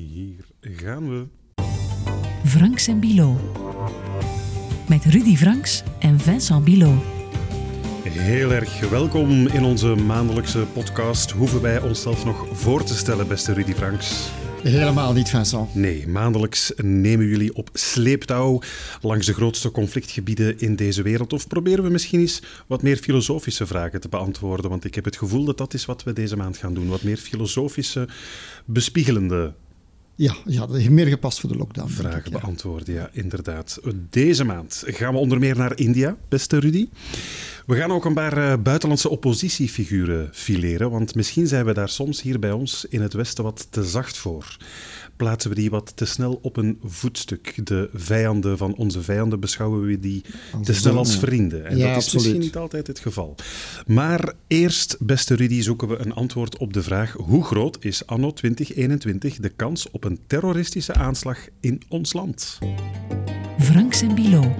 Hier 0.00 0.44
gaan 0.60 1.08
we. 1.08 1.26
Franks 2.44 2.86
en 2.86 3.00
Bilo. 3.00 3.36
Met 4.88 5.04
Rudy 5.04 5.36
Franks 5.36 5.82
en 5.98 6.20
Vincent 6.20 6.64
Bilo. 6.64 7.02
Heel 8.02 8.52
erg 8.52 8.88
welkom 8.90 9.46
in 9.46 9.64
onze 9.64 9.94
maandelijkse 9.94 10.66
podcast. 10.72 11.30
Hoeven 11.30 11.60
wij 11.62 11.82
onszelf 11.82 12.24
nog 12.24 12.46
voor 12.52 12.84
te 12.84 12.94
stellen, 12.94 13.28
beste 13.28 13.52
Rudy 13.52 13.72
Franks? 13.72 14.30
Helemaal 14.62 15.12
niet, 15.12 15.28
Vincent. 15.28 15.74
Nee, 15.74 16.08
maandelijks 16.08 16.72
nemen 16.76 17.26
jullie 17.26 17.54
op 17.54 17.70
sleeptouw 17.72 18.62
langs 19.00 19.26
de 19.26 19.34
grootste 19.34 19.70
conflictgebieden 19.70 20.58
in 20.58 20.76
deze 20.76 21.02
wereld. 21.02 21.32
Of 21.32 21.46
proberen 21.46 21.84
we 21.84 21.90
misschien 21.90 22.20
eens 22.20 22.42
wat 22.66 22.82
meer 22.82 22.96
filosofische 22.96 23.66
vragen 23.66 24.00
te 24.00 24.08
beantwoorden? 24.08 24.70
Want 24.70 24.84
ik 24.84 24.94
heb 24.94 25.04
het 25.04 25.16
gevoel 25.16 25.44
dat 25.44 25.58
dat 25.58 25.74
is 25.74 25.84
wat 25.84 26.02
we 26.02 26.12
deze 26.12 26.36
maand 26.36 26.56
gaan 26.56 26.74
doen. 26.74 26.88
Wat 26.88 27.02
meer 27.02 27.16
filosofische, 27.16 28.08
bespiegelende 28.64 29.54
ja, 30.20 30.34
ja, 30.44 30.66
dat 30.66 30.76
is 30.76 30.88
meer 30.88 31.06
gepast 31.06 31.40
voor 31.40 31.52
de 31.52 31.56
lockdown. 31.56 31.88
Vragen 31.88 32.32
beantwoorden, 32.32 32.94
ja, 32.94 33.08
inderdaad. 33.12 33.80
Deze 34.10 34.44
maand 34.44 34.82
gaan 34.86 35.12
we 35.12 35.18
onder 35.18 35.38
meer 35.38 35.56
naar 35.56 35.78
India, 35.78 36.16
beste 36.28 36.58
Rudy. 36.58 36.88
We 37.66 37.76
gaan 37.76 37.90
ook 37.90 38.04
een 38.04 38.14
paar 38.14 38.38
uh, 38.38 38.54
buitenlandse 38.62 39.08
oppositiefiguren 39.08 40.28
fileren, 40.32 40.90
want 40.90 41.14
misschien 41.14 41.46
zijn 41.46 41.64
we 41.64 41.72
daar 41.72 41.88
soms 41.88 42.22
hier 42.22 42.38
bij 42.38 42.52
ons 42.52 42.84
in 42.88 43.02
het 43.02 43.12
Westen 43.12 43.44
wat 43.44 43.66
te 43.70 43.84
zacht 43.84 44.16
voor 44.16 44.56
plaatsen 45.20 45.50
we 45.50 45.56
die 45.56 45.70
wat 45.70 45.92
te 45.96 46.04
snel 46.04 46.38
op 46.42 46.56
een 46.56 46.78
voetstuk. 46.82 47.66
De 47.66 47.90
vijanden 47.92 48.58
van 48.58 48.74
onze 48.74 49.02
vijanden 49.02 49.40
beschouwen 49.40 49.86
we 49.86 49.98
die 49.98 50.24
te 50.62 50.74
snel 50.74 50.96
als 50.96 51.18
vrienden. 51.18 51.64
En 51.64 51.78
dat 51.78 51.96
is 51.96 52.12
misschien 52.12 52.40
niet 52.40 52.56
altijd 52.56 52.86
het 52.86 52.98
geval. 52.98 53.34
Maar 53.86 54.32
eerst, 54.46 54.96
beste 55.00 55.34
Rudy, 55.34 55.60
zoeken 55.62 55.88
we 55.88 55.98
een 55.98 56.14
antwoord 56.14 56.58
op 56.58 56.72
de 56.72 56.82
vraag: 56.82 57.12
hoe 57.12 57.44
groot 57.44 57.76
is 57.80 58.06
anno 58.06 58.32
2021 58.32 59.36
de 59.36 59.48
kans 59.48 59.90
op 59.90 60.04
een 60.04 60.18
terroristische 60.26 60.94
aanslag 60.94 61.38
in 61.60 61.82
ons 61.88 62.12
land? 62.12 62.58
Franks 63.58 64.02
en 64.02 64.14
Bilo. 64.14 64.54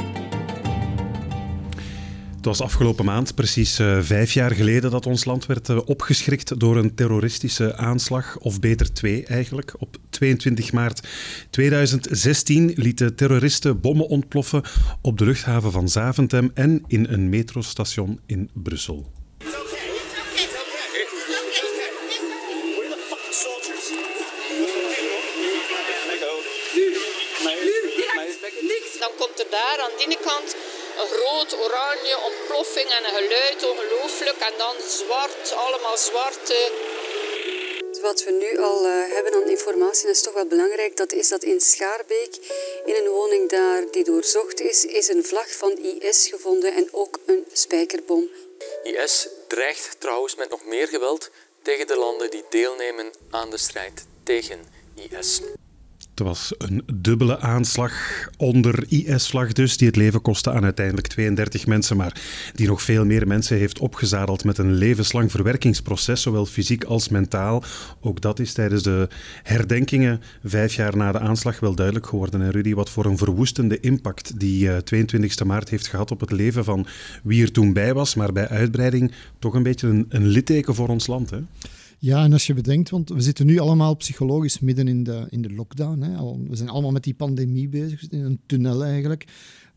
Het 2.41 2.49
was 2.49 2.61
afgelopen 2.61 3.05
maand, 3.05 3.35
precies 3.35 3.79
uh, 3.79 3.99
vijf 4.01 4.33
jaar 4.33 4.51
geleden, 4.51 4.91
dat 4.91 5.07
ons 5.07 5.25
land 5.25 5.47
werd 5.47 5.69
uh, 5.69 5.79
opgeschrikt 5.85 6.61
door 6.61 6.77
een 6.77 6.95
terroristische 6.95 7.77
aanslag, 7.77 8.39
of 8.39 8.61
beter 8.61 8.93
twee 8.93 9.25
eigenlijk. 9.25 9.75
Op 9.79 9.97
22 10.11 10.73
maart 10.73 11.09
2016 11.51 12.73
lieten 12.75 13.15
terroristen 13.15 13.81
bommen 13.81 14.07
ontploffen 14.07 14.63
op 15.01 15.19
de 15.19 15.25
luchthaven 15.25 15.73
van 15.73 15.89
Zaventem 15.89 16.51
en 16.55 16.85
in 16.87 17.07
een 17.09 17.29
metrostation 17.29 18.21
in 18.27 18.51
Brussel. 18.53 19.13
Dan 29.01 29.11
komt 29.19 29.39
er 29.39 29.47
daar 29.51 29.79
aan 29.85 30.05
ene 30.07 30.19
kant 30.25 30.57
groot 31.11 31.53
oranje 31.65 32.17
ontploffing 32.25 32.89
en 32.91 33.05
een 33.05 33.15
geluid, 33.15 33.71
ongelooflijk. 33.71 34.39
En 34.39 34.53
dan 34.59 34.77
zwart, 34.87 35.53
allemaal 35.53 35.97
zwarte. 35.97 36.59
Wat 38.03 38.25
we 38.25 38.31
nu 38.31 38.59
al 38.59 38.87
uh, 38.87 39.13
hebben 39.13 39.35
aan 39.35 39.49
informatie, 39.49 40.09
is 40.09 40.23
toch 40.23 40.35
wel 40.35 40.47
belangrijk, 40.47 40.97
dat 40.97 41.13
is 41.13 41.29
dat 41.29 41.43
in 41.43 41.61
Schaarbeek, 41.61 42.37
in 42.85 42.95
een 42.95 43.09
woning 43.11 43.49
daar 43.49 43.91
die 43.91 44.05
doorzocht 44.05 44.61
is, 44.61 44.85
is 44.85 45.09
een 45.09 45.25
vlag 45.25 45.53
van 45.53 45.79
IS 45.79 46.29
gevonden 46.29 46.75
en 46.75 46.89
ook 46.93 47.19
een 47.27 47.47
spijkerbom. 47.53 48.31
IS 48.83 49.29
dreigt 49.49 50.01
trouwens 50.01 50.35
met 50.35 50.51
nog 50.51 50.65
meer 50.65 50.89
geweld 50.89 51.31
tegen 51.63 51.87
de 51.87 51.97
landen 51.97 52.31
die 52.31 52.45
deelnemen 52.49 53.13
aan 53.31 53.51
de 53.51 53.59
strijd 53.59 54.05
tegen 54.25 54.69
IS. 54.95 55.41
Het 56.21 56.29
was 56.29 56.55
een 56.59 56.83
dubbele 56.95 57.39
aanslag 57.39 57.93
onder 58.37 58.85
IS-vlag 58.89 59.53
dus, 59.53 59.77
die 59.77 59.87
het 59.87 59.97
leven 59.97 60.23
kostte 60.23 60.53
aan 60.53 60.65
uiteindelijk 60.65 61.07
32 61.07 61.67
mensen, 61.67 61.97
maar 61.97 62.21
die 62.55 62.67
nog 62.67 62.83
veel 62.83 63.05
meer 63.05 63.27
mensen 63.27 63.57
heeft 63.57 63.79
opgezadeld 63.79 64.45
met 64.45 64.59
een 64.59 64.75
levenslang 64.75 65.31
verwerkingsproces, 65.31 66.23
zowel 66.23 66.47
fysiek 66.47 66.85
als 66.85 67.09
mentaal. 67.09 67.63
Ook 68.01 68.21
dat 68.21 68.39
is 68.39 68.53
tijdens 68.53 68.83
de 68.83 69.09
herdenkingen 69.43 70.21
vijf 70.45 70.75
jaar 70.75 70.97
na 70.97 71.13
de 71.13 71.19
aanslag 71.19 71.61
wel 71.61 71.75
duidelijk 71.75 72.07
geworden. 72.07 72.43
En 72.43 72.51
Rudy, 72.51 72.75
wat 72.75 72.91
voor 72.91 73.05
een 73.05 73.19
verwoestende 73.19 73.81
impact 73.81 74.41
die 74.41 74.83
22 74.83 75.41
eh, 75.41 75.47
maart 75.47 75.69
heeft 75.69 75.87
gehad 75.87 76.11
op 76.11 76.21
het 76.21 76.33
leven 76.33 76.65
van 76.65 76.87
wie 77.23 77.43
er 77.43 77.53
toen 77.53 77.73
bij 77.73 77.95
was, 77.95 78.15
maar 78.15 78.33
bij 78.33 78.49
uitbreiding 78.49 79.13
toch 79.39 79.55
een 79.55 79.63
beetje 79.63 79.89
een, 79.89 80.07
een 80.09 80.27
litteken 80.27 80.75
voor 80.75 80.89
ons 80.89 81.07
land. 81.07 81.31
Hè? 81.31 81.39
Ja, 82.03 82.25
en 82.25 82.33
als 82.33 82.47
je 82.47 82.55
bedenkt, 82.55 82.91
want 82.91 83.09
we 83.09 83.21
zitten 83.21 83.47
nu 83.47 83.59
allemaal 83.59 83.97
psychologisch 83.97 84.61
midden 84.61 84.89
in 84.89 85.03
de, 85.03 85.27
in 85.31 85.43
de 85.43 85.53
lockdown. 85.53 86.01
Hè. 86.01 86.39
We 86.49 86.57
zijn 86.57 86.69
allemaal 86.69 86.91
met 86.91 87.05
die 87.05 87.15
pandemie 87.15 87.69
bezig, 87.69 88.09
in 88.09 88.25
een 88.25 88.41
tunnel 88.47 88.85
eigenlijk. 88.85 89.27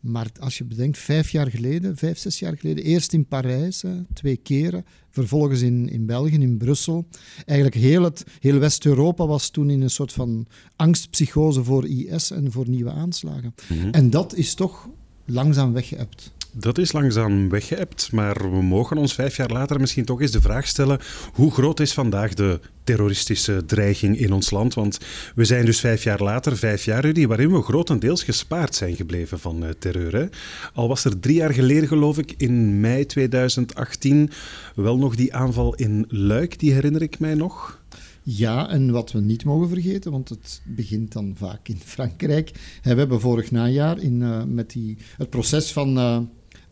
Maar 0.00 0.30
als 0.40 0.58
je 0.58 0.64
bedenkt, 0.64 0.98
vijf 0.98 1.30
jaar 1.30 1.50
geleden, 1.50 1.96
vijf, 1.96 2.18
zes 2.18 2.38
jaar 2.38 2.56
geleden, 2.58 2.84
eerst 2.84 3.12
in 3.12 3.26
Parijs, 3.26 3.82
hè, 3.82 4.02
twee 4.12 4.36
keren, 4.36 4.84
vervolgens 5.10 5.60
in, 5.60 5.88
in 5.88 6.06
België, 6.06 6.34
in 6.34 6.56
Brussel. 6.56 7.06
Eigenlijk 7.46 7.78
heel, 7.80 8.02
het, 8.02 8.24
heel 8.40 8.58
West-Europa 8.58 9.26
was 9.26 9.50
toen 9.50 9.70
in 9.70 9.80
een 9.82 9.90
soort 9.90 10.12
van 10.12 10.46
angstpsychose 10.76 11.64
voor 11.64 11.88
IS 11.88 12.30
en 12.30 12.52
voor 12.52 12.68
nieuwe 12.68 12.90
aanslagen. 12.90 13.54
Mhm. 13.68 13.88
En 13.88 14.10
dat 14.10 14.34
is 14.34 14.54
toch 14.54 14.88
langzaam 15.24 15.72
weggeëpt. 15.72 16.32
Dat 16.56 16.78
is 16.78 16.92
langzaam 16.92 17.48
weggeëpt, 17.48 18.12
maar 18.12 18.50
we 18.50 18.62
mogen 18.62 18.96
ons 18.96 19.14
vijf 19.14 19.36
jaar 19.36 19.50
later 19.50 19.80
misschien 19.80 20.04
toch 20.04 20.20
eens 20.20 20.30
de 20.30 20.40
vraag 20.40 20.66
stellen: 20.66 20.98
hoe 21.32 21.52
groot 21.52 21.80
is 21.80 21.92
vandaag 21.92 22.34
de 22.34 22.60
terroristische 22.84 23.64
dreiging 23.66 24.18
in 24.18 24.32
ons 24.32 24.50
land? 24.50 24.74
Want 24.74 24.98
we 25.34 25.44
zijn 25.44 25.64
dus 25.64 25.80
vijf 25.80 26.02
jaar 26.02 26.22
later, 26.22 26.56
vijf 26.56 26.84
jaar 26.84 27.00
Rudy, 27.00 27.26
waarin 27.26 27.52
we 27.52 27.62
grotendeels 27.62 28.22
gespaard 28.22 28.74
zijn 28.74 28.96
gebleven 28.96 29.38
van 29.38 29.64
uh, 29.64 29.68
terreur. 29.78 30.28
Al 30.74 30.88
was 30.88 31.04
er 31.04 31.20
drie 31.20 31.36
jaar 31.36 31.52
geleden, 31.52 31.88
geloof 31.88 32.18
ik, 32.18 32.34
in 32.36 32.80
mei 32.80 33.06
2018, 33.06 34.30
wel 34.74 34.98
nog 34.98 35.14
die 35.16 35.34
aanval 35.34 35.74
in 35.74 36.04
Luik, 36.08 36.58
die 36.58 36.72
herinner 36.72 37.02
ik 37.02 37.18
mij 37.18 37.34
nog. 37.34 37.82
Ja, 38.22 38.68
en 38.68 38.90
wat 38.90 39.12
we 39.12 39.20
niet 39.20 39.44
mogen 39.44 39.68
vergeten, 39.68 40.10
want 40.10 40.28
het 40.28 40.62
begint 40.64 41.12
dan 41.12 41.34
vaak 41.38 41.68
in 41.68 41.78
Frankrijk. 41.84 42.50
We 42.82 42.94
hebben 42.94 43.20
vorig 43.20 43.50
najaar 43.50 43.98
in, 43.98 44.20
uh, 44.20 44.42
met 44.44 44.70
die, 44.70 44.96
het 45.16 45.30
proces 45.30 45.72
van. 45.72 45.98
Uh, 45.98 46.18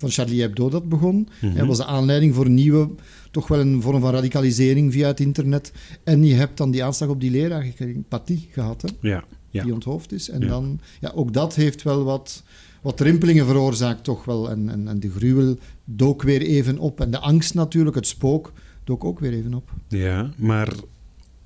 van 0.03 0.11
Charlie 0.11 0.41
Hebdo 0.41 0.69
dat 0.69 0.89
begon. 0.89 1.29
Mm 1.41 1.55
Dat 1.55 1.67
was 1.67 1.77
de 1.77 1.85
aanleiding 1.85 2.35
voor 2.35 2.47
een 2.47 2.55
nieuwe, 2.55 2.91
toch 3.31 3.49
wel 3.49 3.61
een 3.61 3.83
vorm 3.83 4.01
van 4.01 4.13
radicalisering 4.13 4.93
via 4.93 5.07
het 5.07 5.21
internet. 5.21 5.73
En 6.05 6.25
je 6.25 6.35
hebt 6.35 6.57
dan 6.57 6.71
die 6.71 6.85
aanslag 6.85 7.09
op 7.09 7.21
die 7.21 7.31
leraar, 7.31 7.67
Paty, 8.09 8.39
gehad, 8.51 8.83
hè? 8.83 9.09
Ja, 9.09 9.25
ja. 9.51 9.63
die 9.63 9.73
onthoofd 9.73 10.13
is. 10.13 10.31
En 10.31 10.41
dan, 10.41 10.81
ja, 11.01 11.13
ook 11.15 11.33
dat 11.33 11.55
heeft 11.55 11.83
wel 11.83 12.05
wat, 12.05 12.43
wat 12.81 13.01
rimpelingen 13.01 13.47
veroorzaakt, 13.47 14.05
toch 14.05 14.25
wel. 14.25 14.51
En, 14.51 14.69
en, 14.69 14.89
en 14.89 15.01
de 15.01 15.11
gruwel 15.11 15.57
dook 15.85 16.23
weer 16.23 16.41
even 16.41 16.79
op. 16.79 17.01
En 17.01 17.11
de 17.11 17.19
angst 17.19 17.55
natuurlijk, 17.55 17.97
het 17.97 18.07
spook, 18.07 18.53
dook 18.85 19.05
ook 19.05 19.21
weer 19.21 19.33
even 19.33 19.55
op. 19.55 19.71
Ja, 19.89 20.31
maar 20.37 20.73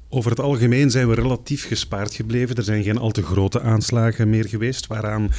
over 0.09 0.31
het 0.31 0.41
algemeen 0.41 0.91
zijn 0.91 1.09
we 1.09 1.15
relatief 1.15 1.67
gespaard 1.67 2.15
gebleven. 2.15 2.57
Er 2.57 2.63
zijn 2.63 2.83
geen 2.83 2.99
al 2.99 3.11
te 3.11 3.23
grote 3.23 3.61
aanslagen 3.61 4.31
meer 4.31 4.49
geweest. 4.49 4.87
Waaraan, 4.87 5.31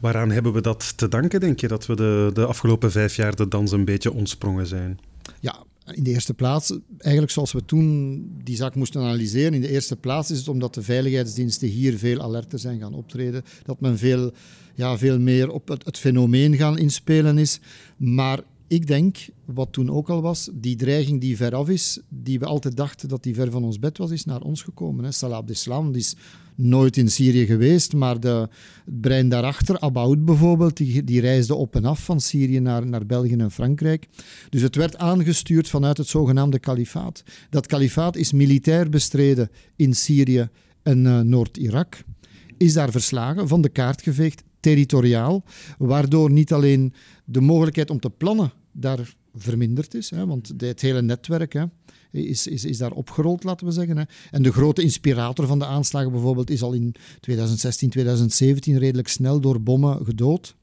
waaraan 0.00 0.30
hebben 0.30 0.52
we 0.52 0.60
dat 0.60 0.92
te 0.96 1.08
danken, 1.08 1.40
denk 1.40 1.60
je, 1.60 1.68
dat 1.68 1.86
we 1.86 1.96
de, 1.96 2.30
de 2.32 2.46
afgelopen 2.46 2.90
vijf 2.90 3.16
jaar 3.16 3.36
de 3.36 3.48
dans 3.48 3.72
een 3.72 3.84
beetje 3.84 4.12
ontsprongen 4.12 4.66
zijn? 4.66 4.98
Ja, 5.40 5.64
in 5.92 6.02
de 6.02 6.10
eerste 6.10 6.34
plaats, 6.34 6.78
eigenlijk 6.98 7.32
zoals 7.32 7.52
we 7.52 7.64
toen 7.64 8.24
die 8.44 8.56
zaak 8.56 8.74
moesten 8.74 9.00
analyseren, 9.00 9.54
in 9.54 9.60
de 9.60 9.70
eerste 9.70 9.96
plaats 9.96 10.30
is 10.30 10.38
het 10.38 10.48
omdat 10.48 10.74
de 10.74 10.82
veiligheidsdiensten 10.82 11.68
hier 11.68 11.98
veel 11.98 12.20
alerter 12.20 12.58
zijn 12.58 12.80
gaan 12.80 12.94
optreden. 12.94 13.42
Dat 13.64 13.80
men 13.80 13.98
veel, 13.98 14.32
ja, 14.74 14.98
veel 14.98 15.18
meer 15.18 15.50
op 15.50 15.68
het, 15.68 15.84
het 15.84 15.98
fenomeen 15.98 16.56
gaan 16.56 16.78
inspelen 16.78 17.38
is. 17.38 17.60
Maar 17.96 18.40
ik 18.70 18.86
denk, 18.86 19.16
wat 19.44 19.72
toen 19.72 19.90
ook 19.90 20.10
al 20.10 20.22
was, 20.22 20.50
die 20.52 20.76
dreiging 20.76 21.20
die 21.20 21.36
veraf 21.36 21.68
is, 21.68 22.00
die 22.08 22.38
we 22.38 22.46
altijd 22.46 22.76
dachten 22.76 23.08
dat 23.08 23.22
die 23.22 23.34
ver 23.34 23.50
van 23.50 23.64
ons 23.64 23.78
bed 23.78 23.98
was, 23.98 24.10
is 24.10 24.24
naar 24.24 24.40
ons 24.40 24.62
gekomen. 24.62 25.04
Hè. 25.04 25.12
Salah 25.12 25.36
Abdeslam 25.36 25.94
is 25.94 26.16
nooit 26.54 26.96
in 26.96 27.10
Syrië 27.10 27.46
geweest, 27.46 27.92
maar 27.92 28.20
de, 28.20 28.48
het 28.84 29.00
brein 29.00 29.28
daarachter, 29.28 29.80
Abaoud 29.80 30.24
bijvoorbeeld, 30.24 30.76
die, 30.76 31.04
die 31.04 31.20
reisde 31.20 31.54
op 31.54 31.76
en 31.76 31.84
af 31.84 32.04
van 32.04 32.20
Syrië 32.20 32.60
naar, 32.60 32.86
naar 32.86 33.06
België 33.06 33.36
en 33.36 33.50
Frankrijk. 33.50 34.08
Dus 34.48 34.62
het 34.62 34.76
werd 34.76 34.96
aangestuurd 34.96 35.68
vanuit 35.68 35.96
het 35.96 36.06
zogenaamde 36.06 36.58
kalifaat. 36.58 37.22
Dat 37.48 37.66
kalifaat 37.66 38.16
is 38.16 38.32
militair 38.32 38.88
bestreden 38.88 39.50
in 39.76 39.94
Syrië 39.94 40.48
en 40.82 41.04
uh, 41.04 41.20
Noord-Irak. 41.20 42.02
Is 42.56 42.72
daar 42.72 42.90
verslagen, 42.90 43.48
van 43.48 43.60
de 43.60 43.68
kaart 43.68 44.02
geveegd, 44.02 44.42
territoriaal, 44.60 45.44
waardoor 45.78 46.30
niet 46.30 46.52
alleen 46.52 46.92
de 47.24 47.40
mogelijkheid 47.40 47.90
om 47.90 48.00
te 48.00 48.10
plannen 48.10 48.58
daar 48.72 49.14
verminderd 49.34 49.94
is. 49.94 50.10
Hè, 50.10 50.26
want 50.26 50.52
het 50.56 50.80
hele 50.80 51.02
netwerk 51.02 51.52
hè, 51.52 51.64
is, 52.10 52.46
is, 52.46 52.64
is 52.64 52.78
daar 52.78 52.92
opgerold, 52.92 53.44
laten 53.44 53.66
we 53.66 53.72
zeggen. 53.72 53.96
Hè. 53.96 54.04
En 54.30 54.42
de 54.42 54.52
grote 54.52 54.82
inspirator 54.82 55.46
van 55.46 55.58
de 55.58 55.66
aanslagen 55.66 56.12
bijvoorbeeld 56.12 56.50
is 56.50 56.62
al 56.62 56.72
in 56.72 56.94
2016, 57.20 57.90
2017 57.90 58.78
redelijk 58.78 59.08
snel 59.08 59.40
door 59.40 59.62
bommen 59.62 60.04
gedood. 60.04 60.54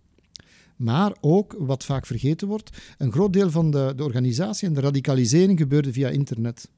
Maar 0.76 1.16
ook, 1.22 1.56
wat 1.60 1.86
vaak 1.86 2.06
vergeten 2.06 2.48
wordt, 2.48 2.78
een 2.98 3.12
groot 3.12 3.34
deel 3.34 3.52
van 3.52 3.72
de, 3.72 3.94
de 3.96 4.04
organisatie 4.04 4.68
en 4.68 4.74
de 4.74 4.82
radicalisering 4.82 5.60
gebeurde 5.60 5.94
via 5.94 6.10
internet. 6.10 6.70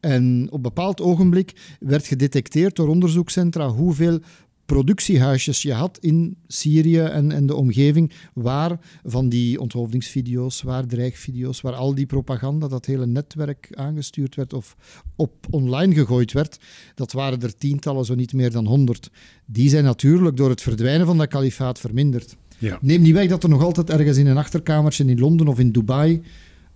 En 0.00 0.46
op 0.46 0.52
een 0.52 0.62
bepaald 0.62 1.00
ogenblik 1.00 1.76
werd 1.80 2.06
gedetecteerd 2.06 2.76
door 2.76 2.88
onderzoekscentra 2.88 3.68
hoeveel 3.68 4.20
productiehuisjes 4.66 5.62
je 5.62 5.72
had 5.72 5.98
in 6.00 6.36
Syrië 6.46 7.00
en, 7.00 7.32
en 7.32 7.46
de 7.46 7.54
omgeving, 7.54 8.12
waar 8.34 8.78
van 9.04 9.28
die 9.28 9.60
onthoofdingsvideo's, 9.60 10.62
waar 10.62 10.86
dreigvideo's, 10.86 11.60
waar 11.60 11.72
al 11.72 11.94
die 11.94 12.06
propaganda, 12.06 12.68
dat 12.68 12.86
hele 12.86 13.06
netwerk 13.06 13.68
aangestuurd 13.72 14.34
werd 14.34 14.52
of 14.52 14.76
op 15.16 15.46
online 15.50 15.94
gegooid 15.94 16.32
werd, 16.32 16.58
dat 16.94 17.12
waren 17.12 17.42
er 17.42 17.56
tientallen, 17.56 18.04
zo 18.04 18.14
niet 18.14 18.32
meer 18.32 18.50
dan 18.50 18.66
honderd. 18.66 19.10
Die 19.46 19.68
zijn 19.68 19.84
natuurlijk 19.84 20.36
door 20.36 20.50
het 20.50 20.62
verdwijnen 20.62 21.06
van 21.06 21.18
dat 21.18 21.28
kalifaat 21.28 21.78
verminderd. 21.78 22.36
Ja. 22.58 22.78
Neem 22.80 23.02
niet 23.02 23.14
weg 23.14 23.28
dat 23.28 23.42
er 23.42 23.48
nog 23.48 23.62
altijd 23.62 23.90
ergens 23.90 24.16
in 24.16 24.26
een 24.26 24.36
achterkamertje 24.36 25.04
in 25.04 25.18
Londen 25.18 25.48
of 25.48 25.58
in 25.58 25.72
Dubai 25.72 26.22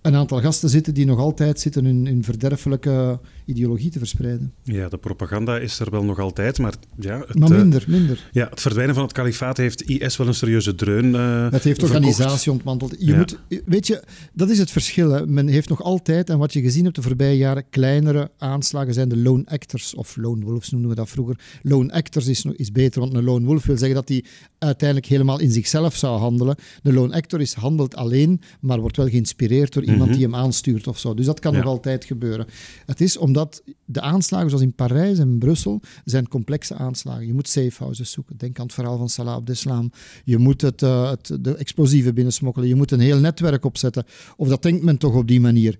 een 0.01 0.15
aantal 0.15 0.41
gasten 0.41 0.69
zitten 0.69 0.93
die 0.93 1.05
nog 1.05 1.19
altijd 1.19 1.59
zitten 1.59 1.85
hun, 1.85 2.05
hun 2.05 2.23
verderfelijke 2.23 3.19
ideologie 3.49 3.89
te 3.89 3.97
verspreiden. 3.99 4.53
Ja, 4.63 4.89
de 4.89 4.97
propaganda 4.97 5.57
is 5.57 5.79
er 5.79 5.91
wel 5.91 6.03
nog 6.03 6.19
altijd, 6.19 6.57
maar 6.59 6.73
ja... 6.99 7.17
Het, 7.27 7.39
maar 7.39 7.51
eh, 7.51 7.57
minder, 7.57 7.83
minder. 7.87 8.29
ja, 8.31 8.47
het 8.49 8.61
verdwijnen 8.61 8.95
van 8.95 9.03
het 9.03 9.13
kalifaat 9.13 9.57
heeft 9.57 9.81
IS 9.81 10.17
wel 10.17 10.27
een 10.27 10.33
serieuze 10.33 10.75
dreun 10.75 11.15
eh 11.15 11.43
Het 11.51 11.63
heeft 11.63 11.79
verkocht. 11.79 11.95
organisatie 12.05 12.51
ontmanteld. 12.51 12.95
Je 12.99 13.05
Ja. 13.05 13.17
moet, 13.17 13.39
weet 13.65 13.87
je, 13.87 14.03
dat 14.33 14.49
is 14.49 14.57
het 14.59 14.71
verschil. 14.71 15.09
Hè. 15.09 15.27
Men 15.27 15.47
heeft 15.47 15.69
nog 15.69 15.83
altijd, 15.83 16.29
en 16.29 16.37
wat 16.37 16.53
je 16.53 16.61
gezien 16.61 16.83
hebt 16.83 16.95
de 16.95 17.01
voorbije 17.01 17.37
jaren, 17.37 17.63
kleinere 17.69 18.31
aanslagen 18.37 18.93
zijn 18.93 19.09
de 19.09 19.17
lone 19.17 19.43
actors, 19.45 19.95
of 19.95 20.15
lone 20.17 20.45
wolves 20.45 20.69
noemden 20.69 20.89
we 20.89 20.95
dat 20.95 21.09
vroeger. 21.09 21.39
Lone 21.61 21.91
actors 21.93 22.27
is, 22.27 22.45
is 22.55 22.71
beter, 22.71 22.99
want 23.01 23.13
een 23.13 23.23
lone 23.23 23.45
wolf 23.45 23.65
wil 23.65 23.77
zeggen 23.77 23.95
dat 23.95 24.09
hij 24.09 24.23
uiteindelijk 24.57 25.07
helemaal 25.09 25.39
in 25.39 25.51
zichzelf 25.51 25.95
zou 25.95 26.19
handelen. 26.19 26.55
De 26.83 26.93
lone 26.93 27.13
actor 27.13 27.41
is 27.41 27.53
handelt 27.53 27.95
alleen, 27.95 28.41
maar 28.61 28.79
wordt 28.79 28.97
wel 28.97 29.07
geïnspireerd 29.07 29.73
door 29.73 29.83
iemand 29.83 30.13
die 30.13 30.21
hem 30.23 30.35
aanstuurt 30.35 30.87
of 30.87 30.99
zo. 30.99 31.13
Dus 31.13 31.25
dat 31.25 31.39
kan 31.39 31.51
Ja. 31.53 31.57
nog 31.57 31.67
altijd 31.67 32.05
gebeuren. 32.05 32.45
Het 32.85 33.01
is 33.01 33.17
omdat 33.17 33.38
de 33.85 34.01
aanslagen, 34.01 34.49
zoals 34.49 34.63
in 34.63 34.73
Parijs 34.73 35.19
en 35.19 35.37
Brussel, 35.37 35.81
zijn 36.05 36.27
complexe 36.27 36.75
aanslagen. 36.75 37.25
Je 37.25 37.33
moet 37.33 37.47
safe 37.47 37.83
houses 37.83 38.11
zoeken. 38.11 38.37
Denk 38.37 38.59
aan 38.59 38.65
het 38.65 38.73
verhaal 38.73 38.97
van 38.97 39.09
Salah 39.09 39.33
Abdeslam. 39.33 39.91
Je 40.23 40.37
moet 40.37 40.61
het, 40.61 40.81
eh, 40.81 41.09
het, 41.09 41.37
de 41.41 41.55
explosieven 41.55 42.13
binnensmokkelen. 42.13 42.67
Je 42.67 42.75
moet 42.75 42.91
een 42.91 42.99
heel 42.99 43.19
netwerk 43.19 43.65
opzetten. 43.65 44.05
Of 44.37 44.47
dat 44.47 44.61
denkt 44.61 44.83
men 44.83 44.97
toch 44.97 45.15
op 45.15 45.27
die 45.27 45.41
manier. 45.41 45.77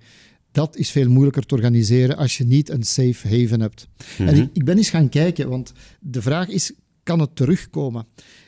Dat 0.52 0.76
is 0.76 0.92
veel 0.92 1.10
moeilijker 1.10 1.46
te 1.46 1.56
organiseren 1.56 2.18
als 2.18 2.38
je 2.38 2.44
niet 2.44 2.70
een 2.70 2.84
safe 2.84 3.28
haven 3.28 3.62
hebt. 3.62 3.88
En 4.18 4.36
ik, 4.36 4.50
ik 4.54 4.66
ben 4.66 4.78
eens 4.78 4.90
gaan 4.90 5.10
kijken, 5.10 5.50
want 5.50 5.72
de 6.00 6.22
vraag 6.22 6.48
is, 6.48 6.72
kan 7.10 7.20
het 7.20 7.36
terugkomen? 7.36 8.06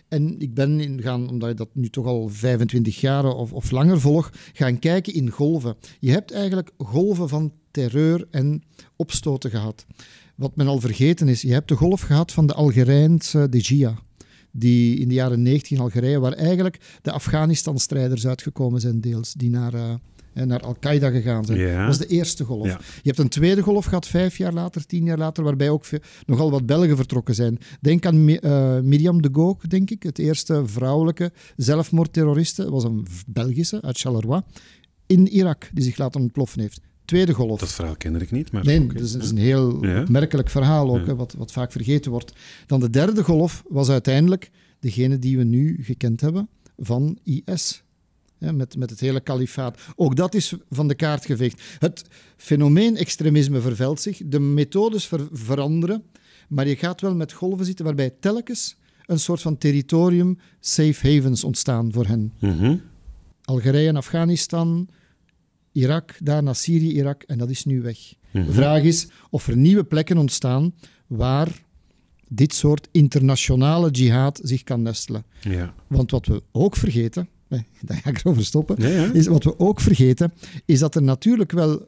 En 0.08 0.40
ik 0.40 0.54
ben 0.54 0.80
in 0.80 1.02
gaan, 1.02 1.30
omdat 1.30 1.50
je 1.50 1.56
dat 1.56 1.70
nu 1.74 1.90
toch 1.90 2.06
al 2.06 2.30
25 2.30 3.02
jaar 3.02 3.26
of, 3.26 3.54
of 3.54 3.72
langer 3.72 4.00
volg, 4.00 4.32
gaan 4.54 4.80
kijken 4.80 5.14
in 5.14 5.30
golven. 5.30 5.76
Je 6.00 6.12
hebt 6.12 6.32
eigenlijk 6.32 6.72
golven 6.78 7.30
van 7.30 7.54
terreur 7.72 8.28
en 8.32 8.64
opstoten 8.96 9.50
gehad. 9.50 9.86
Wat 10.36 10.56
men 10.56 10.68
al 10.68 10.80
vergeten 10.80 11.28
is, 11.28 11.42
je 11.42 11.54
hebt 11.54 11.68
de 11.68 11.76
golf 11.76 12.02
gehad 12.02 12.32
van 12.32 12.48
de 12.48 12.54
Algerijnse 12.54 13.50
de 13.50 13.58
Jia. 13.60 14.00
Die 14.52 14.98
in 14.98 15.08
de 15.08 15.14
jaren 15.14 15.42
90 15.42 15.72
in 15.72 15.80
Algerije, 15.80 16.20
waar 16.20 16.34
eigenlijk 16.34 17.00
de 17.02 17.12
Afghanistan-strijders 17.12 18.28
uitgekomen 18.28 18.82
zijn, 18.82 19.02
deels, 19.02 19.34
die 19.34 19.50
naar, 19.50 19.74
eh, 19.74 19.94
naar 20.34 20.60
Al-Qaeda 20.60 21.10
gegaan 21.10 21.46
zijn. 21.46 21.60
Ja. 21.60 21.78
Dat 21.78 21.88
was 21.88 21.98
de 22.08 22.14
eerste 22.16 22.44
golf. 22.44 22.66
Ja. 22.68 22.80
Je 22.80 23.02
hebt 23.10 23.18
een 23.20 23.30
tweede 23.30 23.62
golf 23.62 23.86
gehad, 23.86 24.08
vijf 24.08 24.38
jaar 24.38 24.54
later, 24.54 24.86
tien 24.86 25.04
jaar 25.06 25.18
later, 25.18 25.44
waarbij 25.44 25.70
ook 25.70 25.86
veel- 25.86 26.00
nogal 26.26 26.52
wat 26.52 26.66
Belgen 26.66 26.96
vertrokken 26.96 27.36
zijn. 27.36 27.58
Denk 27.82 28.06
aan 28.06 28.26
Mi- 28.26 28.36
eh, 28.36 28.80
Miriam 28.80 29.22
de 29.22 29.30
Gook, 29.32 29.70
denk 29.70 29.90
ik, 29.90 30.04
het 30.04 30.20
eerste 30.20 30.62
vrouwelijke 30.66 31.32
zelfmoordterroriste. 31.58 32.70
Was 32.70 32.84
een 32.84 33.06
Belgische 33.28 33.82
uit 33.82 34.00
Charleroi 34.00 34.42
in 35.06 35.28
Irak, 35.28 35.70
die 35.74 35.84
zich 35.84 35.98
laten 35.98 36.22
ontploffen 36.22 36.60
heeft. 36.62 36.80
Tweede 37.06 37.34
golf. 37.34 37.60
Dat 37.60 37.72
verhaal 37.72 37.96
kende 37.96 38.20
ik 38.20 38.32
niet, 38.32 38.52
maar... 38.52 38.66
Nee, 38.66 38.88
dat 38.88 39.02
is, 39.02 39.12
dat 39.12 39.24
is 39.24 39.30
een 39.30 39.38
heel 39.38 39.86
Ja. 39.86 40.02
opmerkelijk 40.02 40.50
verhaal 40.50 41.00
ook, 41.00 41.06
hè, 41.06 41.16
wat, 41.16 41.34
wat 41.38 41.52
vaak 41.52 41.72
vergeten 41.72 42.12
wordt. 42.12 42.34
Dan 42.66 42.80
de 42.80 42.90
derde 42.90 43.24
golf 43.24 43.64
was 43.70 43.90
uiteindelijk 43.90 44.50
degene 44.80 45.20
die 45.20 45.38
we 45.38 45.44
nu 45.44 45.78
gekend 45.82 46.22
hebben 46.22 46.50
van 46.78 47.18
IS. 47.24 47.84
Ja, 48.42 48.52
met, 48.52 48.78
met 48.78 48.90
het 48.90 49.00
hele 49.00 49.20
kalifaat. 49.20 49.80
Ook 49.96 50.16
dat 50.16 50.36
is 50.36 50.54
van 50.70 50.88
de 50.88 50.96
kaart 50.96 51.26
geveegd. 51.26 51.62
Het 51.80 52.04
fenomeen 52.38 52.98
extremisme 52.98 53.62
vervelt 53.62 54.02
zich, 54.02 54.22
de 54.26 54.40
methodes 54.40 55.06
ver- 55.08 55.28
veranderen, 55.32 56.04
maar 56.48 56.68
je 56.68 56.76
gaat 56.76 57.02
wel 57.02 57.16
met 57.16 57.32
golven 57.34 57.66
zitten 57.66 57.86
waarbij 57.86 58.10
telkens 58.20 58.76
een 59.06 59.20
soort 59.20 59.42
van 59.42 59.58
territorium, 59.58 60.38
safe 60.60 61.14
havens 61.14 61.44
ontstaan 61.44 61.92
voor 61.92 62.06
hen. 62.06 62.34
Mhm. 62.40 62.78
Algerije 63.44 63.88
en 63.88 63.96
Afghanistan, 63.96 64.88
Irak, 65.72 66.16
daarna 66.24 66.54
Syrië, 66.54 66.92
Irak 66.94 67.24
en 67.24 67.38
dat 67.38 67.50
is 67.50 67.66
nu 67.66 67.82
weg. 67.82 67.98
De 68.32 68.52
vraag 68.54 68.84
is 68.84 69.08
of 69.30 69.48
er 69.48 69.58
nieuwe 69.58 69.84
plekken 69.84 70.18
ontstaan 70.18 70.74
waar 71.08 71.64
dit 72.28 72.54
soort 72.54 72.88
internationale 72.92 73.90
jihad 73.90 74.40
zich 74.44 74.64
kan 74.64 74.82
nestelen. 74.82 75.26
Ja. 75.42 75.74
Want 75.88 76.12
wat 76.12 76.26
we 76.26 76.44
ook 76.52 76.76
vergeten, 76.76 77.28
daar 77.86 77.98
ga 78.04 78.10
ik 78.10 78.18
erover 78.18 78.46
stoppen, 78.46 78.76
Ja, 78.80 78.88
ja. 78.88 79.12
is 79.14 79.28
wat 79.28 79.44
we 79.44 79.60
ook 79.60 79.80
vergeten, 79.82 80.34
is 80.66 80.80
dat 80.80 80.96
er 80.96 81.04
natuurlijk 81.04 81.52
wel 81.52 81.88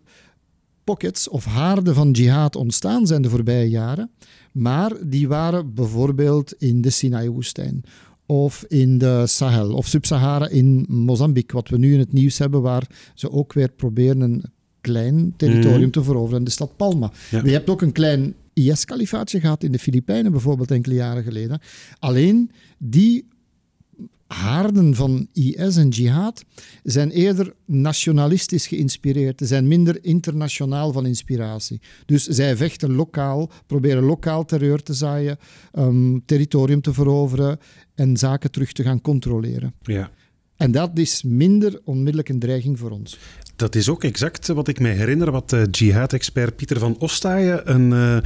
pockets 0.83 1.29
of 1.29 1.45
haarden 1.45 1.95
van 1.95 2.11
jihad 2.11 2.55
ontstaan 2.55 3.07
zijn 3.07 3.21
de 3.21 3.29
voorbije 3.29 3.69
jaren, 3.69 4.09
maar 4.51 4.91
die 5.05 5.27
waren 5.27 5.73
bijvoorbeeld 5.73 6.53
in 6.53 6.81
de 6.81 6.89
Sinai-woestijn 6.89 7.83
of 8.25 8.65
in 8.67 8.97
de 8.97 9.23
Sahel 9.27 9.73
of 9.73 9.87
Sub-Sahara 9.87 10.47
in 10.47 10.85
Mozambique, 10.89 11.55
wat 11.55 11.69
we 11.69 11.77
nu 11.77 11.93
in 11.93 11.99
het 11.99 12.13
nieuws 12.13 12.37
hebben, 12.37 12.61
waar 12.61 12.87
ze 13.13 13.31
ook 13.31 13.53
weer 13.53 13.71
proberen 13.71 14.21
een 14.21 14.43
klein 14.81 15.33
territorium 15.37 15.79
Mhm. 15.81 15.89
te 15.89 16.03
veroveren, 16.03 16.43
de 16.43 16.51
stad 16.51 16.75
Palma. 16.77 17.11
Ja. 17.31 17.41
Je 17.43 17.51
hebt 17.51 17.69
ook 17.69 17.81
een 17.81 17.91
klein 17.91 18.33
IS-kalifaatje 18.53 19.39
gehad 19.39 19.63
in 19.63 19.71
de 19.71 19.79
Filipijnen 19.79 20.31
bijvoorbeeld 20.31 20.71
enkele 20.71 20.95
jaren 20.95 21.23
geleden. 21.23 21.59
Alleen 21.99 22.51
die 22.77 23.25
haarden 24.33 24.95
van 24.95 25.27
IS 25.33 25.75
en 25.77 25.89
jihad 25.89 26.45
zijn 26.83 27.11
eerder 27.11 27.53
nationalistisch 27.65 28.67
geïnspireerd. 28.67 29.39
Ze 29.39 29.45
zijn 29.45 29.67
minder 29.67 30.03
internationaal 30.03 30.91
van 30.91 31.05
inspiratie. 31.05 31.81
Dus 32.05 32.23
zij 32.23 32.55
vechten 32.55 32.93
lokaal, 32.93 33.49
proberen 33.67 34.03
lokaal 34.03 34.45
terreur 34.45 34.83
te 34.83 34.93
zaaien, 34.93 35.37
um, 35.73 36.25
territorium 36.25 36.81
te 36.81 36.93
veroveren 36.93 37.59
en 37.95 38.17
zaken 38.17 38.51
terug 38.51 38.71
te 38.71 38.83
gaan 38.83 39.01
controleren. 39.01 39.73
ja. 39.81 40.11
En 40.63 40.71
dat 40.71 40.89
is 40.93 41.23
minder 41.23 41.79
onmiddellijk 41.83 42.29
een 42.29 42.39
dreiging 42.39 42.79
voor 42.79 42.91
ons. 42.91 43.17
Dat 43.55 43.75
is 43.75 43.89
ook 43.89 44.03
exact 44.03 44.47
wat 44.47 44.67
ik 44.67 44.79
mij 44.79 44.91
herinner, 44.91 45.31
wat 45.31 45.53
uh, 45.53 45.61
jihad-expert 45.71 46.55
Pieter 46.55 46.79
van 46.79 46.95
Ostaaien 46.99 47.71
een, 47.73 47.91
uh, 47.91 48.17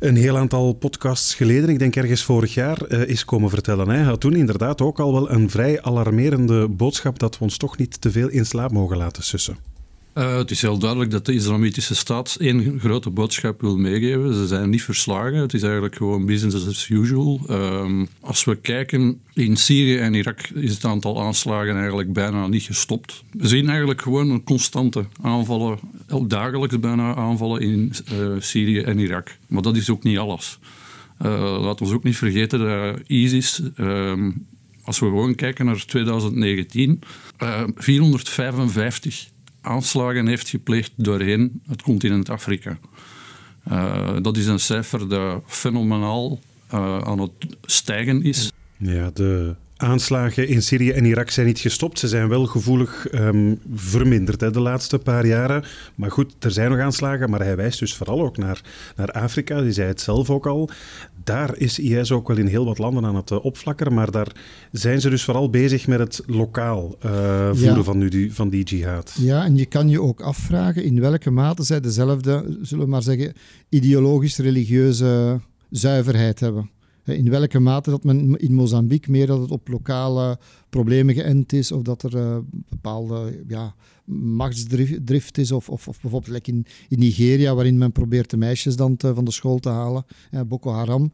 een 0.00 0.16
heel 0.16 0.36
aantal 0.36 0.72
podcasts 0.72 1.34
geleden, 1.34 1.68
ik 1.68 1.78
denk 1.78 1.96
ergens 1.96 2.22
vorig 2.22 2.54
jaar, 2.54 2.78
uh, 2.88 3.08
is 3.08 3.24
komen 3.24 3.50
vertellen. 3.50 3.88
Hij 3.88 4.02
had 4.02 4.20
toen 4.20 4.34
inderdaad 4.34 4.80
ook 4.80 5.00
al 5.00 5.12
wel 5.12 5.30
een 5.30 5.50
vrij 5.50 5.82
alarmerende 5.82 6.68
boodschap 6.68 7.18
dat 7.18 7.38
we 7.38 7.44
ons 7.44 7.56
toch 7.56 7.76
niet 7.76 8.00
te 8.00 8.10
veel 8.10 8.28
in 8.28 8.46
slaap 8.46 8.72
mogen 8.72 8.96
laten 8.96 9.22
sussen. 9.22 9.73
Uh, 10.14 10.36
het 10.36 10.50
is 10.50 10.62
heel 10.62 10.78
duidelijk 10.78 11.10
dat 11.10 11.26
de 11.26 11.32
Islamitische 11.32 11.94
staat 11.94 12.36
één 12.40 12.80
grote 12.80 13.10
boodschap 13.10 13.60
wil 13.60 13.76
meegeven. 13.76 14.34
Ze 14.34 14.46
zijn 14.46 14.70
niet 14.70 14.82
verslagen. 14.82 15.34
Het 15.34 15.54
is 15.54 15.62
eigenlijk 15.62 15.94
gewoon 15.94 16.26
business 16.26 16.66
as 16.66 16.88
usual. 16.88 17.40
Um, 17.50 18.08
als 18.20 18.44
we 18.44 18.56
kijken 18.56 19.20
in 19.32 19.56
Syrië 19.56 19.96
en 19.96 20.14
Irak 20.14 20.40
is 20.40 20.74
het 20.74 20.84
aantal 20.84 21.22
aanslagen 21.22 21.76
eigenlijk 21.76 22.12
bijna 22.12 22.46
niet 22.46 22.62
gestopt. 22.62 23.22
We 23.30 23.48
zien 23.48 23.68
eigenlijk 23.68 24.02
gewoon 24.02 24.30
een 24.30 24.44
constante 24.44 25.04
aanvallen, 25.22 25.78
dagelijks 26.26 26.80
bijna 26.80 27.14
aanvallen 27.14 27.60
in 27.60 27.92
uh, 28.12 28.34
Syrië 28.38 28.80
en 28.80 28.98
Irak. 28.98 29.36
Maar 29.48 29.62
dat 29.62 29.76
is 29.76 29.90
ook 29.90 30.02
niet 30.02 30.18
alles. 30.18 30.58
Uh, 31.22 31.60
laat 31.60 31.80
ons 31.80 31.92
ook 31.92 32.04
niet 32.04 32.16
vergeten 32.16 32.58
dat 32.58 33.00
ISIS... 33.06 33.62
Um, 33.80 34.46
als 34.84 34.98
we 34.98 35.06
gewoon 35.06 35.34
kijken 35.34 35.64
naar 35.64 35.84
2019, 35.86 37.00
455 37.74 39.28
aanslagen 39.64 40.26
heeft 40.26 40.48
gepleegd 40.48 40.92
doorheen 40.96 41.62
het 41.66 41.82
continent 41.82 42.30
Afrika. 42.30 42.78
Uh, 43.70 44.16
dat 44.22 44.36
is 44.36 44.46
een 44.46 44.60
cijfer 44.60 45.08
dat 45.08 45.42
fenomenaal 45.46 46.40
uh, 46.74 46.98
aan 46.98 47.18
het 47.18 47.30
stijgen 47.62 48.22
is. 48.22 48.52
Ja, 48.76 49.10
de 49.14 49.54
aanslagen 49.76 50.48
in 50.48 50.62
Syrië 50.62 50.90
en 50.90 51.04
Irak 51.04 51.30
zijn 51.30 51.46
niet 51.46 51.58
gestopt. 51.58 51.98
Ze 51.98 52.08
zijn 52.08 52.28
wel 52.28 52.46
gevoelig 52.46 53.12
um, 53.12 53.60
verminderd 53.74 54.40
hè, 54.40 54.50
de 54.50 54.60
laatste 54.60 54.98
paar 54.98 55.26
jaren. 55.26 55.64
Maar 55.94 56.10
goed, 56.10 56.34
er 56.44 56.50
zijn 56.50 56.70
nog 56.70 56.80
aanslagen, 56.80 57.30
maar 57.30 57.40
hij 57.40 57.56
wijst 57.56 57.78
dus 57.78 57.94
vooral 57.94 58.22
ook 58.22 58.36
naar, 58.36 58.60
naar 58.96 59.10
Afrika. 59.10 59.60
Die 59.60 59.72
zei 59.72 59.88
het 59.88 60.00
zelf 60.00 60.30
ook 60.30 60.46
al. 60.46 60.70
Daar 61.24 61.56
is 61.56 61.78
IS 61.78 62.12
ook 62.12 62.28
wel 62.28 62.36
in 62.36 62.46
heel 62.46 62.64
wat 62.64 62.78
landen 62.78 63.04
aan 63.04 63.16
het 63.16 63.30
uh, 63.30 63.44
opflakkeren, 63.44 63.94
maar 63.94 64.10
daar 64.10 64.32
zijn 64.72 65.00
ze 65.00 65.10
dus 65.10 65.24
vooral 65.24 65.50
bezig 65.50 65.86
met 65.86 65.98
het 65.98 66.22
lokaal 66.26 66.96
uh, 67.04 67.10
voeren 67.52 67.76
ja. 67.76 67.82
van, 67.82 67.98
nu 67.98 68.08
die, 68.08 68.34
van 68.34 68.48
die 68.48 68.64
jihad. 68.64 69.16
Ja, 69.18 69.44
en 69.44 69.56
je 69.56 69.66
kan 69.66 69.88
je 69.88 70.00
ook 70.00 70.20
afvragen 70.20 70.84
in 70.84 71.00
welke 71.00 71.30
mate 71.30 71.62
zij 71.62 71.80
dezelfde, 71.80 72.58
zullen 72.62 72.84
we 72.84 72.90
maar 72.90 73.02
zeggen, 73.02 73.32
ideologisch-religieuze 73.68 75.40
zuiverheid 75.70 76.40
hebben. 76.40 76.70
In 77.04 77.30
welke 77.30 77.58
mate 77.58 77.90
dat 77.90 78.04
men 78.04 78.36
in 78.36 78.54
Mozambique 78.54 79.10
meer 79.10 79.26
dat 79.26 79.40
het 79.40 79.50
op 79.50 79.68
lokale 79.68 80.38
problemen 80.74 81.14
geënt 81.14 81.52
is, 81.52 81.72
of 81.72 81.82
dat 81.82 82.02
er 82.02 82.16
uh, 82.16 82.38
bepaalde 82.68 83.44
ja, 83.48 83.74
machtsdrift 84.04 85.38
is, 85.38 85.52
of, 85.52 85.68
of, 85.68 85.88
of 85.88 86.00
bijvoorbeeld 86.00 86.48
in, 86.48 86.66
in, 86.88 86.98
Nigeria, 86.98 87.54
waarin 87.54 87.78
men 87.78 87.92
probeert 87.92 88.30
de 88.30 88.36
meisjes 88.36 88.76
dan 88.76 88.94
van 88.98 89.24
de 89.24 89.30
school 89.30 89.58
te 89.58 89.68
halen, 89.68 90.04
Boko 90.46 90.70
Haram. 90.70 91.12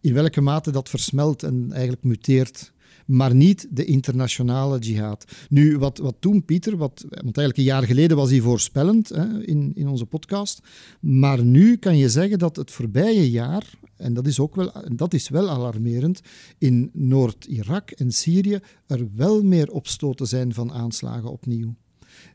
In 0.00 0.14
welke 0.14 0.40
mate 0.40 0.70
dat 0.70 0.88
versmelt 0.88 1.42
en 1.42 1.66
eigenlijk 1.70 2.02
muteert 2.02 2.71
maar 3.06 3.34
niet 3.34 3.66
de 3.70 3.84
internationale 3.84 4.78
jihad. 4.78 5.24
Nu, 5.48 5.78
wat, 5.78 5.98
wat 5.98 6.16
toen 6.18 6.44
Pieter, 6.44 6.76
wat, 6.76 7.04
want 7.08 7.36
eigenlijk 7.36 7.56
een 7.56 7.74
jaar 7.74 7.82
geleden 7.82 8.16
was 8.16 8.30
hij 8.30 8.40
voorspellend 8.40 9.08
hè, 9.08 9.44
in, 9.44 9.72
in 9.74 9.88
onze 9.88 10.06
podcast, 10.06 10.60
maar 11.00 11.44
nu 11.44 11.76
kan 11.76 11.96
je 11.96 12.08
zeggen 12.08 12.38
dat 12.38 12.56
het 12.56 12.70
voorbije 12.70 13.30
jaar, 13.30 13.70
en 13.96 14.14
dat 14.14 14.26
is 14.26 14.40
ook 14.40 14.54
wel, 14.54 14.72
dat 14.94 15.14
is 15.14 15.28
wel 15.28 15.50
alarmerend, 15.50 16.20
in 16.58 16.90
Noord-Irak 16.92 17.90
en 17.90 18.12
Syrië 18.12 18.58
er 18.86 19.08
wel 19.14 19.42
meer 19.42 19.70
opstoten 19.70 20.26
zijn 20.26 20.54
van 20.54 20.72
aanslagen 20.72 21.30
opnieuw. 21.30 21.74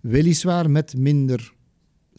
Weliswaar 0.01 0.69
met 0.69 0.97
minder 0.97 1.55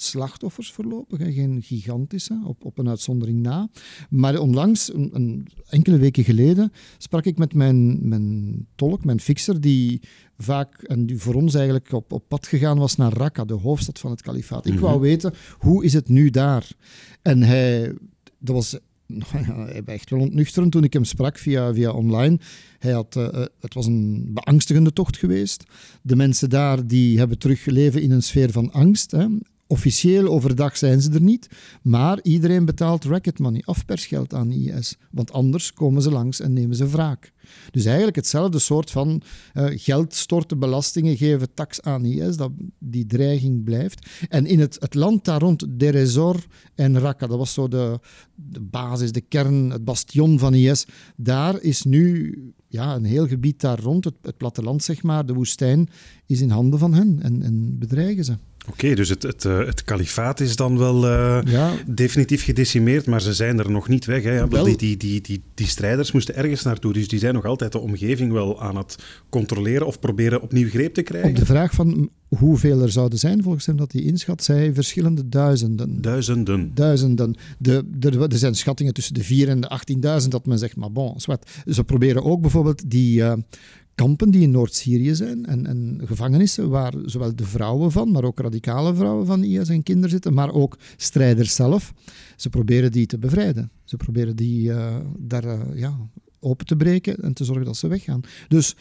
slachtoffers 0.03 0.73
voorlopig, 0.73 1.19
geen 1.35 1.63
gigantische, 1.63 2.41
op, 2.45 2.65
op 2.65 2.79
een 2.79 2.89
uitzondering 2.89 3.41
na. 3.41 3.69
Maar 4.11 4.39
onlangs, 4.39 4.95
een, 4.95 5.11
een, 5.13 5.47
enkele 5.69 5.99
weken 5.99 6.25
geleden, 6.25 6.73
sprak 6.99 7.25
ik 7.25 7.39
met 7.39 7.55
mijn, 7.55 8.09
mijn 8.09 8.67
tolk, 8.75 9.05
mijn 9.05 9.21
fixer, 9.21 9.61
die 9.61 10.01
vaak, 10.37 10.83
en 10.83 11.07
die 11.07 11.19
voor 11.19 11.35
ons 11.35 11.55
eigenlijk 11.55 11.93
op, 11.93 12.13
op 12.13 12.25
pad 12.29 12.47
gegaan 12.47 12.79
was 12.79 12.97
naar 12.97 13.13
Raqqa, 13.13 13.45
de 13.45 13.55
hoofdstad 13.55 13.99
van 13.99 14.11
het 14.11 14.23
kalifaat. 14.23 14.67
Ik 14.67 14.79
wou 14.79 14.93
mhm. 14.93 15.03
weten, 15.03 15.35
hoe 15.59 15.85
is 15.85 15.93
het 15.93 16.09
nu 16.09 16.31
daar? 16.31 16.71
En 17.23 17.43
hij, 17.43 17.95
dat 18.39 18.55
was 18.55 18.79
hij 19.33 19.83
was 19.85 19.95
echt 19.95 20.11
wel 20.11 20.21
ontnuchterend 20.21 20.73
toen 20.73 20.85
ik 20.85 20.93
hem 20.93 21.05
sprak 21.05 21.39
via, 21.39 21.75
via 21.75 21.91
online. 21.91 22.39
Hij 22.79 22.93
had, 22.93 23.17
uh, 23.17 23.29
het 23.61 23.75
was 23.75 23.87
een 23.87 24.31
beangstigende 24.35 24.93
tocht 24.93 25.17
geweest. 25.17 25.65
De 26.03 26.17
mensen 26.17 26.51
daar 26.51 26.87
die 26.87 27.19
hebben 27.19 27.39
terug 27.39 27.65
leven 27.65 28.03
in 28.03 28.11
een 28.11 28.23
sfeer 28.23 28.51
van 28.51 28.73
angst. 28.73 29.11
Hè. 29.11 29.27
Officieel 29.71 30.27
overdag 30.27 30.77
zijn 30.77 31.01
ze 31.01 31.11
er 31.11 31.21
niet, 31.21 31.49
maar 31.83 32.19
iedereen 32.23 32.65
betaalt 32.65 33.05
racket 33.05 33.39
money, 33.39 33.63
afpersgeld 33.65 34.35
aan 34.35 34.53
IS. 34.53 34.97
Want 35.11 35.33
anders 35.33 35.73
komen 35.73 36.03
ze 36.03 36.11
langs 36.11 36.41
en 36.41 36.53
nemen 36.53 36.77
ze 36.77 36.89
wraak. 36.89 37.33
Dus 37.71 37.85
eigenlijk 37.85 38.17
hetzelfde 38.17 38.59
soort 38.59 38.91
van 38.91 39.23
uh, 39.55 39.65
geld 39.71 40.15
storten, 40.15 40.59
belastingen 40.59 41.17
geven, 41.17 41.55
tax 41.55 41.83
aan 41.83 42.05
IS, 42.05 42.37
dat 42.37 42.51
die 42.79 43.07
dreiging 43.07 43.65
blijft. 43.65 44.07
En 44.29 44.47
in 44.47 44.61
het, 44.61 44.77
het 44.81 44.95
land 44.95 45.25
daar 45.25 45.41
rond, 45.41 45.67
Deresor 45.69 46.47
en 46.75 46.99
Raqqa, 46.99 47.27
dat 47.27 47.39
was 47.39 47.53
zo 47.53 47.69
de, 47.69 48.01
de 48.35 48.61
basis, 48.61 49.13
de 49.13 49.21
kern, 49.21 49.71
het 49.71 49.85
bastion 49.85 50.39
van 50.39 50.55
IS, 50.55 50.87
daar 51.17 51.61
is 51.61 51.83
nu 51.83 52.35
ja, 52.69 52.95
een 52.95 53.05
heel 53.05 53.27
gebied 53.27 53.61
daar 53.61 53.81
rond, 53.81 54.05
het, 54.05 54.15
het 54.23 54.37
platteland 54.37 54.83
zeg 54.83 55.03
maar, 55.03 55.27
de 55.27 55.35
woestijn, 55.35 55.89
is 56.27 56.41
in 56.41 56.51
handen 56.51 56.79
van 56.79 56.95
hen 56.95 57.19
en, 57.23 57.43
en 57.43 57.79
bedreigen 57.79 58.25
ze. 58.25 58.37
Oké, 58.71 58.95
dus 58.95 59.09
het, 59.09 59.23
het, 59.23 59.45
eh, 59.45 59.59
het 59.59 59.85
kalifaat 59.85 60.41
is 60.41 60.57
dan 60.57 60.79
wel 60.79 61.05
uh, 61.05 61.73
definitief 61.87 62.45
gedecimeerd, 62.45 63.07
maar 63.07 63.21
ze 63.21 63.35
zijn 63.35 63.59
er 63.59 63.71
nog 63.71 63.89
niet 63.89 64.05
weg. 64.05 64.23
Hè? 64.23 64.49
Die, 64.49 64.77
die, 64.77 64.97
die, 64.97 65.21
die, 65.21 65.43
die 65.55 65.67
strijders 65.67 66.13
moesten 66.13 66.35
ergens 66.35 66.63
naartoe, 66.63 66.93
dus 66.93 67.09
die 67.09 67.19
zijn 67.19 67.35
nog 67.35 67.45
altijd 67.45 67.73
de 67.73 67.79
omgeving 67.79 68.33
wel 68.33 68.63
aan 68.63 68.77
het 68.77 68.97
controleren 69.29 69.87
of 69.87 70.01
proberen 70.01 70.43
opnieuw 70.43 70.69
greep 70.69 70.95
te 70.95 71.03
krijgen. 71.03 71.31
Op 71.31 71.37
de 71.37 71.47
vraag 71.47 71.73
van 71.73 72.11
hoeveel 72.29 72.81
er 72.81 72.91
zouden 72.91 73.19
zijn, 73.19 73.43
volgens 73.43 73.67
hem 73.67 73.77
dat 73.77 73.93
hij 73.93 74.03
inschat, 74.03 74.45
zei 74.45 74.75
verschillende 74.75 75.29
duizenden. 75.29 76.01
Duizenden. 76.01 76.71
Duizenden. 76.75 77.37
De, 77.59 77.85
de, 77.99 78.27
er 78.29 78.39
zijn 78.39 78.55
schattingen 78.55 78.95
tussen 78.95 79.15
de 79.15 79.25
4 79.25 79.49
en 79.49 79.61
de 79.61 79.81
18.000 80.23 80.29
dat 80.29 80.47
men 80.47 80.59
zegt, 80.59 80.77
maar 80.77 80.93
bon, 80.93 81.21
zwart. 81.21 81.51
Ze 81.67 81.85
proberen 81.85 82.25
ook 82.25 82.41
bijvoorbeeld 82.41 82.91
die 82.91 83.21
uh, 83.21 83.33
kampen 83.99 84.31
die 84.31 84.43
in 84.43 84.51
Noord-Syrië 84.51 85.15
zijn 85.15 85.47
en, 85.47 85.67
en, 85.67 86.01
gevangenissen 86.05 86.69
waar 86.69 86.93
zowel 87.05 87.37
de 87.37 87.45
vrouwen 87.45 87.93
van, 87.93 88.11
maar 88.11 88.25
ook 88.25 88.41
radicale 88.41 88.95
vrouwen 88.95 89.27
van 89.27 89.45
IS 89.45 89.69
en 89.69 89.83
kinderen 89.83 90.11
zitten, 90.11 90.35
maar 90.35 90.53
ook 90.53 90.79
strijders 90.97 91.55
zelf. 91.55 91.93
Ze 92.37 92.49
proberen 92.49 92.93
die 92.93 93.07
te 93.07 93.19
bevrijden. 93.19 93.71
Ze 93.85 93.97
proberen 93.97 94.37
die 94.37 94.69
uh, 94.69 94.97
daar 95.19 95.45
uh, 95.45 95.61
ja, 95.75 95.97
open 96.41 96.67
te 96.67 96.77
breken 96.77 97.17
en 97.17 97.33
te 97.33 97.45
zorgen 97.45 97.65
dat 97.65 97.77
ze 97.77 97.89
weggaan. 97.89 98.21
Dus 98.49 98.77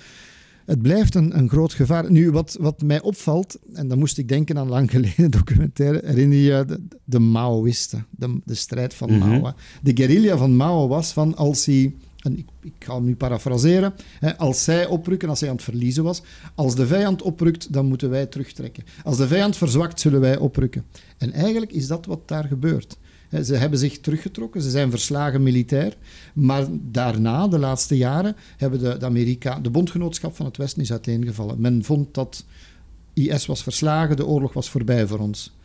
het 0.65 0.81
blijft 0.81 1.15
een, 1.15 1.37
een 1.37 1.49
groot 1.49 1.73
gevaar. 1.73 2.11
Nu, 2.11 2.31
wat, 2.31 2.57
wat 2.59 2.81
mij 2.81 3.01
opvalt, 3.01 3.59
en 3.73 3.87
dan 3.87 3.99
moest 3.99 4.17
ik 4.17 4.27
denken 4.27 4.57
aan 4.57 4.69
lang 4.69 4.91
geleden 4.91 5.31
documentaire, 5.39 6.01
herinner 6.05 6.37
je 6.37 6.65
de, 6.67 6.83
de 7.03 7.19
Maoïsten, 7.19 8.05
de, 8.09 8.39
de 8.45 8.55
strijd 8.55 8.93
van 8.93 9.11
mm 9.11 9.19
Mao. 9.19 9.53
De 9.81 9.91
guerrilla 9.95 10.37
van 10.37 10.55
Mao 10.55 10.87
was 10.87 11.11
van 11.13 11.35
als 11.35 11.65
hij 11.65 11.93
en 12.17 12.37
ik, 12.37 12.71
ga 12.79 12.95
hem 12.95 13.05
nu 13.05 13.15
parafraseren, 13.15 13.93
als 14.37 14.63
zij 14.63 14.85
oprukken, 14.85 15.29
als 15.29 15.39
hij 15.39 15.49
aan 15.49 15.55
het 15.55 15.63
verliezen 15.63 16.03
was, 16.03 16.21
als 16.55 16.75
de 16.75 16.87
vijand 16.87 17.21
oprukt, 17.21 17.73
dan 17.73 17.85
moeten 17.85 18.09
wij 18.09 18.25
terugtrekken. 18.25 18.83
Als 19.03 19.17
de 19.17 19.27
vijand 19.27 19.57
verzwakt, 19.57 19.99
zullen 19.99 20.19
wij 20.19 20.37
oprukken. 20.37 20.85
En 21.17 21.33
eigenlijk 21.33 21.71
is 21.71 21.87
dat 21.87 22.05
wat 22.05 22.27
daar 22.27 22.43
gebeurt. 22.43 22.97
Ze 23.43 23.55
hebben 23.55 23.79
zich 23.79 23.99
teruggetrokken, 23.99 24.61
ze 24.61 24.69
zijn 24.69 24.89
verslagen 24.89 25.43
militair, 25.43 25.97
maar 26.33 26.65
daarna, 26.71 27.47
de 27.47 27.59
laatste 27.59 27.97
jaren, 27.97 28.35
hebben 28.57 28.79
de, 28.79 28.97
de, 28.97 29.05
Amerika, 29.05 29.59
de 29.59 29.69
bondgenootschap 29.69 30.35
van 30.35 30.45
het 30.45 30.57
Westen 30.57 30.81
is 30.81 30.91
uiteengevallen. 30.91 31.61
Men 31.61 31.83
vond 31.83 32.13
dat 32.13 32.45
IS 33.13 33.45
was 33.45 33.63
verslagen, 33.63 34.15
de 34.15 34.25
oorlog 34.25 34.53
was 34.53 34.69
voorbij 34.69 35.07
voor 35.07 35.19
ons 35.19 35.56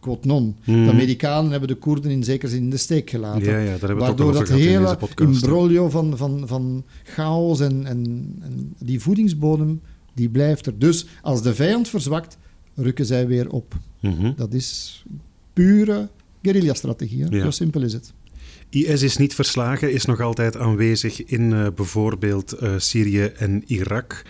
quote 0.00 0.26
non. 0.26 0.56
De 0.64 0.72
hmm. 0.72 0.88
Amerikanen 0.88 1.50
hebben 1.50 1.68
de 1.68 1.74
Koerden 1.74 2.10
in 2.10 2.24
zekere 2.24 2.50
zin 2.50 2.62
in 2.62 2.70
de 2.70 2.76
steek 2.76 3.10
gelaten. 3.10 3.50
Ja, 3.50 3.58
ja, 3.58 3.78
daar 3.78 3.96
waardoor 3.96 4.32
dat 4.32 4.48
hele 4.48 4.98
imbroglio 5.14 5.88
van, 5.88 6.16
van, 6.16 6.42
van 6.46 6.84
chaos 7.04 7.60
en, 7.60 7.86
en, 7.86 8.34
en, 8.40 8.74
die 8.78 9.00
voedingsbodem, 9.00 9.80
die 10.14 10.28
blijft 10.28 10.66
er. 10.66 10.78
Dus 10.78 11.06
als 11.22 11.42
de 11.42 11.54
vijand 11.54 11.88
verzwakt, 11.88 12.38
rukken 12.74 13.06
zij 13.06 13.26
weer 13.26 13.50
op. 13.50 13.74
Mhm. 14.00 14.32
Dat 14.36 14.52
is 14.52 15.02
pure 15.52 16.08
guerrilla-strategie. 16.42 17.40
Zo 17.40 17.50
simpel 17.50 17.82
is 17.82 17.92
het. 17.92 18.12
IS 18.70 19.02
is 19.02 19.16
niet 19.16 19.34
verslagen, 19.34 19.92
is 19.92 20.04
nog 20.04 20.20
altijd 20.20 20.56
aanwezig 20.56 21.24
in 21.24 21.50
uh, 21.50 21.66
bijvoorbeeld 21.74 22.62
uh, 22.62 22.72
Syrië 22.76 23.24
en 23.24 23.62
Irak. 23.66 24.24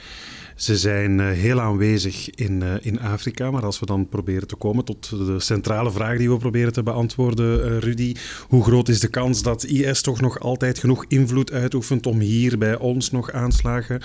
Ze 0.58 0.76
zijn 0.76 1.20
eh, 1.20 1.30
heel 1.30 1.60
aanwezig 1.60 2.30
in, 2.30 2.62
eh, 2.62 2.74
in 2.80 3.00
Afrika, 3.00 3.50
maar 3.50 3.64
als 3.64 3.80
we 3.80 3.86
dan 3.86 4.08
proberen 4.08 4.48
te 4.48 4.56
komen 4.56 4.84
tot 4.84 5.08
de 5.08 5.40
centrale 5.40 5.90
vraag 5.90 6.18
die 6.18 6.30
we 6.30 6.36
proberen 6.36 6.72
te 6.72 6.82
beantwoorden, 6.82 7.72
uh, 7.72 7.78
Rudy, 7.78 8.14
hoe 8.48 8.64
groot 8.64 8.88
is 8.88 9.00
de 9.00 9.08
kans 9.08 9.42
dat 9.42 9.64
IS 9.64 10.02
toch 10.02 10.20
nog 10.20 10.40
altijd 10.40 10.78
genoeg 10.78 11.04
invloed 11.08 11.52
uitoefent 11.52 12.06
om 12.06 12.18
hier 12.18 12.58
bij 12.58 12.78
ons 12.78 13.10
nog 13.10 13.32
aanslagen 13.32 14.00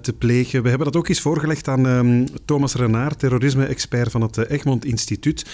te 0.00 0.12
plegen? 0.12 0.62
We 0.62 0.68
hebben 0.68 0.86
dat 0.86 0.96
ook 0.96 1.08
eens 1.08 1.20
voorgelegd 1.20 1.68
aan 1.68 1.86
um, 1.86 2.26
Thomas 2.44 2.74
Renard, 2.74 3.18
terrorisme-expert 3.18 4.10
van 4.10 4.20
het 4.20 4.36
Egmond 4.36 4.84
Instituut. 4.84 5.44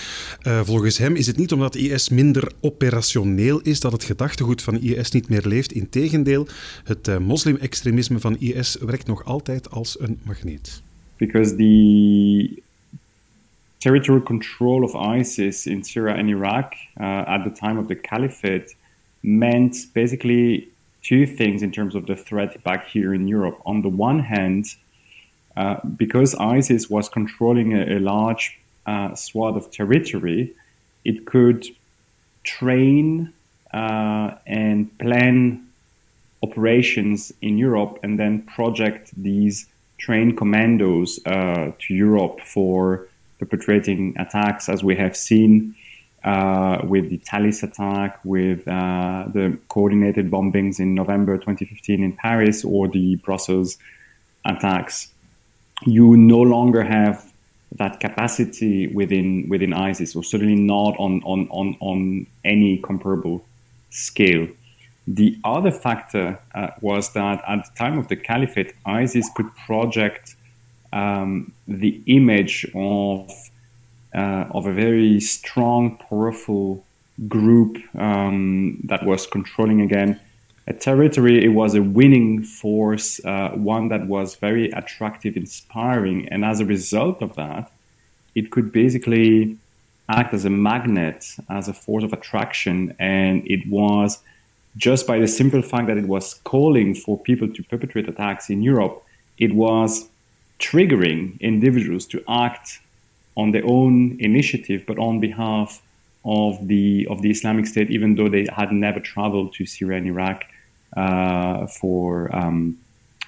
volgens 0.64 0.98
hem 0.98 1.14
is 1.14 1.26
het 1.26 1.36
niet 1.36 1.52
omdat 1.52 1.74
IS 1.74 2.08
minder 2.08 2.52
operationeel 2.60 3.60
is 3.60 3.80
dat 3.80 3.92
het 3.92 4.04
gedachtegoed 4.04 4.62
van 4.62 4.80
IS 4.80 5.10
niet 5.10 5.28
meer 5.28 5.46
leeft. 5.46 5.72
Integendeel, 5.72 6.46
het 6.84 7.18
moslim-extremisme 7.18 8.20
van 8.20 8.38
IS 8.38 8.76
werkt 8.80 9.06
nog 9.06 9.24
altijd 9.24 9.70
als 9.70 10.00
een 10.00 10.18
Because 11.19 11.57
the 11.57 12.62
territorial 13.81 14.25
control 14.25 14.85
of 14.85 14.97
ISIS 14.97 15.66
in 15.66 15.85
Syria 15.85 16.14
and 16.14 16.31
Iraq 16.31 16.75
uh, 16.99 17.25
at 17.35 17.45
the 17.45 17.50
time 17.50 17.76
of 17.78 17.88
the 17.88 17.95
caliphate 17.95 18.75
meant 19.23 19.76
basically 19.93 20.69
two 21.02 21.26
things 21.26 21.62
in 21.62 21.71
terms 21.71 21.95
of 21.95 22.07
the 22.07 22.16
threat 22.16 22.62
back 22.64 22.88
here 22.88 23.12
in 23.14 23.28
Europe. 23.28 23.61
On 23.66 23.83
the 23.83 23.90
one 23.90 24.21
hand, 24.21 24.64
uh, 25.57 25.76
because 25.97 26.35
ISIS 26.37 26.88
was 26.88 27.09
controlling 27.09 27.75
a, 27.75 27.99
a 27.99 28.00
large 28.00 28.59
uh, 28.87 29.14
swath 29.14 29.57
of 29.57 29.71
territory, 29.71 30.52
it 31.04 31.26
could 31.26 31.66
train 32.43 33.33
uh, 33.73 34.31
and 34.47 34.99
plan 34.99 35.66
operations 36.43 37.33
in 37.43 37.59
Europe 37.59 37.99
and 38.02 38.19
then 38.19 38.43
project 38.43 39.11
these 39.16 39.66
train 40.04 40.37
commandos 40.37 41.18
uh, 41.25 41.73
to 41.78 41.94
Europe 41.94 42.40
for 42.40 43.08
perpetrating 43.38 44.14
attacks, 44.18 44.68
as 44.68 44.84
we 44.84 44.94
have 44.96 45.16
seen 45.16 45.75
uh, 46.25 46.78
with 46.84 47.08
the 47.08 47.18
Thalys 47.18 47.62
attack, 47.62 48.18
with 48.25 48.68
uh, 48.68 49.25
the 49.32 49.58
coordinated 49.68 50.30
bombings 50.30 50.78
in 50.78 50.94
November 50.94 51.37
2015 51.38 52.02
in 52.02 52.12
Paris, 52.12 52.64
or 52.64 52.87
the 52.88 53.16
Brussels 53.16 53.78
attacks. 54.44 55.08
You 55.87 56.16
no 56.16 56.40
longer 56.40 56.82
have 56.82 57.32
that 57.73 57.99
capacity 57.99 58.87
within 58.88 59.49
within 59.49 59.73
ISIS, 59.73 60.14
or 60.14 60.23
certainly 60.23 60.54
not 60.54 60.94
on 60.99 61.23
on 61.25 61.49
on, 61.50 61.76
on 61.80 62.26
any 62.44 62.78
comparable 62.78 63.44
scale. 63.90 64.46
The 65.06 65.38
other 65.44 65.70
factor 65.70 66.38
uh, 66.54 66.70
was 66.80 67.12
that 67.12 67.42
at 67.46 67.66
the 67.66 67.78
time 67.78 67.99
of 67.99 68.08
the 68.08 68.16
caliphate, 68.16 68.75
ISIS 68.87 69.28
could 69.34 69.54
project 69.66 70.34
um, 70.92 71.52
the 71.68 72.00
image 72.06 72.66
of 72.75 73.30
uh, 74.14 74.46
of 74.52 74.66
a 74.66 74.73
very 74.73 75.20
strong, 75.20 75.96
powerful 75.96 76.84
group 77.28 77.76
um, 77.96 78.78
that 78.84 79.04
was 79.04 79.26
controlling 79.26 79.80
again 79.80 80.20
a 80.66 80.73
territory. 80.73 81.44
It 81.44 81.49
was 81.49 81.75
a 81.75 81.82
winning 81.82 82.44
force, 82.44 83.23
uh, 83.25 83.50
one 83.50 83.88
that 83.88 84.06
was 84.06 84.37
very 84.37 84.70
attractive, 84.70 85.37
inspiring, 85.37 86.28
and 86.28 86.44
as 86.44 86.61
a 86.61 86.64
result 86.64 87.23
of 87.23 87.34
that, 87.34 87.70
it 88.34 88.50
could 88.50 88.73
basically 88.73 89.58
act 90.08 90.32
as 90.32 90.44
a 90.44 90.50
magnet, 90.50 91.26
as 91.49 91.68
a 91.68 91.75
force 91.75 92.04
of 92.04 92.12
attraction, 92.12 92.94
and 92.99 93.42
it 93.46 93.66
was 93.68 94.20
just 94.76 95.07
by 95.07 95.19
the 95.19 95.28
simple 95.28 95.62
fact 95.62 95.87
that 95.87 95.97
it 95.97 96.07
was 96.07 96.35
calling 96.45 96.95
for 96.95 97.19
people 97.19 97.49
to 97.49 97.62
perpetrate 97.64 98.09
attacks 98.09 98.50
in 98.50 98.62
Europe, 98.62 99.02
it 99.38 99.54
was 99.54 100.09
triggering 100.59 101.38
individuals 101.40 102.07
to 102.07 102.23
act 102.28 102.81
on 103.37 103.50
their 103.50 103.64
own 103.66 104.16
initiative, 104.21 104.85
but 104.87 104.99
on 104.99 105.21
behalf 105.21 105.83
of 106.25 106.66
the 106.69 107.07
of 107.11 107.23
the 107.23 107.31
Islamic 107.31 107.66
State, 107.66 107.90
even 107.90 108.14
though 108.14 108.28
they 108.28 108.47
had 108.57 108.73
never 108.73 109.00
traveled 109.00 109.52
to 109.54 109.66
Syria 109.66 109.99
and 109.99 110.07
Iraq 110.07 110.45
uh, 110.97 111.66
for 111.66 112.35
um, 112.35 112.78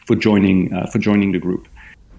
for 0.06 0.16
joining 0.16 0.72
uh, 0.72 0.86
for 0.86 0.98
joining 0.98 1.32
the 1.32 1.38
group. 1.38 1.68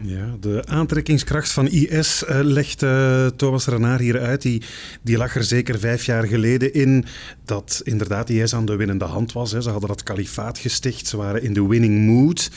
Ja, 0.01 0.35
de 0.39 0.65
aantrekkingskracht 0.65 1.51
van 1.51 1.67
IS 1.67 2.23
uh, 2.29 2.39
legt 2.41 2.83
uh, 2.83 3.27
Thomas 3.27 3.65
Renard 3.65 3.99
hier 3.99 4.19
uit. 4.19 4.41
Die, 4.41 4.61
die 5.01 5.17
lag 5.17 5.35
er 5.35 5.43
zeker 5.43 5.79
vijf 5.79 6.05
jaar 6.05 6.23
geleden 6.23 6.73
in 6.73 7.05
dat 7.45 7.81
inderdaad 7.83 8.29
IS 8.29 8.55
aan 8.55 8.65
de 8.65 8.75
winnende 8.75 9.05
hand 9.05 9.31
was. 9.31 9.51
Hè. 9.51 9.61
Ze 9.61 9.69
hadden 9.69 9.89
dat 9.89 10.03
kalifaat 10.03 10.57
gesticht, 10.57 11.07
ze 11.07 11.17
waren 11.17 11.43
in 11.43 11.53
de 11.53 11.67
winning 11.67 12.05
mood. 12.05 12.51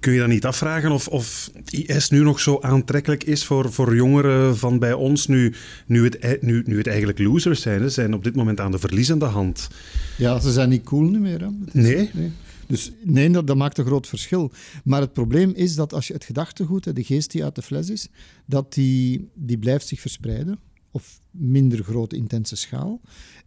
Kun 0.00 0.12
je 0.12 0.18
dan 0.18 0.28
niet 0.28 0.44
afvragen 0.44 0.90
of, 0.90 1.08
of 1.08 1.50
IS 1.70 2.10
nu 2.10 2.22
nog 2.22 2.40
zo 2.40 2.58
aantrekkelijk 2.60 3.24
is 3.24 3.44
voor, 3.44 3.72
voor 3.72 3.94
jongeren 3.94 4.56
van 4.56 4.78
bij 4.78 4.92
ons, 4.92 5.26
nu, 5.26 5.54
nu, 5.86 6.04
het, 6.04 6.42
nu, 6.42 6.62
nu 6.66 6.76
het 6.78 6.86
eigenlijk 6.86 7.18
losers 7.18 7.60
zijn? 7.60 7.80
Ze 7.80 7.88
zijn 7.88 8.14
op 8.14 8.24
dit 8.24 8.34
moment 8.34 8.60
aan 8.60 8.70
de 8.70 8.78
verliezende 8.78 9.24
hand. 9.24 9.68
Ja, 10.16 10.40
ze 10.40 10.52
zijn 10.52 10.68
niet 10.68 10.84
cool 10.84 11.10
meer. 11.10 11.40
Hè. 11.40 11.48
nee? 11.72 12.10
nee. 12.12 12.32
Dus 12.66 12.92
nee, 13.02 13.30
dat, 13.30 13.56
maakt 13.56 13.78
een 13.78 13.84
groot 13.84 14.06
verschil. 14.06 14.52
Maar 14.84 15.00
het 15.00 15.12
probleem 15.12 15.50
is 15.50 15.74
dat 15.74 15.92
als 15.92 16.06
je 16.06 16.12
het 16.12 16.24
gedachtegoed, 16.24 16.94
de 16.96 17.04
geest 17.04 17.30
die 17.30 17.44
uit 17.44 17.54
de 17.54 17.62
fles 17.62 17.90
is, 17.90 18.08
dat 18.46 18.72
die, 18.72 19.28
die 19.34 19.58
blijft 19.58 19.86
zich 19.86 20.00
verspreiden. 20.00 20.58
Of 20.90 21.20
minder 21.30 21.84
grote, 21.84 22.16
intense 22.16 22.56
schaal. 22.56 23.00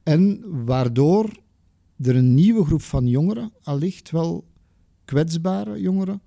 En 0.04 0.44
waardoor 0.66 1.40
er 2.02 2.16
een 2.16 2.34
nieuwe 2.34 2.66
groep 2.66 2.82
van 2.82 3.08
jongeren, 3.08 3.52
allicht 3.64 4.12
wel 4.12 4.46
kwetsbare 5.06 5.80
jongeren, 5.80 6.22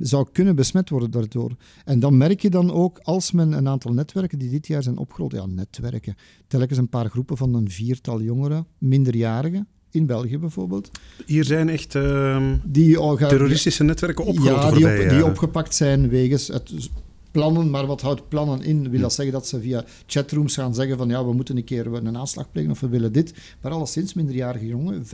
zou 0.00 0.26
kunnen 0.32 0.56
besmet 0.56 0.88
worden 0.88 1.10
daardoor. 1.10 1.56
En 1.84 2.00
dan 2.00 2.16
merk 2.16 2.40
je 2.40 2.50
dan 2.50 2.70
ook, 2.70 2.98
als 2.98 3.32
men 3.32 3.52
een 3.52 3.68
aantal 3.68 3.92
netwerken 3.92 4.38
die 4.38 4.50
dit 4.50 4.66
jaar 4.66 4.82
zijn 4.82 4.96
opgerold, 4.96 5.32
ja, 5.32 5.46
netwerken, 5.46 6.14
telkens 6.46 6.78
een 6.78 6.88
paar 6.88 7.10
groepen 7.10 7.36
van 7.36 7.54
een 7.54 7.70
viertal 7.70 8.22
jongeren, 8.22 8.66
minderjarigen, 8.78 9.68
in 9.90 10.06
België 10.06 10.38
bijvoorbeeld. 10.38 10.90
Hier 11.26 11.44
zijn 11.44 11.68
echt 11.68 11.94
uh, 11.94 12.52
die, 12.64 13.00
oh, 13.00 13.18
terroristische 13.28 13.84
netwerken 13.84 14.24
opgerold 14.24 14.62
ja, 14.62 14.70
die, 14.70 15.02
op, 15.02 15.08
die 15.08 15.24
opgepakt 15.24 15.74
zijn 15.74 16.08
wegens 16.08 16.48
het 16.48 16.72
plannen. 17.30 17.70
Maar 17.70 17.86
wat 17.86 18.00
houdt 18.00 18.28
plannen 18.28 18.62
in? 18.62 18.90
Wil 18.90 19.00
dat 19.00 19.12
zeggen 19.12 19.34
dat 19.34 19.46
ze 19.46 19.60
via 19.60 19.84
chatrooms 20.06 20.54
gaan 20.54 20.74
zeggen 20.74 20.96
van 20.96 21.08
ja, 21.08 21.24
we 21.24 21.32
moeten 21.32 21.56
een 21.56 21.64
keer 21.64 21.86
een 21.86 22.16
aanslag 22.16 22.52
plegen 22.52 22.70
of 22.70 22.80
we 22.80 22.88
willen 22.88 23.12
dit. 23.12 23.34
Maar 23.60 23.72
alleszins 23.72 24.14
minderjarige 24.14 24.66
jongen, 24.66 25.06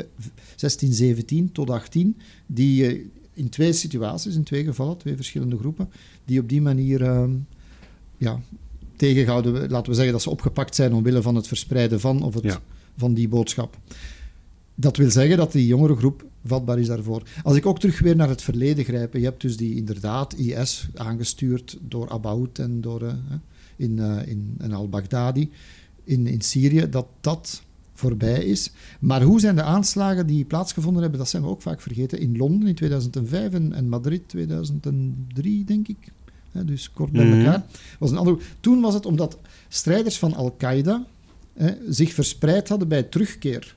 16, 0.57 0.93
17 0.93 1.53
tot 1.53 1.71
18, 1.71 2.17
die 2.47 3.11
in 3.35 3.49
twee 3.49 3.73
situaties, 3.73 4.35
in 4.35 4.45
twee 4.45 4.65
gevallen, 4.65 4.97
twee 4.97 5.17
verschillende 5.17 5.59
groepen, 5.59 5.91
die 6.25 6.41
op 6.41 6.49
die 6.49 6.63
manier 6.63 7.01
uh, 7.01 7.25
ja, 8.17 8.41
tegenhouden. 8.97 9.71
Laten 9.71 9.91
we 9.91 9.95
zeggen 9.95 10.13
dat 10.13 10.23
ze 10.23 10.31
opgepakt 10.31 10.75
zijn 10.75 10.95
omwille 10.95 11.23
van 11.23 11.35
het 11.35 11.47
verspreiden 11.47 12.01
van, 12.01 12.23
of 12.23 12.35
het, 12.35 12.61
van 12.97 13.15
die 13.15 13.29
boodschap. 13.29 13.79
Dat 14.75 14.97
wil 14.97 15.11
zeggen 15.11 15.37
dat 15.37 15.53
die 15.53 15.67
jongere 15.67 15.97
groep 15.97 16.25
vatbaar 16.45 16.79
is 16.79 16.87
daarvoor. 16.87 17.23
Als 17.43 17.57
ik 17.57 17.67
ook 17.67 17.81
terug 17.81 18.01
weer 18.01 18.17
naar 18.17 18.29
het 18.29 18.43
verleden 18.43 18.85
grijp, 18.85 19.15
je 19.15 19.25
hebt 19.25 19.41
dus 19.41 19.57
die 19.57 19.75
inderdaad 19.75 20.35
IS 20.35 20.89
aangestuurd 20.95 21.79
door 21.81 22.11
Abaoud 22.11 22.59
en 22.59 22.81
door 22.81 23.03
uh, 23.03 23.13
in, 23.77 23.97
uh, 23.97 24.27
in, 24.27 24.57
in 24.63 24.73
al-Baghdadi 24.73 25.51
in, 26.05 26.27
in 26.27 26.41
Syrië, 26.41 26.89
dat 26.91 27.07
dat 27.21 27.63
voorbij 27.95 28.45
is. 28.45 28.71
Maar 29.01 29.23
hoe 29.23 29.41
zijn 29.41 29.57
de 29.57 29.63
aanslagen 29.63 30.27
die 30.27 30.45
plaatsgevonden 30.45 31.03
hebben, 31.03 31.21
dat 31.21 31.29
zijn 31.29 31.43
we 31.43 31.49
ook 31.49 31.63
vaak 31.63 31.81
vergeten. 31.81 32.19
In 32.19 32.37
Londen 32.37 32.69
in 32.69 32.75
2005 32.75 33.53
en, 33.53 33.73
en 33.73 33.89
Madrid 33.89 34.29
2003, 34.29 35.65
denk 35.65 35.89
ik. 35.89 35.99
dus 36.53 36.93
kort 36.93 37.13
bij 37.13 37.25
mhm. 37.25 37.39
elkaar. 37.39 37.67
Was 37.99 38.11
een. 38.11 38.41
Toen 38.61 38.81
was 38.81 38.95
het 38.95 39.07
omdat 39.07 39.39
strijders 39.69 40.19
van 40.19 40.35
Al-Qaeda 40.35 41.07
zich 41.89 42.13
verspreid 42.13 42.69
hadden 42.69 42.89
bij 42.89 43.03
terugkeer 43.03 43.77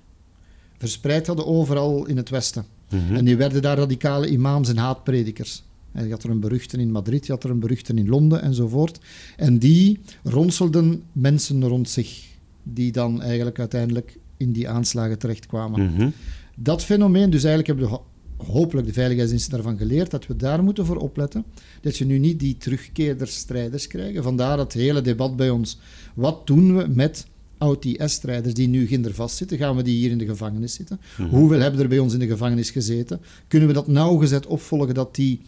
verspreid 0.85 1.27
hadden 1.27 1.45
overal 1.45 2.05
in 2.05 2.17
het 2.17 2.29
Westen. 2.29 2.65
Mhm. 2.89 3.15
En 3.15 3.25
die 3.25 3.35
werden 3.35 3.61
daar 3.61 3.77
radicale 3.77 4.27
imams 4.29 4.69
en 4.69 4.77
haatpredikers. 4.77 5.63
En 5.91 6.05
je 6.05 6.11
had 6.11 6.23
er 6.23 6.29
een 6.29 6.39
beruchte 6.39 6.77
in 6.77 6.91
Madrid, 6.91 7.25
je 7.25 7.31
had 7.31 7.43
er 7.43 7.49
een 7.49 7.59
beruchte 7.59 7.93
in 7.93 8.07
Londen 8.07 8.41
enzovoort. 8.41 8.99
En 9.37 9.57
die 9.57 9.99
ronselden 10.23 11.03
mensen 11.11 11.67
rond 11.67 11.89
zich, 11.89 12.23
die 12.63 12.91
dan 12.91 13.21
eigenlijk 13.21 13.59
uiteindelijk 13.59 14.17
in 14.37 14.51
die 14.51 14.69
aanslagen 14.69 15.19
terechtkwamen. 15.19 15.93
Mm 15.93 16.13
Dat 16.55 16.83
fenomeen, 16.83 17.29
dus 17.29 17.43
eigenlijk 17.43 17.67
hebben 17.79 17.89
we 17.89 17.99
hopelijk 18.37 18.87
de 18.87 18.93
veiligheidsdiensten 18.93 19.51
daarvan 19.51 19.77
geleerd 19.77 20.11
dat 20.11 20.27
we 20.27 20.35
daar 20.35 20.63
moeten 20.63 20.85
voor 20.85 20.97
opletten. 20.97 21.43
Dat 21.81 21.97
je 21.97 22.05
nu 22.05 22.19
niet 22.19 22.39
die 22.39 22.57
terugkeerders, 22.57 23.35
strijders 23.35 23.87
krijgt. 23.87 24.23
Vandaar 24.23 24.59
het 24.59 24.73
hele 24.73 25.01
debat 25.01 25.35
bij 25.35 25.49
ons. 25.49 25.79
Wat 26.13 26.47
doen 26.47 26.77
we 26.77 26.87
met 26.87 27.27
oud-IS-strijders 27.57 28.53
die 28.53 28.67
nu 28.67 28.87
ginder 28.87 29.13
vastzitten, 29.13 29.57
gaan 29.57 29.75
we 29.75 29.83
die 29.83 29.97
hier 29.97 30.11
in 30.11 30.17
de 30.17 30.25
gevangenis 30.25 30.73
zitten? 30.73 30.99
Mhm. 31.17 31.29
Hoeveel 31.29 31.59
hebben 31.59 31.81
er 31.81 31.87
bij 31.87 31.99
ons 31.99 32.13
in 32.13 32.19
de 32.19 32.27
gevangenis 32.27 32.69
gezeten? 32.69 33.21
Kunnen 33.47 33.67
we 33.67 33.73
dat 33.73 33.87
nauwgezet 33.87 34.45
opvolgen 34.45 34.93
dat 34.93 35.15
die 35.15 35.41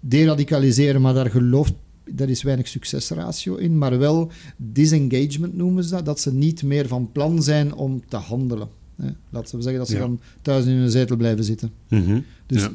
deradicaliseren, 0.00 1.00
maar 1.00 1.14
daar 1.14 1.30
gelooft 1.30 1.74
daar 2.04 2.28
is 2.28 2.42
weinig 2.42 2.68
succesratio 2.68 3.54
in, 3.54 3.78
maar 3.78 3.98
wel 3.98 4.30
disengagement 4.56 5.56
noemen 5.56 5.84
ze 5.84 5.90
dat, 5.90 6.04
dat 6.04 6.20
ze 6.20 6.32
niet 6.32 6.62
meer 6.62 6.88
van 6.88 7.12
plan 7.12 7.42
zijn 7.42 7.74
om 7.74 8.02
te 8.08 8.16
handelen. 8.16 8.68
Hè. 8.96 9.10
Laten 9.30 9.56
we 9.56 9.62
zeggen 9.62 9.80
dat 9.80 9.88
ze 9.88 9.98
dan 9.98 10.20
thuis 10.42 10.64
in 10.64 10.76
hun 10.76 10.90
zetel 10.90 11.16
blijven 11.16 11.44
zitten. 11.44 11.72
Mhm. 11.88 12.20
Dus 12.46 12.68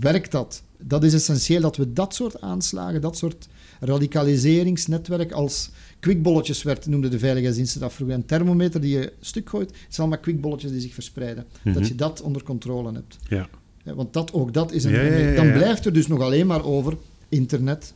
werkt 0.00 0.30
dat? 0.32 0.62
Dat 0.78 1.04
is 1.04 1.14
essentieel 1.14 1.60
dat 1.60 1.76
we 1.76 1.92
dat 1.92 2.14
soort 2.14 2.40
aanslagen, 2.40 3.00
dat 3.00 3.16
soort 3.16 3.48
radicaliseringsnetwerk 3.80 5.32
als 5.32 5.70
kwikbolletjes 6.02 6.62
werd, 6.62 6.86
noemde 6.86 7.08
de 7.08 7.18
veiligheidsdiensten 7.18 7.80
dat 7.80 7.92
vroeger. 7.92 8.16
Een 8.16 8.24
thermometer 8.24 8.80
die 8.80 8.98
je 8.98 9.12
stuk 9.20 9.48
gooit, 9.48 9.68
het 9.68 9.78
zijn 9.78 10.06
allemaal 10.06 10.18
kwikbolletjes 10.18 10.70
die 10.70 10.80
zich 10.80 10.94
verspreiden. 10.94 11.44
Dat 11.64 11.74
mhm. 11.74 11.84
je 11.84 11.94
dat 11.94 12.20
onder 12.20 12.42
controle 12.42 12.92
hebt. 12.92 13.18
Ja. 13.28 13.48
want 13.94 14.12
dat, 14.12 14.32
ook 14.32 14.52
dat 14.52 14.72
is 14.72 14.84
een... 14.84 15.34
dan 15.34 15.52
blijft 15.52 15.86
er 15.86 15.92
dus 15.92 16.06
nog 16.06 16.20
alleen 16.20 16.46
maar 16.46 16.64
over 16.64 16.96
internet 17.28 17.94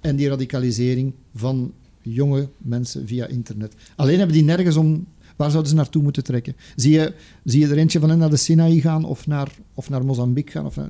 en 0.00 0.16
die 0.16 0.28
radicalisering 0.28 1.12
van 1.34 1.72
jonge 2.02 2.48
mensen 2.58 3.06
via 3.06 3.26
internet. 3.26 3.74
Alleen 3.96 4.18
hebben 4.18 4.36
die 4.36 4.44
nergens 4.44 4.76
om... 4.76 5.06
Waar 5.36 5.50
zouden 5.50 5.70
ze 5.70 5.76
naartoe 5.76 6.02
moeten 6.02 6.24
trekken? 6.24 6.56
Zie 6.76 6.92
je, 6.92 7.14
zie 7.44 7.60
je 7.60 7.68
er 7.68 7.78
eentje 7.78 8.00
van 8.00 8.08
hen 8.08 8.18
naar 8.18 8.30
de 8.30 8.36
Sinaï 8.36 8.80
gaan 8.80 9.04
of 9.04 9.26
naar, 9.26 9.52
of 9.74 9.88
naar 9.88 10.04
Mozambique 10.04 10.52
gaan? 10.52 10.66
Of 10.66 10.74
dat 10.74 10.88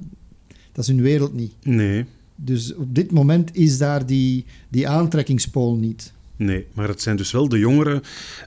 is 0.84 0.86
hun 0.86 1.02
wereld 1.02 1.34
niet. 1.34 1.54
Nee. 1.62 2.04
Dus 2.34 2.74
op 2.74 2.94
dit 2.94 3.10
moment 3.10 3.56
is 3.56 3.78
daar 3.78 4.06
die, 4.06 4.44
die 4.68 4.88
aantrekkingspool 4.88 5.76
niet. 5.76 6.12
Nee, 6.44 6.66
maar 6.74 6.88
het 6.88 7.02
zijn 7.02 7.16
dus 7.16 7.32
wel 7.32 7.48
de 7.48 7.58
jongeren 7.58 8.02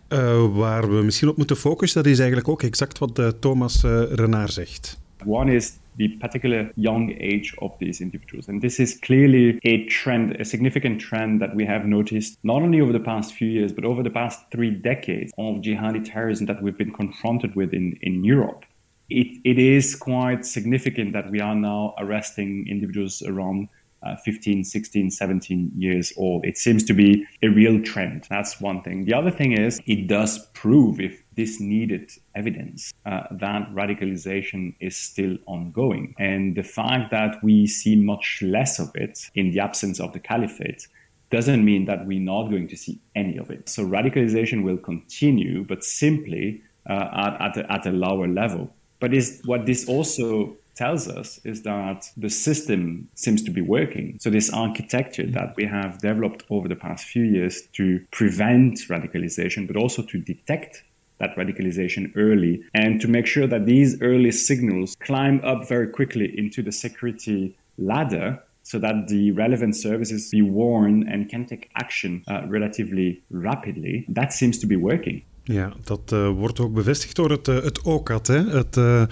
uh, 0.09 0.55
waar 0.55 0.95
we 0.95 1.03
misschien 1.03 1.29
op 1.29 1.37
moeten 1.37 1.57
focussen. 1.57 2.03
Dat 2.03 2.11
is 2.11 2.17
eigenlijk 2.17 2.49
ook 2.49 2.63
exact 2.63 2.97
wat 2.97 3.19
uh, 3.19 3.27
Thomas 3.27 3.83
uh, 3.83 4.03
Renard 4.09 4.53
zegt. 4.53 4.99
One 5.25 5.55
is 5.55 5.73
the 5.97 6.15
particular 6.19 6.71
young 6.75 7.21
age 7.21 7.53
of 7.55 7.77
these 7.77 8.03
individuals. 8.03 8.47
And 8.47 8.61
this 8.61 8.79
is 8.79 8.99
clearly 8.99 9.59
a 9.63 9.85
trend, 9.87 10.39
a 10.39 10.43
significant 10.43 10.99
trend 10.99 11.39
that 11.39 11.53
we 11.55 11.65
have 11.65 11.87
noticed 11.87 12.37
not 12.41 12.61
only 12.61 12.81
over 12.81 12.91
the 12.91 13.03
past 13.03 13.33
few 13.33 13.47
years, 13.47 13.73
but 13.73 13.85
over 13.85 14.03
the 14.03 14.09
past 14.09 14.39
three 14.51 14.71
decades 14.71 15.31
of 15.37 15.61
jihadi 15.61 16.03
terrorism 16.03 16.45
that 16.45 16.61
we've 16.61 16.77
been 16.77 16.93
confronted 16.93 17.55
with 17.55 17.73
in, 17.73 17.97
in 18.01 18.23
Europe. 18.23 18.65
It, 19.07 19.27
it 19.43 19.57
is 19.57 19.95
quite 19.95 20.45
significant 20.45 21.13
that 21.13 21.29
we 21.29 21.39
are 21.39 21.55
now 21.55 21.93
arresting 21.97 22.67
individuals 22.67 23.21
around 23.21 23.67
uh, 24.05 24.15
15, 24.17 24.63
16, 24.63 25.11
17 25.11 25.71
years 25.75 26.13
old. 26.17 26.45
It 26.45 26.57
seems 26.57 26.83
to 26.85 26.93
be 26.93 27.25
a 27.41 27.47
real 27.47 27.81
trend. 27.81 28.27
That's 28.29 28.61
one 28.61 28.81
thing. 28.83 29.05
The 29.05 29.13
other 29.13 29.31
thing 29.31 29.53
is 29.53 29.81
it 29.85 30.07
does 30.07 30.45
prove, 30.53 30.99
if 30.99 31.21
this 31.35 31.59
needed 31.59 32.11
evidence, 32.35 32.93
uh, 33.05 33.23
that 33.31 33.69
radicalization 33.73 34.75
is 34.79 34.95
still 34.95 35.37
ongoing. 35.47 36.15
And 36.17 36.55
the 36.55 36.63
fact 36.63 37.11
that 37.11 37.43
we 37.43 37.67
see 37.67 37.95
much 37.95 38.39
less 38.41 38.79
of 38.79 38.91
it 38.95 39.29
in 39.35 39.51
the 39.51 39.59
absence 39.59 39.99
of 39.99 40.13
the 40.13 40.19
caliphate 40.19 40.87
doesn't 41.31 41.65
mean 41.65 41.85
that 41.85 42.05
we're 42.05 42.19
not 42.19 42.49
going 42.49 42.67
to 42.67 42.77
see 42.77 42.99
any 43.15 43.37
of 43.37 43.49
it. 43.49 43.67
So 43.67 43.85
radicalization 43.85 44.63
will 44.63 44.77
continue, 44.77 45.63
but 45.63 45.83
simply 45.83 46.61
uh, 46.87 47.09
at, 47.39 47.41
at, 47.41 47.57
a, 47.57 47.71
at 47.71 47.85
a 47.87 47.91
lower 47.91 48.27
level. 48.27 48.73
But 48.99 49.13
is 49.13 49.41
what 49.45 49.65
this 49.65 49.89
also 49.89 50.55
tells 50.75 51.07
us 51.07 51.39
is 51.43 51.61
that 51.63 52.09
the 52.17 52.29
system 52.29 53.07
seems 53.15 53.41
to 53.43 53.51
be 53.51 53.61
working. 53.61 54.17
So, 54.19 54.29
this 54.29 54.51
architecture 54.51 55.27
that 55.27 55.55
we 55.55 55.65
have 55.65 55.99
developed 55.99 56.43
over 56.49 56.67
the 56.67 56.75
past 56.75 57.05
few 57.05 57.23
years 57.23 57.63
to 57.73 57.99
prevent 58.11 58.79
radicalization, 58.89 59.67
but 59.67 59.75
also 59.75 60.01
to 60.03 60.17
detect 60.17 60.83
that 61.17 61.35
radicalization 61.37 62.11
early 62.15 62.63
and 62.73 62.99
to 63.01 63.07
make 63.07 63.25
sure 63.25 63.47
that 63.47 63.65
these 63.65 64.01
early 64.01 64.31
signals 64.31 64.95
climb 64.99 65.39
up 65.43 65.67
very 65.67 65.87
quickly 65.87 66.37
into 66.37 66.61
the 66.61 66.71
security 66.71 67.55
ladder 67.77 68.39
so 68.63 68.79
that 68.79 69.07
the 69.07 69.31
relevant 69.31 69.75
services 69.75 70.29
be 70.31 70.41
warned 70.41 71.07
and 71.07 71.29
can 71.29 71.45
take 71.45 71.69
action 71.75 72.23
uh, 72.27 72.41
relatively 72.47 73.21
rapidly. 73.29 74.05
That 74.09 74.33
seems 74.33 74.57
to 74.59 74.67
be 74.67 74.75
working. 74.75 75.21
Ja, 75.43 75.73
dat 75.83 76.11
uh, 76.11 76.29
wordt 76.29 76.59
ook 76.59 76.73
bevestigd 76.73 77.15
door 77.15 77.29
het, 77.29 77.47
uh, 77.47 77.63
het 77.63 77.81
OCAT, 77.81 78.27
hè? 78.27 78.49
het 78.49 78.77
Uh, 78.77 79.03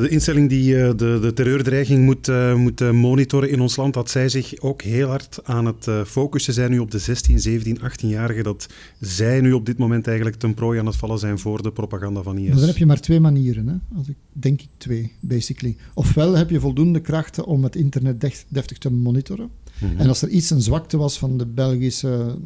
de 0.00 0.06
instelling 0.10 0.48
die 0.48 0.74
uh, 0.74 0.88
de, 0.96 1.18
de 1.20 1.32
terreurdreiging 1.34 2.04
moet, 2.04 2.28
uh, 2.28 2.54
moet 2.54 2.92
monitoren 2.92 3.50
in 3.50 3.60
ons 3.60 3.76
land, 3.76 3.94
dat 3.94 4.10
zij 4.10 4.28
zich 4.28 4.60
ook 4.60 4.82
heel 4.82 5.08
hard 5.08 5.40
aan 5.44 5.66
het 5.66 5.88
focussen 6.06 6.52
zijn 6.54 6.70
nu 6.70 6.78
op 6.78 6.90
de 6.90 6.98
16, 6.98 7.40
17, 7.40 7.78
18-jarigen. 7.78 8.42
Dat 8.42 8.66
zij 9.00 9.40
nu 9.40 9.52
op 9.52 9.66
dit 9.66 9.78
moment 9.78 10.06
eigenlijk 10.06 10.36
ten 10.36 10.54
prooi 10.54 10.78
aan 10.78 10.86
het 10.86 10.96
vallen 10.96 11.18
zijn 11.18 11.38
voor 11.38 11.62
de 11.62 11.72
propaganda 11.72 12.22
van 12.22 12.38
IS. 12.38 12.48
Maar 12.48 12.56
dan 12.56 12.66
heb 12.66 12.76
je 12.76 12.86
maar 12.86 13.00
twee 13.00 13.20
manieren, 13.20 13.66
hè? 13.68 13.96
Als 13.96 14.08
ik, 14.08 14.16
denk 14.32 14.60
ik 14.60 14.68
twee, 14.76 15.12
basically. 15.20 15.76
Ofwel 15.94 16.36
heb 16.36 16.50
je 16.50 16.60
voldoende 16.60 17.00
krachten 17.00 17.44
om 17.44 17.64
het 17.64 17.76
internet 17.76 18.44
deftig 18.48 18.78
te 18.78 18.90
monitoren. 18.90 19.50
Mm 19.78 19.88
-hmm. 19.88 19.98
En 19.98 20.08
als 20.08 20.22
er 20.22 20.28
iets 20.28 20.50
een 20.50 20.62
zwakte 20.62 20.96
was 20.96 21.18
van 21.18 21.38
de 21.38 21.46
Belgische, 21.46 22.36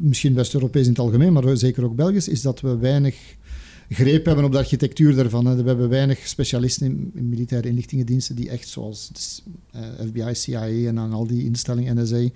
misschien 0.00 0.34
West-Europees 0.34 0.84
in 0.84 0.90
het 0.90 0.98
algemeen, 0.98 1.32
maar 1.32 1.56
zeker 1.56 1.84
ook 1.84 1.96
Belgisch, 1.96 2.28
is 2.28 2.42
dat 2.42 2.60
we 2.60 2.76
weinig 2.76 3.36
greep 3.88 4.24
hebben 4.24 4.44
op 4.44 4.52
de 4.52 4.58
architectuur 4.58 5.14
daarvan. 5.14 5.46
Hè. 5.46 5.56
We 5.56 5.68
hebben 5.68 5.88
weinig 5.88 6.26
specialisten 6.26 7.10
in, 7.14 7.28
militaire 7.28 7.68
inlichtingendiensten 7.68 8.36
die 8.36 8.48
echt 8.48 8.68
zoals 8.68 9.08
de, 9.08 9.80
uh, 9.80 10.08
FBI, 10.08 10.34
CIA 10.34 10.88
en 10.88 10.98
aan 10.98 11.12
al 11.12 11.26
die 11.26 11.44
instellingen, 11.44 12.02
NSA, 12.02 12.28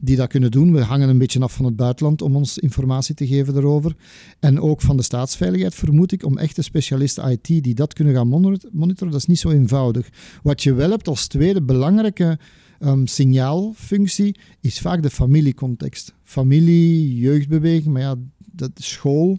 die 0.00 0.16
dat 0.16 0.28
kunnen 0.28 0.50
doen. 0.50 0.72
We 0.72 0.80
hangen 0.80 1.08
een 1.08 1.18
beetje 1.18 1.40
af 1.40 1.52
van 1.52 1.64
het 1.64 1.76
buitenland 1.76 2.22
om 2.22 2.36
ons 2.36 2.58
informatie 2.58 3.14
te 3.14 3.26
geven 3.26 3.54
daarover. 3.54 3.96
En 4.38 4.60
ook 4.60 4.80
van 4.80 4.96
de 4.96 5.02
staatsveiligheid 5.02 5.74
vermoed 5.74 6.12
ik, 6.12 6.24
om 6.24 6.38
echte 6.38 6.62
specialisten 6.62 7.30
IT 7.30 7.46
die 7.46 7.74
dat 7.74 7.92
kunnen 7.92 8.14
gaan 8.14 8.28
monitoren, 8.72 9.12
dat 9.12 9.20
is 9.20 9.26
niet 9.26 9.38
zo 9.38 9.50
eenvoudig. 9.50 10.08
Wat 10.42 10.62
je 10.62 10.74
wel 10.74 10.90
hebt 10.90 11.08
als 11.08 11.26
tweede 11.26 11.62
belangrijke 11.62 12.38
um, 12.80 13.06
signaalfunctie, 13.06 14.36
is 14.60 14.80
vaak 14.80 15.02
de 15.02 15.10
familiecontext. 15.10 16.14
Familie, 16.22 17.16
jeugdbeweging, 17.16 17.92
maar 17.92 18.02
ja, 18.02 18.14
dat 18.52 18.70
school 18.74 19.38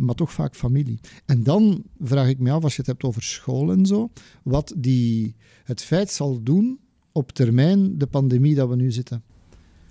maar 0.00 0.14
toch 0.14 0.32
vaak 0.32 0.54
familie. 0.54 1.00
En 1.26 1.42
dan 1.42 1.82
vraag 2.00 2.28
ik 2.28 2.38
me 2.38 2.50
af, 2.50 2.62
als 2.62 2.72
je 2.72 2.78
het 2.78 2.90
hebt 2.90 3.02
over 3.02 3.22
school 3.22 3.70
en 3.70 3.86
zo, 3.86 4.10
wat 4.42 4.74
die, 4.76 5.34
het 5.64 5.82
feit 5.82 6.10
zal 6.10 6.42
doen 6.42 6.78
op 7.12 7.32
termijn 7.32 7.98
de 7.98 8.06
pandemie 8.06 8.54
dat 8.54 8.68
we 8.68 8.76
nu 8.76 8.90
zitten. 8.90 9.22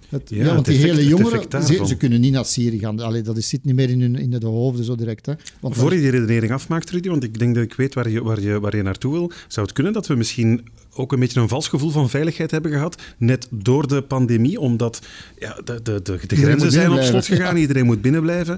Het, 0.10 0.30
ja, 0.30 0.44
ja, 0.44 0.54
want 0.54 0.66
die 0.66 0.76
effect, 0.76 0.96
hele 0.96 1.08
jongeren, 1.08 1.64
ze, 1.64 1.86
ze, 1.86 1.98
kunnen 1.98 2.22
niet 2.22 2.32
naar 2.32 2.46
Syrië 2.46 2.80
gaan. 2.80 3.00
Allee, 3.00 3.22
dat 3.22 3.38
is, 3.38 3.50
zit 3.50 3.66
niet 3.66 3.76
meer 3.76 3.90
in, 3.90 4.02
hun, 4.02 4.16
in 4.16 4.30
de 4.30 4.46
hoofden 4.46 4.86
zo 4.86 4.96
direct. 4.96 5.26
Hè. 5.26 5.34
Want 5.60 5.76
Voor 5.76 5.94
je 5.94 6.00
die 6.00 6.10
redenering 6.10 6.52
afmaakt, 6.52 6.90
Rudy, 6.90 7.10
want 7.10 7.24
ik 7.24 7.40
denk 7.40 7.56
dat 7.56 7.64
ik 7.64 7.74
weet 7.74 7.94
waar 7.94 8.10
je, 8.10 8.24
waar, 8.24 8.42
je, 8.42 8.60
waar 8.60 8.76
je 8.76 8.82
naartoe 8.82 9.12
wil, 9.12 9.32
zou 9.48 9.66
het 9.66 9.76
kunnen 9.76 9.94
dat 9.94 10.08
we 10.08 10.16
misschien 10.16 10.68
ook 10.94 11.12
een 11.12 11.20
beetje 11.20 11.40
een 11.42 11.48
vals 11.48 11.68
gevoel 11.68 11.90
van 11.90 12.10
veiligheid 12.10 12.52
hebben 12.52 12.72
gehad, 12.72 13.02
net 13.18 13.48
door 13.52 13.88
de 13.88 14.02
pandemie, 14.02 14.60
omdat 14.60 15.02
ja, 15.40 15.62
de, 15.64 15.82
de, 15.82 16.02
de, 16.02 16.20
de 16.28 16.36
grenzen 16.36 16.72
zijn 16.72 16.92
op 16.92 17.02
slot 17.02 17.26
gegaan, 17.26 17.56
ja. 17.56 17.62
iedereen 17.62 17.86
moet 17.86 18.02
binnenblijven. 18.02 18.58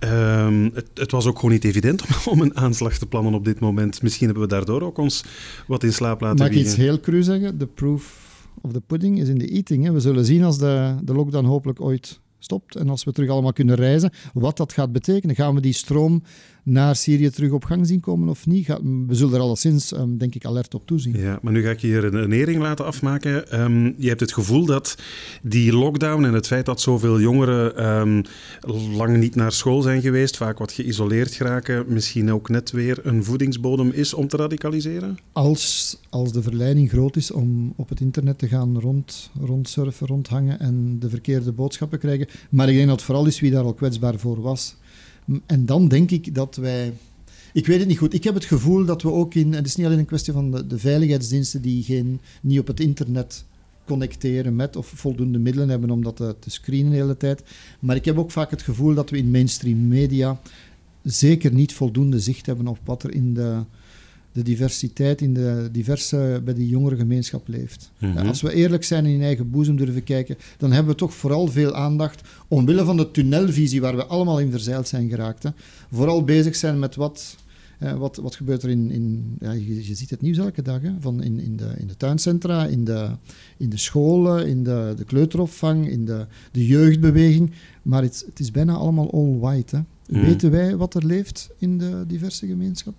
Um, 0.00 0.70
het, 0.74 0.86
het, 0.94 1.10
was 1.10 1.26
ook 1.26 1.36
gewoon 1.36 1.50
niet 1.50 1.64
evident 1.64 2.02
om, 2.02 2.08
om, 2.32 2.40
een 2.40 2.56
aanslag 2.56 2.98
te 2.98 3.06
plannen 3.06 3.34
op 3.34 3.44
dit 3.44 3.60
moment. 3.60 4.02
Misschien 4.02 4.26
hebben 4.26 4.44
we 4.44 4.50
daardoor 4.50 4.82
ook 4.82 4.98
ons 4.98 5.24
wat 5.66 5.82
in 5.82 5.92
slaap 5.92 6.20
laten 6.20 6.38
Mag 6.38 6.48
ik 6.48 6.54
iets 6.54 6.76
heel 6.76 7.00
cru 7.00 7.22
zeggen? 7.22 7.58
The 7.58 7.66
proof 7.66 8.24
of 8.60 8.72
the 8.72 8.80
pudding 8.80 9.20
is 9.20 9.28
in 9.28 9.38
the 9.38 9.48
eating. 9.48 9.84
Hè. 9.84 9.92
We 9.92 10.00
zullen 10.00 10.24
zien 10.24 10.44
als 10.44 10.58
de, 10.58 10.94
de 11.02 11.12
lockdown 11.14 11.46
hopelijk 11.46 11.80
ooit 11.80 12.20
stopt 12.38 12.76
en 12.76 12.88
als 12.88 13.04
we 13.04 13.12
terug 13.12 13.30
allemaal 13.30 13.52
kunnen 13.52 13.74
reizen, 13.74 14.10
wat 14.34 14.56
dat 14.56 14.72
gaat 14.72 14.92
betekenen. 14.92 15.36
Gaan 15.36 15.54
we 15.54 15.60
die 15.60 15.72
stroom 15.72 16.22
naar 16.66 16.96
Syrië 16.96 17.30
terug 17.30 17.50
op 17.50 17.64
gang 17.64 17.86
zien 17.86 18.00
komen 18.00 18.28
of 18.28 18.46
niet? 18.46 18.66
we 19.06 19.14
zullen 19.14 19.34
er 19.34 19.40
alleszins, 19.40 19.92
um, 19.92 20.18
denk 20.18 20.34
ik, 20.34 20.44
alert 20.44 20.74
op 20.74 20.86
toezien. 20.86 21.18
Ja, 21.18 21.38
maar 21.42 21.52
nu 21.52 21.62
ga 21.62 21.70
ik 21.70 21.78
je 21.78 21.86
hier 21.86 22.04
een 22.04 22.10
redenering 22.10 22.60
laten 22.62 22.84
afmaken. 22.84 23.60
Um, 23.60 23.94
je 23.98 24.08
hebt 24.08 24.20
het 24.20 24.32
gevoel 24.32 24.64
dat 24.64 24.96
die 25.42 25.72
lockdown 25.72 26.24
en 26.24 26.32
het 26.32 26.46
feit 26.46 26.66
dat 26.66 26.80
zoveel 26.80 27.20
jongeren 27.20 27.86
um, 27.98 28.22
lang 28.96 29.16
niet 29.16 29.34
naar 29.34 29.52
school 29.52 29.82
zijn 29.82 30.00
geweest, 30.00 30.36
vaak 30.36 30.58
wat 30.58 30.72
geïsoleerd 30.72 31.34
geraken, 31.34 31.84
misschien 31.88 32.32
ook 32.32 32.48
net 32.48 32.70
weer 32.70 32.98
een 33.02 33.24
voedingsbodem 33.24 33.90
is 33.90 34.14
om 34.14 34.28
te 34.28 34.36
radicaliseren? 34.36 35.18
Als, 35.32 35.96
als 36.10 36.32
de 36.32 36.42
verleiding 36.42 36.90
groot 36.90 37.16
is 37.16 37.30
om 37.30 37.72
op 37.76 37.88
het 37.88 38.00
internet 38.00 38.38
te 38.38 38.48
gaan 38.48 38.80
rond, 38.80 39.30
rondsurfen, 39.40 40.06
rondhangen 40.06 40.60
en 40.60 40.96
de 40.98 41.08
verkeerde 41.08 41.52
boodschappen 41.52 41.98
krijgen. 41.98 42.26
Maar 42.50 42.68
ik 42.68 42.74
denk 42.74 42.86
dat 42.86 42.96
het 42.96 43.04
vooral 43.04 43.26
is 43.26 43.40
wie 43.40 43.50
daar 43.50 43.64
al 43.64 43.74
kwetsbaar 43.74 44.18
voor 44.18 44.40
was. 44.40 44.76
En 45.46 45.66
dan 45.66 45.88
denk 45.88 46.10
ik 46.10 46.34
dat 46.34 46.56
wij. 46.56 46.92
Ik 47.52 47.66
weet 47.66 47.78
het 47.78 47.88
niet 47.88 47.98
goed. 47.98 48.14
Ik 48.14 48.24
heb 48.24 48.34
het 48.34 48.44
gevoel 48.44 48.84
dat 48.84 49.02
we 49.02 49.10
ook 49.10 49.34
in. 49.34 49.52
Het 49.52 49.66
is 49.66 49.76
niet 49.76 49.86
alleen 49.86 49.98
een 49.98 50.06
kwestie 50.06 50.32
van 50.32 50.50
de, 50.50 50.78
veiligheidsdiensten 50.78 51.62
die 51.62 51.82
geen, 51.82 52.20
niet 52.42 52.58
op 52.58 52.66
het 52.66 52.80
internet 52.80 53.44
connecteren 53.84 54.56
met 54.56 54.76
of 54.76 54.86
voldoende 54.86 55.38
middelen 55.38 55.68
hebben 55.68 55.90
om 55.90 56.02
dat 56.02 56.16
te, 56.16 56.36
te 56.38 56.50
screenen 56.50 56.90
de 56.90 56.96
hele 56.96 57.16
tijd. 57.16 57.42
Maar 57.80 57.96
ik 57.96 58.04
heb 58.04 58.18
ook 58.18 58.30
vaak 58.30 58.50
het 58.50 58.62
gevoel 58.62 58.94
dat 58.94 59.10
we 59.10 59.16
in 59.16 59.30
mainstream 59.30 59.88
media 59.88 60.40
zeker 61.02 61.52
niet 61.52 61.72
voldoende 61.72 62.20
zicht 62.20 62.46
hebben 62.46 62.66
op 62.66 62.78
wat 62.84 63.02
er 63.02 63.14
in 63.14 63.34
de, 63.34 63.60
de 64.36 64.42
diversiteit 64.42 65.20
in 65.20 65.34
de 65.34 65.68
diverse, 65.72 66.40
bij 66.44 66.54
de 66.54 66.68
jongere 66.68 66.96
gemeenschap 66.96 67.48
leeft. 67.48 67.90
Mhm. 67.98 68.26
Als 68.26 68.42
we 68.42 68.52
eerlijk 68.52 68.84
zijn 68.84 69.04
en 69.04 69.10
in 69.10 69.22
eigen 69.22 69.50
boezem 69.50 69.76
durven 69.76 70.04
kijken, 70.04 70.36
dan 70.58 70.72
hebben 70.72 70.92
we 70.92 70.98
toch 70.98 71.14
vooral 71.14 71.46
veel 71.46 71.74
aandacht, 71.74 72.28
omwille 72.48 72.84
van 72.84 72.96
de 72.96 73.10
tunnelvisie 73.10 73.80
waar 73.80 73.96
we 73.96 74.04
allemaal 74.04 74.40
in 74.40 74.50
verzeild 74.50 74.88
zijn 74.88 75.08
geraakt. 75.08 75.42
Hè. 75.42 75.50
Vooral 75.90 76.24
bezig 76.24 76.56
zijn 76.56 76.78
met 76.78 76.94
wat, 76.94 77.36
wat, 77.98 78.16
wat 78.16 78.34
gebeurt 78.36 78.62
er 78.62 78.70
in... 78.70 78.90
in 78.90 79.36
ja, 79.40 79.52
je, 79.52 79.86
je, 79.86 79.94
ziet 79.94 80.10
het 80.10 80.20
nieuws 80.20 80.38
elke 80.38 80.62
dag, 80.62 80.82
hè, 80.82 80.92
van 81.00 81.22
in, 81.22 81.40
in, 81.40 81.56
de, 81.56 81.74
in 81.78 81.86
de 81.86 81.96
tuincentra, 81.96 82.66
in 82.66 82.84
de, 82.84 83.08
in 83.56 83.70
de 83.70 83.78
scholen, 83.78 84.46
in 84.46 84.64
de, 84.64 84.94
de 84.96 85.04
kleuteropvang, 85.04 85.88
in 85.88 86.04
de, 86.04 86.26
de 86.52 86.66
jeugdbeweging. 86.66 87.50
Maar 87.82 88.02
het, 88.02 88.24
het 88.26 88.40
is 88.40 88.50
bijna 88.50 88.72
allemaal 88.72 89.12
all 89.12 89.38
white. 89.38 89.76
Hè. 89.76 89.82
Mhm. 90.08 90.26
Weten 90.26 90.50
wij 90.50 90.76
wat 90.76 90.94
er 90.94 91.06
leeft 91.06 91.50
in 91.58 91.78
de 91.78 92.04
diverse 92.06 92.46
gemeenschap? 92.46 92.94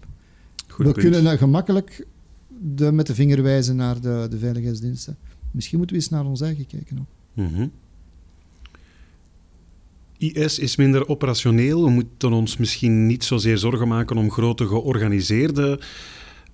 We 0.77 0.93
kunnen 0.93 1.37
gemakkelijk 1.37 2.07
de, 2.59 2.91
met 2.91 3.07
de 3.07 3.15
vinger 3.15 3.43
wijzen 3.43 3.75
naar 3.75 4.01
de, 4.01 4.27
de 4.29 4.37
veiligheidsdiensten. 4.37 5.17
Misschien 5.51 5.77
moeten 5.77 5.95
we 5.95 6.01
eens 6.01 6.11
naar 6.11 6.25
ons 6.25 6.41
eigen 6.41 6.67
kijken 6.67 6.99
ook. 6.99 7.07
Mm 7.33 7.71
IS 10.17 10.59
is 10.59 10.75
minder 10.75 11.07
operationeel. 11.07 11.83
We 11.83 11.89
moeten 11.89 12.31
ons 12.33 12.57
misschien 12.57 13.05
niet 13.05 13.23
zozeer 13.23 13.57
zorgen 13.57 13.87
maken 13.87 14.17
om 14.17 14.31
grote 14.31 14.67
georganiseerde 14.67 15.79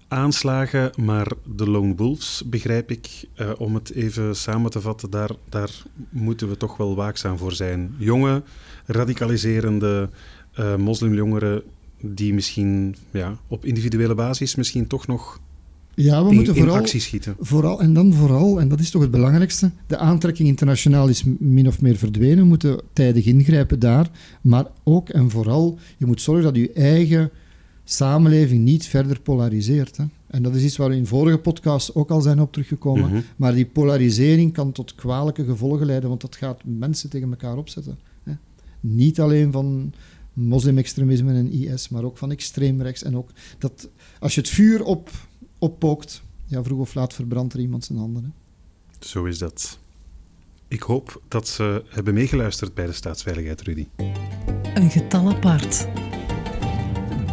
aanslagen, 0.07 0.91
maar 0.95 1.27
de 1.55 1.69
Lone 1.69 1.95
Wolves, 1.95 2.43
begrijp 2.45 2.91
ik, 2.91 3.25
uh, 3.35 3.51
om 3.57 3.75
het 3.75 3.91
even 3.91 4.35
samen 4.35 4.71
te 4.71 4.81
vatten, 4.81 5.09
daar, 5.09 5.29
daar 5.49 5.83
moeten 6.09 6.49
we 6.49 6.57
toch 6.57 6.77
wel 6.77 6.95
waakzaam 6.95 7.37
voor 7.37 7.51
zijn. 7.51 7.95
Jonge, 7.97 8.43
radicaliserende 8.85 10.09
uh, 10.59 10.75
moslimjongeren 10.75 11.63
die 12.05 12.33
misschien 12.33 12.95
ja, 13.11 13.37
op 13.47 13.65
individuele 13.65 14.15
basis 14.15 14.55
misschien 14.55 14.87
toch 14.87 15.07
nog 15.07 15.39
ja, 15.95 16.23
we 16.23 16.29
in, 16.29 16.35
moeten 16.35 16.55
vooral, 16.55 16.75
actie 16.75 16.99
schieten. 16.99 17.35
Vooral, 17.39 17.81
en 17.81 17.93
dan 17.93 18.13
vooral, 18.13 18.59
en 18.59 18.67
dat 18.67 18.79
is 18.79 18.89
toch 18.89 19.01
het 19.01 19.11
belangrijkste, 19.11 19.71
de 19.87 19.97
aantrekking 19.97 20.47
internationaal 20.47 21.07
is 21.07 21.23
min 21.39 21.67
of 21.67 21.81
meer 21.81 21.95
verdwenen. 21.95 22.37
We 22.37 22.43
moeten 22.43 22.81
tijdig 22.93 23.25
ingrijpen 23.25 23.79
daar. 23.79 24.09
Maar 24.41 24.65
ook 24.83 25.09
en 25.09 25.29
vooral, 25.29 25.79
je 25.97 26.05
moet 26.05 26.21
zorgen 26.21 26.43
dat 26.43 26.55
je 26.55 26.71
eigen 26.73 27.31
samenleving 27.83 28.63
niet 28.63 28.85
verder 28.85 29.19
polariseert. 29.19 29.97
Hè. 29.97 30.03
En 30.27 30.43
dat 30.43 30.55
is 30.55 30.63
iets 30.63 30.77
waar 30.77 30.89
we 30.89 30.95
in 30.95 31.07
vorige 31.07 31.37
podcasts 31.37 31.95
ook 31.95 32.09
al 32.09 32.21
zijn 32.21 32.41
op 32.41 32.51
teruggekomen. 32.51 33.09
Mhm. 33.09 33.21
Maar 33.35 33.53
die 33.53 33.65
polarisering 33.65 34.53
kan 34.53 34.71
tot 34.71 34.95
kwalijke 34.95 35.45
gevolgen 35.45 35.85
leiden, 35.85 36.09
want 36.09 36.21
dat 36.21 36.35
gaat 36.35 36.61
mensen 36.63 37.09
tegen 37.09 37.29
elkaar 37.29 37.57
opzetten. 37.57 37.97
Hè. 38.23 38.33
Niet 38.79 39.19
alleen 39.19 39.51
van 39.51 39.93
moslimextremisme 40.33 41.33
en 41.33 41.51
IS, 41.51 41.89
maar 41.89 42.03
ook 42.03 42.17
van 42.17 42.31
extreem 42.31 42.81
rechts. 42.81 43.03
En 43.03 43.17
ook 43.17 43.29
dat 43.57 43.89
als 44.19 44.35
je 44.35 44.41
het 44.41 44.49
vuur 44.49 44.83
op, 44.83 45.09
oppookt, 45.59 46.23
ja, 46.45 46.63
vroeg 46.63 46.79
of 46.79 46.93
laat 46.93 47.13
verbrandt 47.13 47.53
er 47.53 47.59
iemand 47.59 47.85
zijn 47.85 47.97
handen. 47.99 48.23
Hè. 48.23 48.29
Zo 49.07 49.25
is 49.25 49.37
dat. 49.37 49.79
Ik 50.67 50.81
hoop 50.81 51.21
dat 51.27 51.47
ze 51.47 51.83
hebben 51.89 52.13
meegeluisterd 52.13 52.73
bij 52.73 52.85
de 52.85 52.93
staatsveiligheid, 52.93 53.61
Rudy. 53.61 53.87
Een 54.73 54.89
getal 54.89 55.29
apart. 55.29 55.87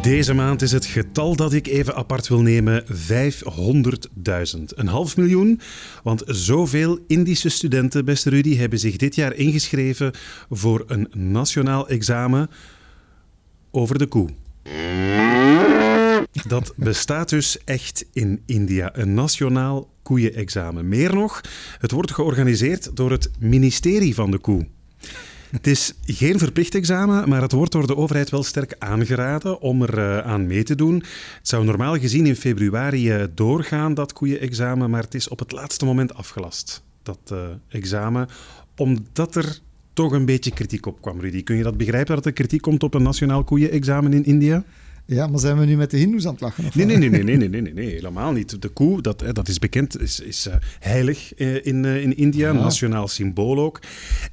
Deze 0.03 0.35
maand 0.35 0.63
is 0.63 0.73
het 0.73 0.87
getal 0.87 1.37
dat 1.37 1.53
ik 1.53 1.67
even 1.67 1.95
apart 1.95 2.29
wil 2.29 2.41
nemen 2.41 2.85
500.000. 2.87 2.93
Een 4.67 4.87
half 4.87 5.17
miljoen, 5.17 5.61
want 6.03 6.23
zoveel 6.27 6.99
Indische 7.07 7.49
studenten, 7.49 8.05
beste 8.05 8.31
Rudy, 8.31 8.57
hebben 8.57 8.79
zich 8.79 8.97
dit 8.97 9.15
jaar 9.15 9.35
ingeschreven 9.35 10.13
voor 10.51 10.85
een 10.87 11.09
nationaal 11.15 11.89
examen 11.89 12.51
over 13.71 13.99
de 13.99 14.07
koe. 14.07 14.29
Dat 16.47 16.73
bestaat 16.77 17.29
dus 17.29 17.65
echt 17.65 18.05
in 18.13 18.43
India, 18.47 18.91
een 18.93 19.15
nationaal 19.15 19.91
koeienexamen. 20.03 20.89
Meer 20.89 21.15
nog, 21.15 21.41
het 21.79 21.91
wordt 21.91 22.13
georganiseerd 22.13 22.97
door 22.97 23.11
het 23.11 23.31
ministerie 23.39 24.15
van 24.15 24.31
de 24.31 24.39
koe. 24.39 24.67
Het 25.51 25.67
is 25.67 25.95
geen 26.05 26.39
verplicht 26.39 26.75
examen, 26.75 27.29
maar 27.29 27.43
het 27.43 27.53
wordt 27.53 27.73
door 27.73 27.87
de 27.87 27.97
overheid 27.97 28.31
wel 28.31 28.43
sterk 28.43 28.75
aangeraden 28.79 29.61
om 29.61 29.83
er 29.83 29.99
uh, 29.99 30.19
aan 30.19 30.47
mee 30.47 30.63
te 30.63 30.75
doen. 30.75 30.95
Het 30.95 31.49
zou 31.49 31.65
normaal 31.65 31.99
gezien 31.99 32.27
in 32.27 32.37
februari 32.37 33.15
uh, 33.15 33.25
doorgaan, 33.35 33.95
dat 33.95 34.13
koeienexamen, 34.13 34.91
maar 34.91 35.03
het 35.03 35.15
is 35.15 35.29
op 35.29 35.39
het 35.39 35.53
laatste 35.53 35.85
moment 35.85 36.15
afgelast, 36.15 36.83
dat 37.03 37.19
uh, 37.33 37.39
examen, 37.69 38.29
omdat 38.77 39.37
er 39.37 39.59
toch 40.01 40.13
een 40.13 40.25
beetje 40.25 40.51
kritiek 40.51 40.87
op 40.87 41.01
kwam, 41.01 41.21
Rudy. 41.21 41.43
Kun 41.43 41.57
je 41.57 41.63
dat 41.63 41.77
begrijpen, 41.77 42.15
dat 42.15 42.27
er 42.27 42.33
kritiek 42.33 42.63
komt 42.63 42.83
op 42.83 42.95
een 42.95 43.03
nationaal 43.03 43.45
koeienexamen 43.45 44.13
in 44.13 44.25
India? 44.25 44.65
Ja, 45.07 45.27
maar 45.27 45.41
zijn 45.41 45.59
we 45.59 45.65
nu 45.65 45.77
met 45.77 45.91
de 45.91 45.97
hindoes 45.97 46.27
aan 46.27 46.33
het 46.33 46.41
lachen? 46.41 46.65
Of 46.65 46.75
nee, 46.75 46.87
nee, 46.87 46.97
nee, 46.97 47.11
nee, 47.11 47.23
nee, 47.23 47.49
nee, 47.49 47.61
nee, 47.63 47.73
nee, 47.73 47.91
helemaal 47.91 48.33
niet. 48.33 48.63
De 48.63 48.69
koe, 48.69 49.03
dat, 49.03 49.25
dat 49.33 49.49
is 49.49 49.59
bekend, 49.59 50.01
is, 50.01 50.21
is 50.21 50.47
uh, 50.47 50.55
heilig 50.79 51.39
uh, 51.39 51.67
in, 51.67 51.85
uh, 51.85 52.03
in 52.03 52.17
India, 52.17 52.53
nationaal 52.53 53.09
symbool 53.09 53.59
ook. 53.59 53.81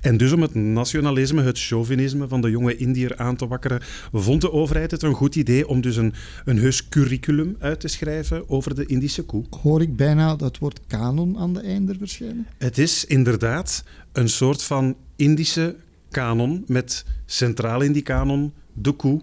En 0.01 0.17
dus 0.17 0.31
om 0.31 0.41
het 0.41 0.55
nationalisme, 0.55 1.41
het 1.41 1.59
chauvinisme 1.59 2.27
van 2.27 2.41
de 2.41 2.49
jonge 2.49 2.75
Indiër 2.75 3.17
aan 3.17 3.35
te 3.35 3.47
wakkeren, 3.47 3.81
vond 4.11 4.41
de 4.41 4.51
overheid 4.51 4.91
het 4.91 5.01
een 5.01 5.13
goed 5.13 5.35
idee 5.35 5.67
om 5.67 5.81
dus 5.81 5.95
een, 5.95 6.13
een 6.45 6.57
heus 6.57 6.89
curriculum 6.89 7.55
uit 7.59 7.79
te 7.79 7.87
schrijven 7.87 8.49
over 8.49 8.75
de 8.75 8.85
Indische 8.85 9.23
koe. 9.23 9.45
Hoor 9.61 9.81
ik 9.81 9.95
bijna 9.95 10.35
dat 10.35 10.57
woord 10.57 10.79
kanon 10.87 11.37
aan 11.37 11.53
de 11.53 11.61
einde 11.61 11.95
verschijnen? 11.99 12.47
Het 12.57 12.77
is 12.77 13.05
inderdaad 13.05 13.83
een 14.17 14.29
soort 14.29 14.63
van 14.63 14.95
Indische 15.15 15.75
kanon 16.09 16.63
met 16.67 17.05
centraal 17.25 17.81
in 17.81 17.91
die 17.91 18.01
kanon 18.01 18.53
de 18.73 18.91
koe 18.91 19.21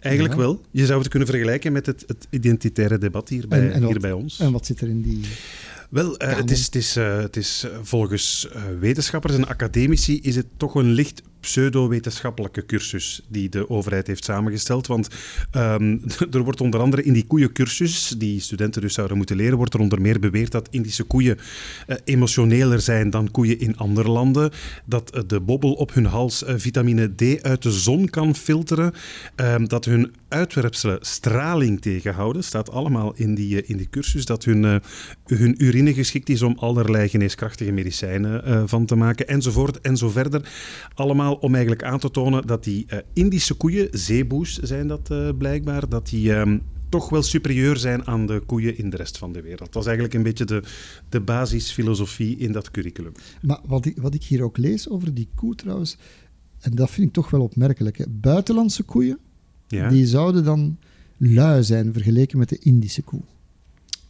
Eigenlijk 0.00 0.34
ja. 0.34 0.40
wel. 0.40 0.60
Je 0.70 0.86
zou 0.86 0.98
het 0.98 1.08
kunnen 1.08 1.28
vergelijken 1.28 1.72
met 1.72 1.86
het, 1.86 2.04
het 2.06 2.26
identitaire 2.30 2.98
debat 2.98 3.28
hier 3.28 3.48
bij, 3.48 3.58
en, 3.58 3.72
en 3.72 3.82
hier 3.82 3.92
wat, 3.92 4.00
bij 4.00 4.12
ons. 4.12 4.40
En 4.40 4.52
wat 4.52 4.66
zit 4.66 4.80
er 4.80 4.88
in 4.88 5.02
die... 5.02 5.20
Wel, 5.90 6.22
uh, 6.22 6.36
het 6.36 6.50
is, 6.50 6.64
het 6.64 6.74
is, 6.74 6.96
uh, 6.96 7.18
het 7.18 7.36
is 7.36 7.66
volgens 7.82 8.48
uh, 8.56 8.62
wetenschappers 8.80 9.34
en 9.34 9.48
academici 9.48 10.20
is 10.20 10.36
het 10.36 10.46
toch 10.56 10.74
een 10.74 10.90
licht 10.90 11.22
pseudo-wetenschappelijke 11.40 12.66
cursus 12.66 13.26
die 13.28 13.48
de 13.48 13.70
overheid 13.70 14.06
heeft 14.06 14.24
samengesteld. 14.24 14.86
Want 14.86 15.08
um, 15.56 16.02
er 16.30 16.42
wordt 16.42 16.60
onder 16.60 16.80
andere 16.80 17.02
in 17.02 17.12
die 17.12 17.26
koeiencursus, 17.26 18.14
die 18.18 18.40
studenten 18.40 18.80
dus 18.80 18.94
zouden 18.94 19.16
moeten 19.16 19.36
leren, 19.36 19.56
wordt 19.56 19.74
er 19.74 19.80
onder 19.80 20.00
meer 20.00 20.20
beweerd 20.20 20.52
dat 20.52 20.68
Indische 20.70 21.04
koeien 21.04 21.38
uh, 21.86 21.96
emotioneler 22.04 22.80
zijn 22.80 23.10
dan 23.10 23.30
koeien 23.30 23.60
in 23.60 23.76
andere 23.76 24.10
landen. 24.10 24.50
Dat 24.84 25.16
uh, 25.16 25.22
de 25.26 25.40
bobbel 25.40 25.72
op 25.72 25.94
hun 25.94 26.06
hals 26.06 26.42
uh, 26.42 26.54
vitamine 26.56 27.14
D 27.14 27.42
uit 27.42 27.62
de 27.62 27.70
zon 27.70 28.08
kan 28.08 28.36
filteren. 28.36 28.92
Um, 29.36 29.68
dat 29.68 29.84
hun 29.84 30.14
uitwerpselen 30.28 30.98
straling 31.00 31.80
tegenhouden. 31.80 32.44
Staat 32.44 32.70
allemaal 32.70 33.12
in 33.14 33.34
die, 33.34 33.64
in 33.64 33.76
die 33.76 33.88
cursus. 33.90 34.24
Dat 34.24 34.44
hun, 34.44 34.82
hun 35.24 35.64
urine 35.64 35.94
geschikt 35.94 36.28
is 36.28 36.42
om 36.42 36.56
allerlei 36.58 37.08
geneeskrachtige 37.08 37.72
medicijnen 37.72 38.68
van 38.68 38.86
te 38.86 38.96
maken. 38.96 39.28
Enzovoort 39.28 39.80
en 39.80 39.96
zo 39.96 40.08
verder. 40.08 40.52
Allemaal 40.94 41.34
om 41.34 41.52
eigenlijk 41.52 41.84
aan 41.84 41.98
te 41.98 42.10
tonen 42.10 42.46
dat 42.46 42.64
die 42.64 42.86
uh, 42.92 42.98
Indische 43.12 43.54
koeien, 43.54 43.88
zeeboes 43.90 44.58
zijn 44.58 44.88
dat 44.88 45.36
blijkbaar, 45.38 45.88
dat 45.88 46.08
die 46.08 46.32
um, 46.32 46.62
toch 46.88 47.08
wel 47.08 47.22
superieur 47.22 47.76
zijn 47.76 48.06
aan 48.06 48.26
de 48.26 48.42
koeien 48.46 48.78
in 48.78 48.90
de 48.90 48.96
rest 48.96 49.18
van 49.18 49.32
de 49.32 49.42
wereld. 49.42 49.58
Dat 49.58 49.74
was 49.74 49.86
eigenlijk 49.86 50.14
een 50.14 50.22
beetje 50.22 50.44
de, 50.44 50.62
de 51.08 51.20
basisfilosofie 51.20 52.36
in 52.36 52.52
dat 52.52 52.70
curriculum. 52.70 53.12
Maar 53.42 53.60
wat 53.66 53.86
ik, 53.86 53.98
wat 54.00 54.14
ik 54.14 54.24
hier 54.24 54.42
ook 54.42 54.56
lees 54.56 54.88
over 54.88 55.14
die 55.14 55.28
koe 55.34 55.54
trouwens, 55.54 55.96
en 56.60 56.74
dat 56.74 56.90
vind 56.90 57.06
ik 57.06 57.12
toch 57.12 57.30
wel 57.30 57.40
opmerkelijk. 57.40 58.06
Buitenlandse 58.08 58.82
koeien, 58.82 59.18
ja. 59.68 59.88
die 59.88 60.06
zouden 60.06 60.44
dan 60.44 60.78
lui 61.16 61.62
zijn 61.62 61.92
vergeleken 61.92 62.38
met 62.38 62.48
de 62.48 62.58
Indische 62.58 63.02
koe. 63.02 63.20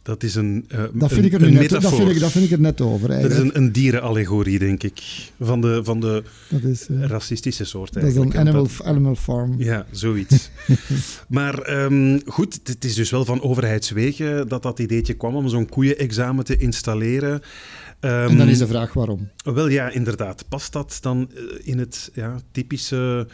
Dat 0.01 0.23
is 0.23 0.35
een, 0.35 0.65
uh, 0.71 0.83
dat 0.93 1.09
vind 1.11 1.19
een, 1.19 1.25
ik 1.25 1.33
er 1.33 1.51
net, 1.51 1.69
dat 1.69 1.95
vind 1.95 2.09
ik, 2.09 2.19
dat 2.19 2.31
vind 2.31 2.45
ik 2.45 2.51
er 2.51 2.59
net 2.59 2.81
over. 2.81 3.09
Eigenlijk. 3.09 3.41
Dat 3.41 3.45
is 3.45 3.55
een, 3.55 3.63
een 3.63 3.71
dierenallegorie, 3.71 4.59
denk 4.59 4.83
ik. 4.83 5.01
Van 5.39 5.61
de, 5.61 5.79
van 5.83 5.99
de 5.99 6.23
dat 6.49 6.63
is, 6.63 6.87
uh, 6.89 7.05
racistische 7.05 7.65
soort. 7.65 7.93
Dat 7.93 8.03
is 8.03 8.15
een 8.15 8.37
animal, 8.37 8.67
animal 8.83 9.15
farm. 9.15 9.55
Ja, 9.57 9.85
zoiets. 9.91 10.49
maar 11.27 11.83
um, 11.83 12.21
goed, 12.25 12.59
het 12.63 12.85
is 12.85 12.95
dus 12.95 13.09
wel 13.09 13.25
van 13.25 13.41
overheidswegen 13.41 14.47
dat 14.47 14.63
dat 14.63 14.79
ideetje 14.79 15.13
kwam 15.13 15.35
om 15.35 15.49
zo'n 15.49 15.69
koeienexamen 15.69 16.45
te 16.45 16.57
installeren. 16.57 17.33
Um, 17.33 17.41
en 18.01 18.37
dan 18.37 18.47
is 18.47 18.57
de 18.57 18.67
vraag 18.67 18.93
waarom. 18.93 19.29
Wel 19.43 19.67
ja, 19.67 19.89
inderdaad. 19.89 20.45
Past 20.49 20.73
dat 20.73 20.97
dan 21.01 21.31
in 21.63 21.79
het 21.79 22.11
ja, 22.13 22.39
typische 22.51 23.27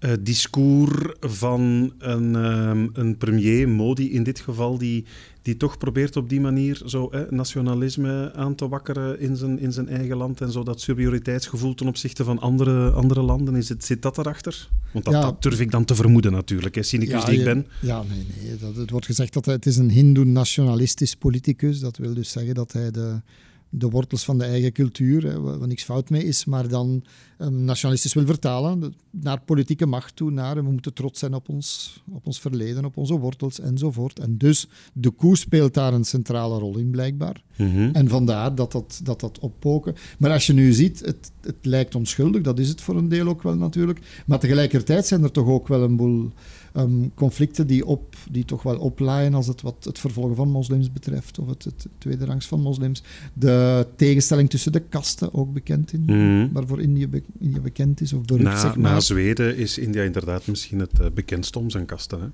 uh, 0.00 0.12
discours 0.20 1.14
van 1.20 1.92
een, 1.98 2.34
um, 2.34 2.90
een 2.92 3.16
premier, 3.16 3.68
Modi 3.68 4.12
in 4.12 4.22
dit 4.22 4.40
geval, 4.40 4.78
die, 4.78 5.04
die 5.42 5.56
toch 5.56 5.78
probeert 5.78 6.16
op 6.16 6.28
die 6.28 6.40
manier 6.40 6.82
zo 6.86 7.08
eh, 7.08 7.20
nationalisme 7.30 8.32
aan 8.34 8.54
te 8.54 8.68
wakkeren 8.68 9.20
in 9.20 9.36
zijn, 9.36 9.58
in 9.58 9.72
zijn 9.72 9.88
eigen 9.88 10.16
land 10.16 10.40
en 10.40 10.52
zo 10.52 10.62
dat 10.62 10.80
superioriteitsgevoel 10.80 11.74
ten 11.74 11.88
opzichte 11.88 12.24
van 12.24 12.38
andere, 12.38 12.90
andere 12.90 13.22
landen. 13.22 13.54
Is 13.56 13.68
het, 13.68 13.84
zit 13.84 14.02
dat 14.02 14.18
erachter? 14.18 14.68
Want 14.92 15.04
dat, 15.04 15.14
ja. 15.14 15.20
dat 15.20 15.42
durf 15.42 15.60
ik 15.60 15.70
dan 15.70 15.84
te 15.84 15.94
vermoeden 15.94 16.32
natuurlijk, 16.32 16.74
hè, 16.74 16.82
cynicus 16.82 17.22
ja, 17.22 17.28
die 17.28 17.38
ik 17.38 17.44
ben. 17.44 17.66
Ja, 17.80 18.02
nee, 18.02 18.26
nee. 18.42 18.56
Dat, 18.56 18.76
het 18.76 18.90
wordt 18.90 19.06
gezegd 19.06 19.32
dat 19.32 19.44
hij, 19.44 19.54
het 19.54 19.66
is 19.66 19.76
een 19.76 19.90
hindoe-nationalistisch 19.90 21.14
politicus. 21.14 21.80
Dat 21.80 21.96
wil 21.96 22.14
dus 22.14 22.30
zeggen 22.30 22.54
dat 22.54 22.72
hij 22.72 22.90
de 22.90 23.20
de 23.70 23.88
wortels 23.88 24.24
van 24.24 24.38
de 24.38 24.44
eigen 24.44 24.72
cultuur, 24.72 25.26
hè, 25.26 25.40
waar 25.40 25.68
niks 25.68 25.84
fout 25.84 26.10
mee 26.10 26.24
is, 26.24 26.44
maar 26.44 26.68
dan 26.68 27.04
um, 27.38 27.64
nationalistisch 27.64 28.14
wil 28.14 28.26
vertalen 28.26 28.94
naar 29.10 29.40
politieke 29.40 29.86
macht 29.86 30.16
toe, 30.16 30.30
naar 30.30 30.54
we 30.54 30.62
moeten 30.62 30.94
trots 30.94 31.18
zijn 31.18 31.34
op 31.34 31.48
ons, 31.48 32.00
op 32.10 32.26
ons 32.26 32.40
verleden, 32.40 32.84
op 32.84 32.96
onze 32.96 33.18
wortels 33.18 33.60
enzovoort. 33.60 34.18
En 34.18 34.38
dus 34.38 34.68
de 34.92 35.10
koe 35.10 35.36
speelt 35.36 35.74
daar 35.74 35.92
een 35.92 36.04
centrale 36.04 36.58
rol 36.58 36.78
in, 36.78 36.90
blijkbaar. 36.90 37.42
Mm 37.56 37.72
-hmm. 37.72 37.90
En 37.92 38.08
vandaar 38.08 38.54
dat 38.54 38.72
dat, 38.72 39.00
dat 39.02 39.20
dat 39.20 39.38
oppoken. 39.38 39.94
Maar 40.18 40.30
als 40.30 40.46
je 40.46 40.52
nu 40.52 40.72
ziet, 40.72 41.00
het, 41.00 41.32
het 41.40 41.56
lijkt 41.62 41.94
onschuldig, 41.94 42.42
dat 42.42 42.58
is 42.58 42.68
het 42.68 42.80
voor 42.80 42.96
een 42.96 43.08
deel 43.08 43.28
ook 43.28 43.42
wel 43.42 43.56
natuurlijk, 43.56 44.22
maar 44.26 44.38
tegelijkertijd 44.38 45.06
zijn 45.06 45.22
er 45.22 45.30
toch 45.30 45.46
ook 45.46 45.68
wel 45.68 45.82
een 45.82 45.96
boel 45.96 46.30
um, 46.76 47.14
conflicten 47.14 47.66
die, 47.66 47.86
op, 47.86 48.16
die 48.30 48.44
toch 48.44 48.62
wel 48.62 48.78
oplaaien 48.78 49.34
als 49.34 49.46
het 49.46 49.62
wat 49.62 49.84
het 49.84 49.98
vervolgen 49.98 50.36
van 50.36 50.50
moslims 50.50 50.92
betreft, 50.92 51.38
of 51.38 51.48
het, 51.48 51.64
het 51.64 51.86
tweede 51.98 52.24
rangs 52.24 52.46
van 52.46 52.60
moslims. 52.60 53.02
De 53.32 53.86
tegenstelling 53.96 54.50
tussen 54.50 54.72
de 54.72 54.80
kasten, 54.80 55.34
ook 55.34 55.52
bekend 55.52 55.92
in, 55.92 56.02
mm. 56.06 56.52
waarvoor 56.52 56.80
India, 56.80 57.06
be 57.06 57.22
India, 57.38 57.60
bekend 57.60 58.00
is. 58.00 58.12
Of 58.12 58.22
berucht, 58.22 58.44
na, 58.44 58.60
zeg 58.60 58.76
maar. 58.76 58.92
na 58.92 59.00
Zweden 59.00 59.56
is 59.56 59.78
India 59.78 60.02
inderdaad 60.02 60.46
misschien 60.46 60.78
het 60.78 61.00
uh, 61.00 61.06
bekendst 61.14 61.56
om 61.56 61.70
zijn 61.70 61.86
kasten. 61.86 62.20
Hè? 62.20 62.28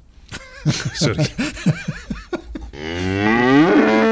Sorry. 1.05 1.27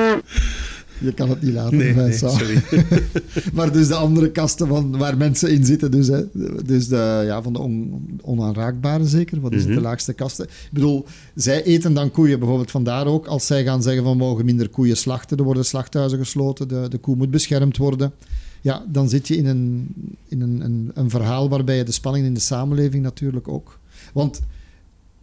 Je 1.00 1.12
kan 1.12 1.28
het 1.28 1.42
niet 1.42 1.52
laten. 1.52 1.76
Nee, 1.76 1.94
nee 1.94 2.12
sorry. 2.12 2.62
maar 3.54 3.72
dus 3.72 3.88
de 3.88 3.94
andere 3.94 4.30
kasten 4.30 4.66
van, 4.66 4.98
waar 4.98 5.16
mensen 5.16 5.50
in 5.50 5.64
zitten, 5.64 5.90
dus, 5.90 6.08
hè, 6.08 6.22
dus 6.64 6.88
de, 6.88 7.22
ja, 7.26 7.42
van 7.42 7.52
de 7.52 7.58
on, 7.58 8.04
onaanraakbare 8.22 9.06
zeker, 9.06 9.40
wat 9.40 9.52
is 9.52 9.56
mm 9.56 9.64
-hmm. 9.64 9.72
het, 9.72 9.82
de 9.82 9.88
laagste 9.88 10.12
kasten. 10.12 10.44
Ik 10.44 10.68
bedoel, 10.72 11.04
zij 11.34 11.62
eten 11.62 11.94
dan 11.94 12.10
koeien 12.10 12.38
bijvoorbeeld 12.38 12.70
vandaar 12.70 13.06
ook. 13.06 13.26
Als 13.26 13.46
zij 13.46 13.64
gaan 13.64 13.82
zeggen 13.82 14.04
van 14.04 14.16
mogen 14.16 14.44
minder 14.44 14.68
koeien 14.68 14.96
slachten, 14.96 15.36
er 15.36 15.44
worden 15.44 15.64
slachthuizen 15.64 16.18
gesloten, 16.18 16.68
de, 16.68 16.86
de 16.88 16.98
koe 16.98 17.16
moet 17.16 17.30
beschermd 17.30 17.76
worden. 17.76 18.12
Ja, 18.60 18.84
dan 18.88 19.08
zit 19.08 19.28
je 19.28 19.36
in, 19.36 19.46
een, 19.46 19.94
in 20.28 20.40
een, 20.40 20.60
een, 20.64 20.90
een 20.94 21.10
verhaal 21.10 21.48
waarbij 21.48 21.76
je 21.76 21.84
de 21.84 21.92
spanning 21.92 22.26
in 22.26 22.34
de 22.34 22.40
samenleving 22.40 23.02
natuurlijk 23.02 23.48
ook... 23.48 23.78
Want, 24.12 24.40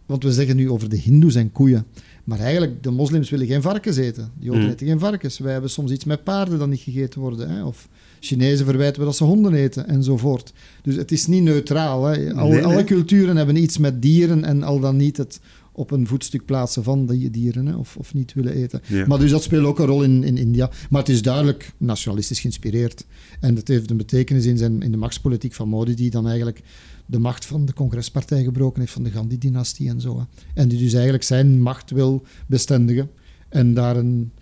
want 0.06 0.22
we 0.22 0.32
zeggen 0.32 0.56
nu 0.56 0.70
over 0.70 0.88
de 0.88 0.96
hindoes 0.96 1.34
en 1.34 1.52
koeien. 1.52 1.86
Maar 2.24 2.38
eigenlijk, 2.38 2.82
de 2.82 2.90
moslims 2.90 3.30
willen 3.30 3.46
geen 3.46 3.62
varkens 3.62 3.96
eten. 3.96 4.30
De 4.38 4.44
Joden 4.44 4.62
Mm. 4.62 4.68
eten 4.68 4.86
geen 4.86 4.98
varkens. 4.98 5.38
Wij 5.38 5.52
hebben 5.52 5.70
soms 5.70 5.90
iets 5.90 6.04
met 6.04 6.24
paarden 6.24 6.58
dat 6.58 6.68
niet 6.68 6.80
gegeten 6.80 7.20
worden. 7.20 7.50
Hè? 7.50 7.64
Of 7.64 7.88
Chinezen 8.20 8.64
verwijten 8.66 9.00
we 9.00 9.06
dat 9.06 9.16
ze 9.16 9.24
honden 9.24 9.54
eten, 9.54 9.88
enzovoort. 9.88 10.52
Dus 10.82 10.96
het 10.96 11.12
is 11.12 11.26
niet 11.26 11.42
neutraal. 11.42 12.04
Hè? 12.04 12.34
Alle, 12.34 12.48
Nee, 12.50 12.60
nee. 12.60 12.64
alle 12.64 12.84
culturen 12.84 13.36
hebben 13.36 13.56
iets 13.56 13.78
met 13.78 14.02
dieren 14.02 14.44
en 14.44 14.62
al 14.62 14.80
dan 14.80 14.96
niet 14.96 15.16
het 15.16 15.40
op 15.74 15.90
een 15.90 16.06
voetstuk 16.06 16.44
plaatsen 16.44 16.82
van 16.84 17.06
die 17.06 17.30
dieren 17.30 17.66
hè? 17.66 17.74
Of, 17.74 17.96
of 17.96 18.14
niet 18.14 18.32
willen 18.34 18.52
eten. 18.52 18.80
Ja. 18.86 19.06
Maar 19.06 19.18
dus 19.18 19.30
dat 19.30 19.42
speelt 19.42 19.64
ook 19.64 19.78
een 19.78 19.86
rol 19.86 20.02
in, 20.02 20.24
in 20.24 20.36
India. 20.36 20.70
Maar 20.90 21.00
het 21.00 21.10
is 21.10 21.22
duidelijk 21.22 21.72
nationalistisch 21.76 22.40
geïnspireerd. 22.40 23.04
En 23.40 23.54
dat 23.54 23.68
heeft 23.68 23.90
een 23.90 23.96
betekenis 23.96 24.44
in, 24.46 24.58
zijn, 24.58 24.82
in 24.82 24.90
de 24.90 24.96
machtspolitiek 24.96 25.52
van 25.54 25.68
Modi, 25.68 25.94
die 25.94 26.10
dan 26.10 26.28
eigenlijk 26.28 26.62
de 27.06 27.18
macht 27.18 27.46
van 27.46 27.64
de 27.64 27.72
congrespartij 27.72 28.42
gebroken 28.42 28.80
heeft, 28.80 28.92
van 28.92 29.02
de 29.02 29.10
Gandhi-dynastie 29.10 29.88
en 29.88 30.00
zo. 30.00 30.26
En 30.54 30.68
die 30.68 30.78
dus 30.78 30.92
eigenlijk 30.92 31.24
zijn 31.24 31.60
macht 31.60 31.90
wil 31.90 32.22
bestendigen 32.46 33.10
en 33.48 33.74
daar 33.74 33.96
een 33.96 34.32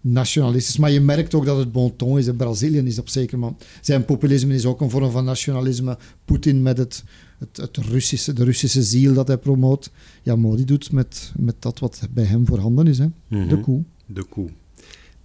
nationalistisch... 0.00 0.76
Maar 0.76 0.90
je 0.90 1.00
merkt 1.00 1.34
ook 1.34 1.44
dat 1.44 1.58
het 1.58 1.72
bon 1.72 1.96
ton 1.96 2.18
is. 2.18 2.26
In 2.26 2.36
Brazilië 2.36 2.78
is 2.78 2.98
op 2.98 3.08
zeker 3.08 3.38
maar 3.38 3.52
Zijn 3.80 4.04
populisme 4.04 4.54
is 4.54 4.66
ook 4.66 4.80
een 4.80 4.90
vorm 4.90 5.10
van 5.10 5.24
nationalisme. 5.24 5.98
Poetin 6.24 6.62
met 6.62 6.78
het, 6.78 7.04
het, 7.38 7.56
het 7.56 7.76
Russische, 7.76 8.32
de 8.32 8.44
Russische 8.44 8.82
ziel 8.82 9.14
dat 9.14 9.28
hij 9.28 9.38
promoot. 9.38 9.90
Ja, 10.22 10.36
Modi 10.36 10.64
doet 10.64 10.92
met, 10.92 11.32
met 11.36 11.54
dat 11.58 11.78
wat 11.78 12.08
bij 12.10 12.24
hem 12.24 12.46
voorhanden 12.46 12.86
is. 12.86 12.98
Hè. 12.98 13.06
Mhm. 13.28 13.48
De 13.48 13.60
koe. 13.60 13.82
De 14.06 14.24
koe. 14.24 14.50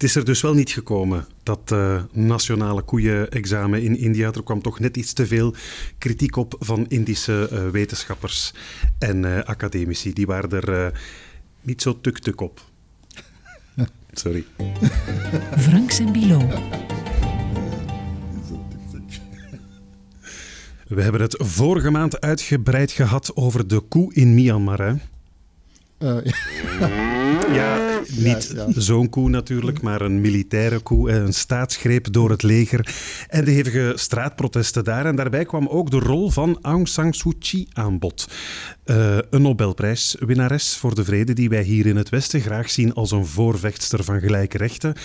Het 0.02 0.10
is 0.10 0.16
er 0.16 0.26
dus 0.26 0.42
wel 0.42 0.54
niet 0.54 0.70
gekomen, 0.70 1.26
dat 1.44 1.72
uh, 1.74 2.04
nationale 2.12 2.82
koeien-examen 2.82 3.82
in 3.82 3.98
India. 3.98 4.32
Er 4.32 4.44
kwam 4.44 4.62
toch 4.62 4.80
net 4.80 4.98
iets 4.98 5.14
te 5.14 5.28
veel 5.28 5.56
kritiek 5.98 6.36
op 6.36 6.56
van 6.60 6.86
Indische 6.88 7.50
uh, 7.52 7.70
wetenschappers 7.70 8.54
en 9.00 9.24
uh, 9.24 9.40
academici. 9.40 10.14
Die 10.14 10.26
waren 10.26 10.50
er 10.50 11.02
niet 11.62 11.82
zo 11.82 12.02
tuk-tuk 12.02 12.42
op. 12.42 12.62
Sorry. 14.14 14.46
Frank 15.58 15.92
Sembilo. 15.92 16.48
We 20.88 21.02
hebben 21.02 21.22
het 21.22 21.36
vorige 21.38 21.90
maand 21.90 22.22
uitgebreid 22.22 22.92
gehad 22.92 23.36
over 23.36 23.68
de 23.68 23.80
koe 23.80 24.14
in 24.14 24.34
Myanmar. 24.34 24.82
Hè? 24.82 24.94
Uh, 26.00 27.40
ja, 27.50 28.00
niet 28.18 28.56
zo'n 28.76 29.10
koe 29.10 29.30
natuurlijk, 29.30 29.82
maar 29.82 30.02
een 30.02 30.22
militaire 30.22 30.80
koe, 30.80 31.12
een 31.12 31.34
staatsgreep 31.34 32.14
door 32.14 32.30
het 32.30 32.44
leger 32.44 32.96
en 33.30 33.46
de 33.46 33.52
hevige 33.52 33.94
straatprotesten 33.96 34.84
daar. 34.84 35.06
En 35.06 35.16
daarbij 35.16 35.46
kwam 35.46 35.68
ook 35.68 35.92
de 35.92 36.00
rol 36.00 36.30
van 36.30 36.58
Aung 36.62 36.88
San 36.88 37.14
Suu 37.14 37.34
Kyi 37.40 37.68
aan 37.74 38.00
bod. 38.00 38.28
Uh, 38.86 39.18
een 39.30 39.42
Nobelprijswinnares 39.42 40.78
voor 40.78 40.96
de 40.96 41.04
vrede 41.04 41.34
die 41.34 41.50
wij 41.50 41.64
hier 41.64 41.86
in 41.86 41.96
het 41.96 42.10
Westen 42.10 42.42
graag 42.42 42.70
zien 42.70 42.94
als 42.94 43.12
een 43.12 43.26
voorvechtster 43.26 44.04
van 44.04 44.20
gelijke 44.20 44.58
rechten 44.58 44.96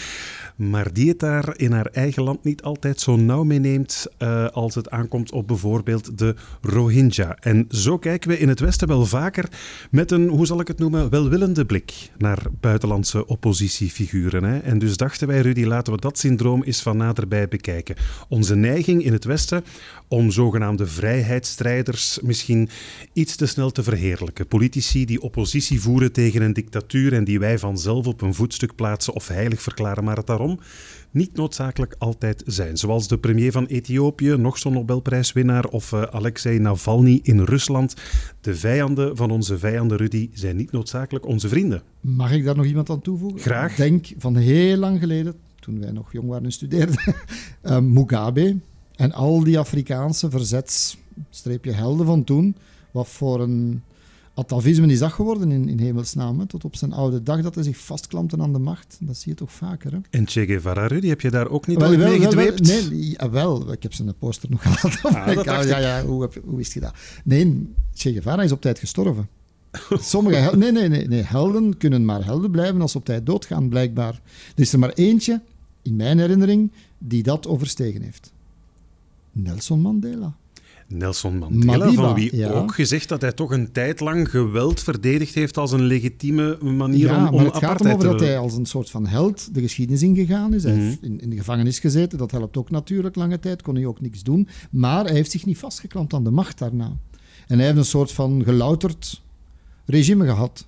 maar 0.56 0.92
die 0.92 1.08
het 1.08 1.18
daar 1.18 1.58
in 1.58 1.72
haar 1.72 1.86
eigen 1.86 2.22
land 2.22 2.44
niet 2.44 2.62
altijd 2.62 3.00
zo 3.00 3.16
nauw 3.16 3.44
meeneemt 3.44 4.06
uh, 4.18 4.46
als 4.46 4.74
het 4.74 4.90
aankomt 4.90 5.32
op 5.32 5.46
bijvoorbeeld 5.46 6.18
de 6.18 6.34
Rohingya. 6.60 7.36
En 7.40 7.66
zo 7.70 7.98
kijken 7.98 8.28
we 8.28 8.38
in 8.38 8.48
het 8.48 8.60
Westen 8.60 8.88
wel 8.88 9.06
vaker 9.06 9.48
met 9.90 10.10
een, 10.10 10.28
hoe 10.28 10.46
zal 10.46 10.60
ik 10.60 10.68
het 10.68 10.78
noemen, 10.78 11.10
welwillende 11.10 11.64
blik 11.64 12.10
naar 12.26 12.46
buitenlandse 12.60 13.26
oppositiefiguren. 13.26 14.44
Hè? 14.44 14.58
En 14.58 14.78
dus 14.78 14.96
dachten 14.96 15.28
wij, 15.28 15.40
Rudy, 15.40 15.64
laten 15.64 15.92
we 15.92 16.00
dat 16.00 16.18
syndroom 16.18 16.62
eens 16.62 16.82
van 16.82 16.96
naderbij 16.96 17.48
bekijken. 17.48 17.96
Onze 18.28 18.54
neiging 18.54 19.04
in 19.04 19.12
het 19.12 19.24
Westen 19.24 19.64
om 20.08 20.30
zogenaamde 20.30 20.86
vrijheidsstrijders 20.86 22.18
misschien 22.22 22.68
iets 23.12 23.36
te 23.36 23.46
snel 23.46 23.70
te 23.70 23.82
verheerlijken. 23.82 24.46
Politici 24.46 25.04
die 25.04 25.22
oppositie 25.22 25.80
voeren 25.80 26.12
tegen 26.12 26.42
een 26.42 26.52
dictatuur 26.52 27.12
en 27.12 27.24
die 27.24 27.38
wij 27.38 27.58
vanzelf 27.58 28.06
op 28.06 28.20
een 28.20 28.34
voetstuk 28.34 28.74
plaatsen 28.74 29.14
of 29.14 29.28
heilig 29.28 29.62
verklaren, 29.62 30.04
maar 30.04 30.16
het 30.16 30.26
daarom 30.26 30.60
niet 31.10 31.36
noodzakelijk 31.36 31.94
altijd 31.98 32.42
zijn. 32.46 32.76
Zoals 32.76 33.08
de 33.08 33.18
premier 33.18 33.52
van 33.52 33.66
Ethiopië, 33.66 34.36
nog 34.36 34.58
zo'n 34.58 34.72
Nobelprijswinnaar, 34.72 35.64
of 35.64 35.92
uh, 35.92 36.02
Alexei 36.02 36.58
Navalny 36.58 37.20
in 37.22 37.40
Rusland. 37.40 37.94
De 38.40 38.54
vijanden 38.54 39.16
van 39.16 39.30
onze 39.30 39.58
vijanden, 39.58 39.96
Rudy, 39.96 40.30
zijn 40.32 40.56
niet 40.56 40.72
noodzakelijk 40.72 41.26
onze 41.26 41.48
vrienden. 41.48 41.82
Mag 42.00 42.32
ik 42.32 42.44
daar 42.44 42.56
nog 42.56 42.66
iemand 42.66 42.90
aan 42.90 43.00
toevoegen? 43.00 43.40
Graag. 43.40 43.70
Ik 43.70 43.76
denk 43.76 44.06
van 44.18 44.36
heel 44.36 44.76
lang 44.76 44.98
geleden, 44.98 45.34
toen 45.60 45.80
wij 45.80 45.90
nog 45.90 46.12
jong 46.12 46.28
waren 46.28 46.44
en 46.44 46.52
studeerden, 46.52 47.14
uh, 47.62 47.78
Mugabe 47.96 48.56
en 48.96 49.12
al 49.12 49.44
die 49.44 49.58
Afrikaanse 49.58 50.30
verzetsstreepje-helden 50.30 52.06
van 52.06 52.24
toen, 52.24 52.56
wat 52.90 53.08
voor 53.08 53.40
een 53.40 53.82
atavisme 54.36 54.86
is 54.86 54.98
dat 54.98 55.12
geworden 55.12 55.52
in, 55.52 55.68
in 55.68 55.78
hemelsnaam. 55.78 56.46
Tot 56.46 56.64
op 56.64 56.76
zijn 56.76 56.92
oude 56.92 57.22
dag 57.22 57.42
dat 57.42 57.54
hij 57.54 57.64
zich 57.64 57.78
vastklampte 57.78 58.38
aan 58.38 58.52
de 58.52 58.58
macht. 58.58 58.98
Dat 59.00 59.16
zie 59.16 59.30
je 59.32 59.38
toch 59.38 59.52
vaker. 59.52 59.92
Hè? 59.92 59.98
En 60.10 60.26
Che 60.26 60.46
Guevara, 60.46 60.86
Rudy, 60.86 61.08
heb 61.08 61.20
je 61.20 61.30
daar 61.30 61.48
ook 61.48 61.66
niet 61.66 61.78
wel, 61.78 61.96
mee 61.96 62.20
gedweept? 62.20 62.66
Wel, 62.66 62.90
nee, 62.90 63.16
wel. 63.30 63.72
Ik 63.72 63.82
heb 63.82 63.92
zijn 63.92 64.14
poster 64.18 64.50
nog 64.50 64.62
gehad. 64.66 65.02
Ah, 65.02 65.64
ja, 65.64 65.78
ja, 65.78 66.04
hoe, 66.04 66.22
heb, 66.22 66.40
hoe 66.44 66.56
wist 66.56 66.72
je 66.72 66.80
dat? 66.80 66.94
Nee, 67.24 67.74
Che 67.94 68.12
Guevara 68.12 68.42
is 68.42 68.52
op 68.52 68.60
tijd 68.60 68.78
gestorven. 68.78 69.28
Sommige 69.90 70.56
nee, 70.56 70.72
nee, 70.72 70.88
nee, 70.88 71.08
nee, 71.08 71.22
helden 71.22 71.76
kunnen 71.76 72.04
maar 72.04 72.24
helden 72.24 72.50
blijven 72.50 72.80
als 72.80 72.92
ze 72.92 72.98
op 72.98 73.04
tijd 73.04 73.26
doodgaan, 73.26 73.68
blijkbaar. 73.68 74.20
Er 74.54 74.62
is 74.62 74.72
er 74.72 74.78
maar 74.78 74.92
eentje, 74.92 75.40
in 75.82 75.96
mijn 75.96 76.18
herinnering, 76.18 76.70
die 76.98 77.22
dat 77.22 77.46
overstegen 77.46 78.02
heeft. 78.02 78.32
Nelson 79.32 79.80
Mandela. 79.80 80.36
Nelson 80.88 81.38
Mandela, 81.38 81.92
van 81.92 82.14
wie 82.14 82.52
ook 82.52 82.74
gezegd 82.74 83.08
dat 83.08 83.20
hij 83.20 83.32
toch 83.32 83.50
een 83.50 83.72
tijd 83.72 84.00
lang 84.00 84.30
geweld 84.30 84.82
verdedigd 84.82 85.34
heeft 85.34 85.56
als 85.56 85.72
een 85.72 85.82
legitieme 85.82 86.58
manier 86.62 87.06
ja, 87.06 87.18
om, 87.18 87.26
om 87.28 87.34
maar 87.34 87.44
het 87.44 87.56
gaat 87.56 87.84
erover 87.84 88.08
dat 88.08 88.20
hij 88.20 88.38
als 88.38 88.54
een 88.56 88.66
soort 88.66 88.90
van 88.90 89.06
held 89.06 89.54
de 89.54 89.60
geschiedenis 89.60 90.02
ingegaan 90.02 90.54
is. 90.54 90.62
Hij 90.62 90.72
Mhm. 90.72 90.82
heeft 90.82 91.02
in, 91.02 91.20
in 91.20 91.30
de 91.30 91.36
gevangenis 91.36 91.78
gezeten, 91.78 92.18
dat 92.18 92.30
helpt 92.30 92.56
ook 92.56 92.70
natuurlijk 92.70 93.16
lange 93.16 93.38
tijd, 93.38 93.62
kon 93.62 93.74
hij 93.74 93.86
ook 93.86 94.00
niks 94.00 94.22
doen. 94.22 94.48
Maar 94.70 95.04
hij 95.04 95.14
heeft 95.14 95.30
zich 95.30 95.46
niet 95.46 95.58
vastgeklampt 95.58 96.14
aan 96.14 96.24
de 96.24 96.30
macht 96.30 96.58
daarna. 96.58 96.96
En 97.46 97.56
hij 97.56 97.66
heeft 97.66 97.78
een 97.78 97.84
soort 97.84 98.12
van 98.12 98.42
gelouterd 98.44 99.22
regime 99.84 100.24
gehad. 100.24 100.66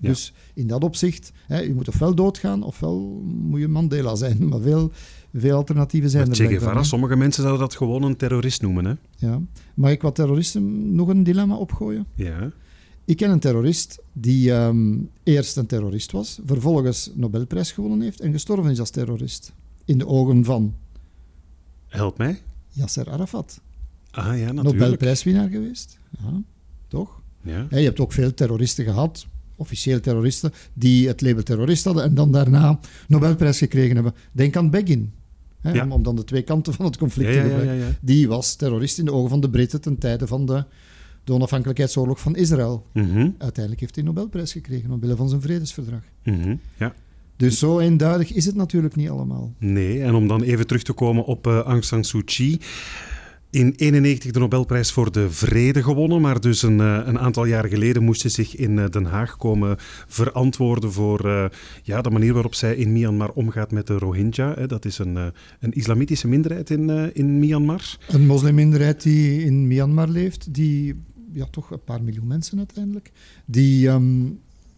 Ja. 0.00 0.08
Dus 0.08 0.32
in 0.54 0.66
dat 0.66 0.84
opzicht, 0.84 1.32
hè, 1.46 1.58
je 1.60 1.74
moet 1.74 1.88
ofwel 1.88 2.14
doodgaan, 2.14 2.62
ofwel 2.62 3.22
moet 3.24 3.60
je 3.60 3.68
Mandela 3.68 4.14
zijn. 4.14 4.36
Maar 4.48 4.60
veel, 4.60 4.90
veel 5.32 5.56
alternatieven 5.56 6.10
zijn 6.10 6.28
Maar 6.28 6.38
er 6.38 6.44
Che 6.44 6.48
Guevara, 6.48 6.82
sommige 6.82 7.16
mensen 7.16 7.42
zouden 7.42 7.62
dat 7.62 7.76
gewoon 7.76 8.02
een 8.02 8.16
terrorist 8.16 8.62
noemen. 8.62 8.84
Hè? 8.84 8.94
Ja. 9.16 9.40
Mag 9.74 9.90
ik 9.90 10.02
wat 10.02 10.14
terroristen 10.14 10.94
nog 10.94 11.08
een 11.08 11.22
dilemma 11.22 11.56
opgooien? 11.56 12.06
Ja. 12.14 12.52
Ik 13.04 13.16
ken 13.16 13.30
een 13.30 13.40
terrorist 13.40 14.02
die 14.12 14.52
ehm, 14.52 14.96
eerst 15.22 15.56
een 15.56 15.66
terrorist 15.66 16.12
was, 16.12 16.40
vervolgens 16.44 17.10
Nobelprijs 17.14 17.72
gewonnen 17.72 18.00
heeft 18.00 18.20
en 18.20 18.32
gestorven 18.32 18.70
is 18.70 18.80
als 18.80 18.90
terrorist. 18.90 19.52
In 19.84 19.98
de 19.98 20.06
ogen 20.06 20.44
van 20.44 20.74
Help 21.88 22.18
mij. 22.18 22.42
Yasser 22.68 23.10
Arafat. 23.10 23.60
Ah 24.10 24.24
ja, 24.26 24.52
natuurlijk. 24.52 24.76
Nobelprijswinnaar 24.76 25.48
geweest. 25.48 25.98
Ja, 26.18 26.42
toch? 26.88 27.20
Ja. 27.42 27.66
Je 27.70 27.76
hebt 27.76 28.00
ook 28.00 28.12
veel 28.12 28.34
terroristen 28.34 28.84
gehad, 28.84 29.26
officieel 29.56 30.00
terroristen, 30.00 30.52
die 30.72 31.08
het 31.08 31.20
label 31.20 31.42
terrorist 31.42 31.84
hadden 31.84 32.02
en 32.02 32.14
dan 32.14 32.32
daarna 32.32 32.80
Nobelprijs 33.06 33.58
gekregen 33.58 33.94
hebben. 33.94 34.14
Denk 34.32 34.56
aan 34.56 34.70
Begin. 34.70 35.12
Hè, 35.60 35.72
Ja. 35.72 35.84
om, 35.84 35.92
om 35.92 36.02
dan 36.02 36.16
de 36.16 36.24
twee 36.24 36.42
kanten 36.42 36.74
van 36.74 36.84
het 36.84 36.96
conflict 36.96 37.34
Ja, 37.34 37.42
te 37.42 37.48
gebruiken. 37.48 37.96
Die 38.00 38.28
was 38.28 38.54
terrorist 38.54 38.98
in 38.98 39.04
de 39.04 39.12
ogen 39.12 39.30
van 39.30 39.40
de 39.40 39.50
Britten 39.50 39.80
ten 39.80 39.98
tijde 39.98 40.26
van 40.26 40.46
de, 40.46 40.64
de 41.24 41.32
onafhankelijkheidsoorlog 41.32 42.20
van 42.20 42.36
Israël. 42.36 42.86
Mhm, 42.92 43.30
Uiteindelijk 43.38 43.80
heeft 43.80 43.94
hij 43.94 44.04
een 44.04 44.14
Nobelprijs 44.14 44.52
gekregen 44.52 44.90
omwille 44.90 45.16
van 45.16 45.28
zijn 45.28 45.40
vredesverdrag. 45.40 46.02
mhm, 46.24 46.54
ja. 46.78 46.94
Dus 47.36 47.58
zo 47.58 47.78
eenduidig 47.78 48.32
is 48.32 48.44
het 48.46 48.54
natuurlijk 48.54 48.96
niet 48.96 49.08
allemaal. 49.08 49.52
Nee, 49.58 50.02
en 50.02 50.14
om 50.14 50.28
dan 50.28 50.42
even 50.42 50.66
terug 50.66 50.82
te 50.82 50.92
komen 50.92 51.24
op 51.24 51.46
eh, 51.46 51.58
Aung 51.58 51.84
San 51.84 52.04
Suu 52.04 52.22
Kyi. 52.24 52.60
In 53.50 53.74
91 53.76 54.32
de 54.32 54.38
Nobelprijs 54.38 54.92
voor 54.92 55.12
de 55.12 55.30
Vrede 55.30 55.82
gewonnen, 55.82 56.20
maar 56.20 56.40
dus 56.40 56.62
een, 56.62 56.80
eh, 56.80 57.00
een 57.04 57.18
aantal 57.18 57.44
jaar 57.44 57.68
geleden 57.68 58.02
moest 58.02 58.20
ze 58.20 58.28
zich 58.28 58.56
in 58.56 58.78
eh, 58.78 58.88
Den 58.90 59.04
Haag 59.04 59.36
komen 59.36 59.76
verantwoorden 60.06 60.92
voor 60.92 61.28
eh, 61.28 61.44
ja, 61.82 62.02
de 62.02 62.10
manier 62.10 62.32
waarop 62.32 62.54
zij 62.54 62.76
in 62.76 62.92
Myanmar 62.92 63.30
omgaat 63.30 63.70
met 63.70 63.86
de 63.86 63.98
Rohingya. 63.98 64.54
Hè. 64.54 64.66
Dat 64.66 64.84
is 64.84 64.98
een, 64.98 65.16
een 65.60 65.72
islamitische 65.72 66.28
minderheid 66.28 66.70
in, 66.70 67.14
in 67.14 67.38
Myanmar. 67.38 67.96
Een 68.08 68.26
moslimminderheid 68.26 69.02
die 69.02 69.42
in 69.44 69.66
Myanmar 69.66 70.08
leeft, 70.08 70.54
die, 70.54 70.94
ja, 71.32 71.46
toch 71.50 71.70
een 71.70 71.84
paar 71.84 72.02
miljoen 72.02 72.26
mensen 72.26 72.58
uiteindelijk, 72.58 73.10
die 73.44 73.88
ehm, 73.88 74.26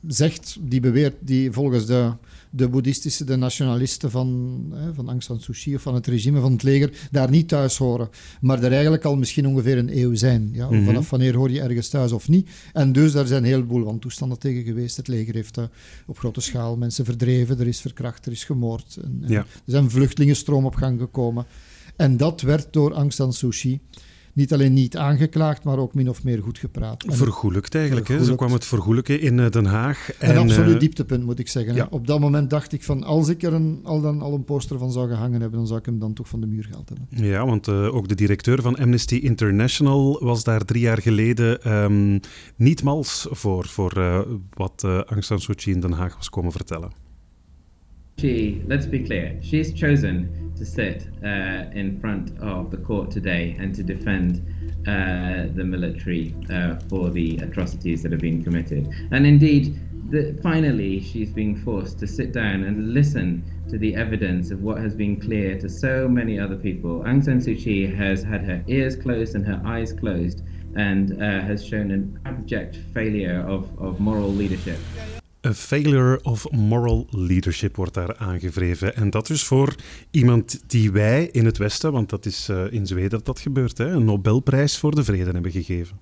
zegt, 0.07 0.57
die 0.61 0.81
beweert, 0.81 1.15
die 1.21 1.53
volgens 1.53 1.87
de, 1.87 2.13
de 2.51 2.69
boeddhistische, 2.69 3.25
de 3.25 3.37
nationalisten 3.37 4.11
van, 4.11 4.65
hè, 4.75 4.95
van 4.95 5.09
Aung 5.09 5.23
San 5.23 5.41
Suu 5.41 5.55
Kyi 5.55 5.75
of 5.75 5.83
van 5.83 5.95
het 5.95 6.07
regime 6.07 6.41
van 6.41 6.53
het 6.53 6.63
leger, 6.63 7.09
daar 7.11 7.31
niet 7.31 7.49
thuis 7.49 7.77
horen. 7.77 8.09
Maar 8.41 8.63
er 8.63 8.73
eigenlijk 8.73 9.05
al 9.05 9.17
misschien 9.17 9.47
ongeveer 9.47 9.79
een 9.79 9.99
eeuw 9.99 10.15
zijn. 10.15 10.51
Ja? 10.53 10.71
Mhm. 10.71 10.85
Vanaf 10.85 11.11
wanneer 11.11 11.35
hoor 11.35 11.51
je 11.51 11.61
ergens 11.61 11.89
thuis 11.89 12.13
of 12.13 12.29
niet? 12.29 12.49
En 12.73 12.93
dus 12.93 13.13
daar 13.13 13.27
zijn 13.27 13.43
een 13.43 13.49
heleboel 13.49 13.85
wantoestanden 13.85 14.39
tegen 14.39 14.65
geweest. 14.65 14.97
Het 14.97 15.09
leger 15.09 15.35
heeft 15.35 15.57
eh, 15.57 15.65
op 16.07 16.19
grote 16.19 16.41
schaal 16.41 16.77
mensen 16.77 17.05
verdreven, 17.05 17.61
er 17.61 17.67
is 17.67 17.81
verkracht, 17.81 18.27
er 18.27 18.33
is 18.33 18.45
gemoord. 18.45 18.99
En, 19.03 19.19
en 19.23 19.33
Ja. 19.33 19.39
Er 19.41 19.47
zijn 19.65 19.91
vluchtelingenstroom 19.91 20.65
op 20.65 20.75
gang 20.75 21.01
gekomen. 21.01 21.47
En 21.97 22.17
dat 22.17 22.41
werd 22.41 22.73
door 22.73 22.93
Aung 22.93 23.13
San 23.13 23.33
Suu 23.33 23.51
Kyi 23.51 23.81
niet 24.33 24.53
alleen 24.53 24.73
niet 24.73 24.97
aangeklaagd, 24.97 25.65
maar 25.65 25.79
ook 25.79 25.95
min 25.95 26.09
of 26.09 26.25
meer 26.25 26.43
goed 26.43 26.59
gepraat. 26.59 27.05
En 27.05 27.15
Vergoelijkt 27.15 27.75
eigenlijk. 27.75 28.09
Hè. 28.09 28.25
Zo 28.25 28.35
kwam 28.35 28.53
het 28.53 28.65
vergoelijken 28.65 29.21
in 29.21 29.41
eh, 29.41 29.51
Den 29.51 29.65
Haag. 29.65 30.11
een 30.19 30.37
absoluut 30.37 30.75
eh, 30.75 30.81
dieptepunt, 30.81 31.25
moet 31.25 31.39
ik 31.39 31.49
zeggen. 31.49 31.75
ja. 31.75 31.87
Op 31.91 32.07
dat 32.07 32.21
moment 32.21 32.51
dacht 32.51 32.73
ik 32.73 32.83
van, 32.83 33.03
als 33.03 33.29
ik 33.29 33.43
er 33.43 33.53
een, 33.53 33.81
al, 33.83 34.01
dan, 34.01 34.23
al 34.23 34.35
een 34.35 34.45
poster 34.45 34.79
van 34.79 34.93
zou 34.93 35.09
gehangen 35.09 35.41
hebben, 35.41 35.59
dan 35.59 35.67
zou 35.67 35.79
ik 35.79 35.87
hem 35.87 35.99
dan 35.99 36.13
toch 36.13 36.29
van 36.29 36.41
de 36.41 36.47
muur 36.47 36.65
gehaald 36.65 36.89
hebben. 36.89 37.29
Ja, 37.29 37.47
want 37.47 37.69
eh, 37.69 37.95
ook 37.95 38.09
de 38.09 38.15
directeur 38.15 38.63
van 38.63 38.77
Amnesty 38.77 39.15
International 39.15 40.25
was 40.25 40.45
daar 40.45 40.65
drie 40.65 40.83
jaar 40.83 41.03
geleden 41.03 41.63
ehm, 41.63 42.19
niet 42.57 42.83
mals 42.83 43.27
voor, 43.31 43.67
voor 43.67 43.93
wat 44.55 44.85
eh, 44.85 44.99
Aung 44.99 45.25
San 45.25 45.41
Suu 45.41 45.55
Kyi 45.55 45.73
in 45.73 45.81
Den 45.81 45.93
Haag 45.93 46.17
was 46.17 46.31
komen 46.31 46.53
vertellen. 46.53 46.91
She, 48.21 48.63
let's 48.67 48.85
be 48.85 48.99
clear, 48.99 49.39
she's 49.41 49.73
chosen 49.73 50.53
to 50.59 50.67
sit 50.67 51.09
uh, 51.25 51.71
in 51.73 51.99
front 52.03 52.39
of 52.43 52.71
the 52.71 52.77
court 52.77 53.11
today 53.11 53.57
and 53.59 53.75
to 53.75 53.83
defend 53.83 54.47
uh, 54.87 55.49
the 55.55 55.65
military 55.65 56.35
uh, 56.53 56.77
for 56.91 57.09
the 57.09 57.39
atrocities 57.39 58.03
that 58.03 58.13
have 58.13 58.21
been 58.21 58.45
committed. 58.45 58.91
And 59.11 59.27
indeed, 59.27 59.81
the, 60.11 60.39
finally, 60.43 61.01
she's 61.01 61.33
being 61.33 61.57
forced 61.65 61.99
to 62.01 62.07
sit 62.07 62.33
down 62.33 62.65
and 62.65 62.93
listen 62.93 63.43
to 63.71 63.79
the 63.79 63.95
evidence 63.95 64.51
of 64.51 64.63
what 64.63 64.77
has 64.81 64.95
been 64.95 65.19
clear 65.19 65.59
to 65.59 65.71
so 65.71 66.07
many 66.07 66.39
other 66.39 66.57
people. 66.57 67.01
Aung 67.05 67.25
San 67.25 67.41
Suu 67.41 67.57
Kyi 67.57 67.87
has 67.87 68.23
had 68.23 68.45
her 68.45 68.63
ears 68.67 68.97
closed 68.97 69.35
and 69.35 69.47
her 69.47 69.63
eyes 69.65 69.95
closed 69.95 70.43
and 70.77 71.23
uh, 71.23 71.41
has 71.41 71.65
shown 71.65 71.91
an 71.91 72.21
abject 72.27 72.77
failure 72.93 73.47
of, 73.49 73.67
of 73.81 73.99
moral 73.99 74.29
leadership. 74.29 74.79
A 75.47 75.53
failure 75.55 76.23
of 76.23 76.51
moral 76.51 77.07
leadership 77.11 77.77
wordt 77.77 77.95
daar 77.95 78.17
aangevreven. 78.17 78.97
En 78.97 79.11
dat 79.11 79.27
dus 79.27 79.45
voor 79.45 79.75
iemand 80.11 80.61
die 80.67 80.91
wij 80.91 81.29
in 81.33 81.45
het 81.45 81.59
Westen, 81.59 81.93
want 81.93 82.09
dat 82.09 82.27
is 82.27 82.49
eh, 82.49 82.73
in 82.73 82.87
Zweden 82.87 83.11
dat 83.11 83.25
dat 83.25 83.41
gebeurt, 83.41 83.79
hè, 83.79 83.87
een 83.87 84.05
Nobelprijs 84.05 84.79
voor 84.79 84.95
de 84.95 85.05
vrede 85.05 85.31
hebben 85.31 85.51
gegeven. 85.51 85.99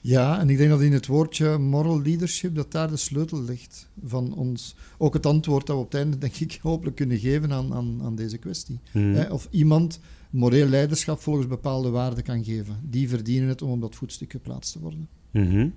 Ja, 0.00 0.40
en 0.40 0.50
ik 0.50 0.56
denk 0.56 0.70
dat 0.70 0.80
in 0.80 0.92
het 0.92 1.06
woordje 1.06 1.58
moral 1.58 2.02
leadership 2.02 2.54
dat 2.54 2.72
daar 2.72 2.88
de 2.88 2.96
sleutel 2.96 3.42
ligt 3.42 3.88
van 4.04 4.34
ons. 4.34 4.74
Ook 4.98 5.14
het 5.14 5.26
antwoord 5.26 5.66
dat 5.66 5.76
we 5.76 5.82
op 5.82 5.92
het 5.92 6.00
einde, 6.00 6.18
denk 6.18 6.36
ik, 6.36 6.58
hopelijk 6.62 6.96
kunnen 6.96 7.18
geven 7.18 7.52
aan, 7.52 7.74
aan, 7.74 8.00
aan 8.02 8.14
deze 8.14 8.38
kwestie. 8.38 8.78
Mhm. 8.92 9.30
Of 9.30 9.48
iemand 9.50 10.00
moreel 10.30 10.66
leiderschap 10.66 11.20
volgens 11.20 11.46
bepaalde 11.46 11.90
waarden 11.90 12.24
kan 12.24 12.44
geven. 12.44 12.76
Die 12.82 13.08
verdienen 13.08 13.48
het 13.48 13.62
om 13.62 13.70
op 13.70 13.80
dat 13.80 13.94
voetstuk 13.94 14.30
geplaatst 14.30 14.72
te 14.72 14.78
worden. 14.80 15.08
Mhm. 15.30 15.68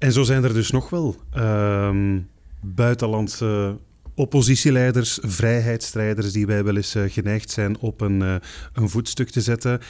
En 0.00 0.12
zo 0.12 0.22
zijn 0.22 0.44
er 0.44 0.54
dus 0.54 0.70
nog 0.70 0.90
wel 0.90 1.16
ehm, 1.32 2.18
buitenlandse 2.60 3.78
oppositieleiders, 4.14 5.18
vrijheidsstrijders 5.22 6.32
die 6.32 6.46
wij 6.46 6.64
wel 6.64 6.76
eens 6.76 6.94
eh, 6.94 7.02
geneigd 7.06 7.50
zijn 7.50 7.78
op 7.78 8.00
een, 8.00 8.22
eh, 8.22 8.34
een 8.72 8.88
voetstuk 8.88 9.30
te 9.30 9.40
zetten. 9.40 9.80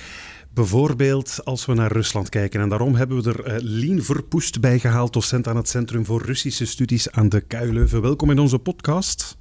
Bijvoorbeeld 0.54 1.44
als 1.44 1.66
we 1.66 1.74
naar 1.74 1.92
Rusland 1.92 2.28
kijken. 2.28 2.60
En 2.60 2.68
daarom 2.68 2.94
hebben 2.94 3.22
we 3.22 3.30
er 3.30 3.54
uh, 3.54 3.56
Lien 3.60 4.04
Verpoest 4.04 4.60
bij 4.60 4.78
gehaald, 4.78 5.12
docent 5.12 5.48
aan 5.48 5.56
het 5.56 5.68
Centrum 5.68 6.04
voor 6.04 6.22
Russische 6.22 6.66
Studies 6.66 7.10
aan 7.10 7.28
de 7.28 7.40
KU 7.40 7.72
Leuven. 7.72 8.02
Welkom 8.02 8.30
in 8.30 8.38
onze 8.38 8.58
podcast. 8.58 9.36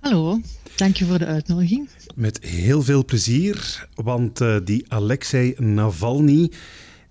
Hallo, 0.00 0.40
dank 0.76 0.96
je 0.96 1.04
voor 1.04 1.18
de 1.18 1.26
uitnodiging. 1.26 1.88
Met 2.14 2.44
heel 2.44 2.82
veel 2.82 3.04
plezier, 3.04 3.88
want 3.94 4.40
die 4.64 4.84
Alexei 4.88 5.54
Navalny 5.58 6.50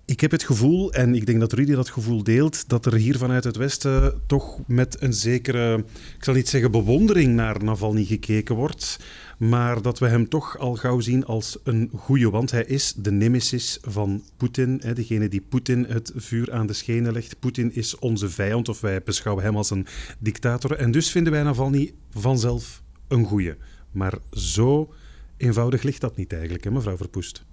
ik 0.04 0.20
heb 0.20 0.30
het 0.30 0.42
gevoel, 0.42 0.92
en 0.92 1.14
ik 1.14 1.26
denk 1.26 1.40
dat 1.40 1.52
Rudy 1.52 1.72
dat 1.72 1.90
gevoel 1.90 2.22
deelt, 2.24 2.68
dat 2.68 2.86
er 2.86 2.94
hier 2.94 3.18
vanuit 3.18 3.44
het 3.44 3.56
Westen 3.56 4.20
toch 4.26 4.60
met 4.66 5.02
een 5.02 5.12
zekere, 5.12 5.84
ik 6.16 6.24
zal 6.24 6.34
niet 6.34 6.48
zeggen 6.48 6.70
bewondering 6.70 7.34
naar 7.34 7.64
Navalny 7.64 8.04
gekeken 8.04 8.54
wordt, 8.54 8.98
maar 9.38 9.82
dat 9.82 9.98
we 9.98 10.08
hem 10.08 10.28
toch 10.28 10.58
al 10.58 10.74
gauw 10.74 11.00
zien 11.00 11.24
als 11.24 11.58
een 11.64 11.90
goede, 11.96 12.30
want 12.30 12.50
hij 12.50 12.64
is 12.64 12.92
de 12.96 13.10
nemesis 13.12 13.78
van 13.82 14.22
Poetin, 14.36 14.82
degene 14.94 15.28
die 15.28 15.44
Poetin 15.48 15.84
het 15.88 16.12
vuur 16.14 16.52
aan 16.52 16.66
de 16.66 16.72
schenen 16.72 17.12
legt. 17.12 17.38
Poetin 17.38 17.74
is 17.74 17.98
onze 17.98 18.28
vijand, 18.30 18.68
of 18.68 18.80
wij 18.80 19.02
beschouwen 19.02 19.44
hem 19.44 19.56
als 19.56 19.70
een 19.70 19.86
dictator. 20.18 20.76
En 20.76 20.90
dus 20.90 21.10
vinden 21.10 21.32
wij 21.32 21.42
Navalny 21.42 21.92
vanzelf 22.10 22.82
een 23.08 23.24
goede. 23.24 23.56
Maar 23.90 24.18
zo 24.32 24.92
eenvoudig 25.36 25.82
ligt 25.82 26.00
dat 26.00 26.16
niet 26.16 26.32
eigenlijk, 26.32 26.64
hè, 26.64 26.70
mevrouw 26.70 26.96
Verpoest? 26.96 27.44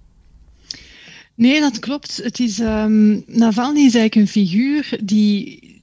Nee, 1.40 1.60
dat 1.60 1.78
klopt. 1.78 2.16
Het 2.22 2.38
is, 2.40 2.58
um, 2.58 3.22
Navalny 3.26 3.78
is 3.78 3.94
eigenlijk 3.94 4.14
een 4.14 4.28
figuur 4.28 4.98
die 5.02 5.79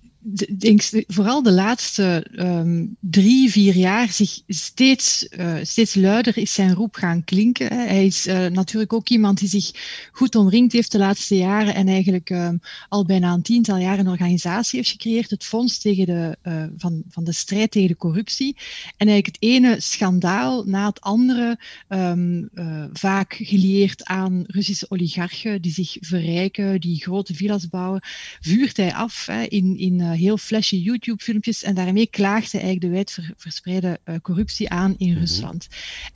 vooral 1.07 1.43
de 1.43 1.51
laatste 1.51 2.27
um, 2.35 2.95
drie, 2.99 3.51
vier 3.51 3.75
jaar 3.75 4.11
zich 4.11 4.41
steeds, 4.47 5.27
uh, 5.37 5.55
steeds 5.61 5.95
luider 5.95 6.37
is 6.37 6.53
zijn 6.53 6.73
roep 6.73 6.95
gaan 6.95 7.23
klinken. 7.23 7.73
Hij 7.73 8.05
is 8.05 8.27
uh, 8.27 8.45
natuurlijk 8.45 8.93
ook 8.93 9.09
iemand 9.09 9.39
die 9.39 9.49
zich 9.49 9.71
goed 10.11 10.35
omringd 10.35 10.73
heeft 10.73 10.91
de 10.91 10.97
laatste 10.97 11.37
jaren 11.37 11.75
en 11.75 11.87
eigenlijk 11.87 12.29
um, 12.29 12.59
al 12.89 13.05
bijna 13.05 13.33
een 13.33 13.41
tiental 13.41 13.77
jaar 13.77 13.99
een 13.99 14.07
organisatie 14.07 14.77
heeft 14.77 14.91
gecreëerd, 14.91 15.29
het 15.29 15.43
Fonds 15.43 15.79
tegen 15.79 16.05
de, 16.05 16.37
uh, 16.43 16.63
van, 16.77 17.03
van 17.09 17.23
de 17.23 17.31
strijd 17.33 17.71
tegen 17.71 17.87
de 17.87 17.97
corruptie. 17.97 18.55
En 18.97 19.07
eigenlijk 19.07 19.25
het 19.25 19.37
ene 19.39 19.75
schandaal 19.79 20.63
na 20.63 20.87
het 20.87 21.01
andere, 21.01 21.59
um, 21.89 22.49
vaak 22.93 23.33
gelieerd 23.33 24.05
aan 24.05 24.43
Russische 24.47 24.85
oligarchen 24.89 25.61
die 25.61 25.71
zich 25.71 25.97
verrijken, 25.99 26.79
die 26.79 27.01
grote 27.01 27.33
villa's 27.33 27.69
bouwen, 27.69 28.01
vuurt 28.39 28.77
hij 28.77 28.93
af 28.93 29.27
in, 29.47 29.77
in 29.77 30.15
heel 30.17 30.37
flashy 30.37 30.75
YouTube-filmpjes 30.75 31.63
en 31.63 31.75
daarmee 31.75 32.07
klaagt 32.07 32.51
hij 32.51 32.61
eigenlijk 32.61 32.91
de 32.91 32.95
wijdverspreide 32.95 33.99
uh, 34.05 34.15
corruptie 34.21 34.69
aan 34.69 34.95
in 34.97 35.09
Mhm. 35.09 35.19
Rusland. 35.19 35.67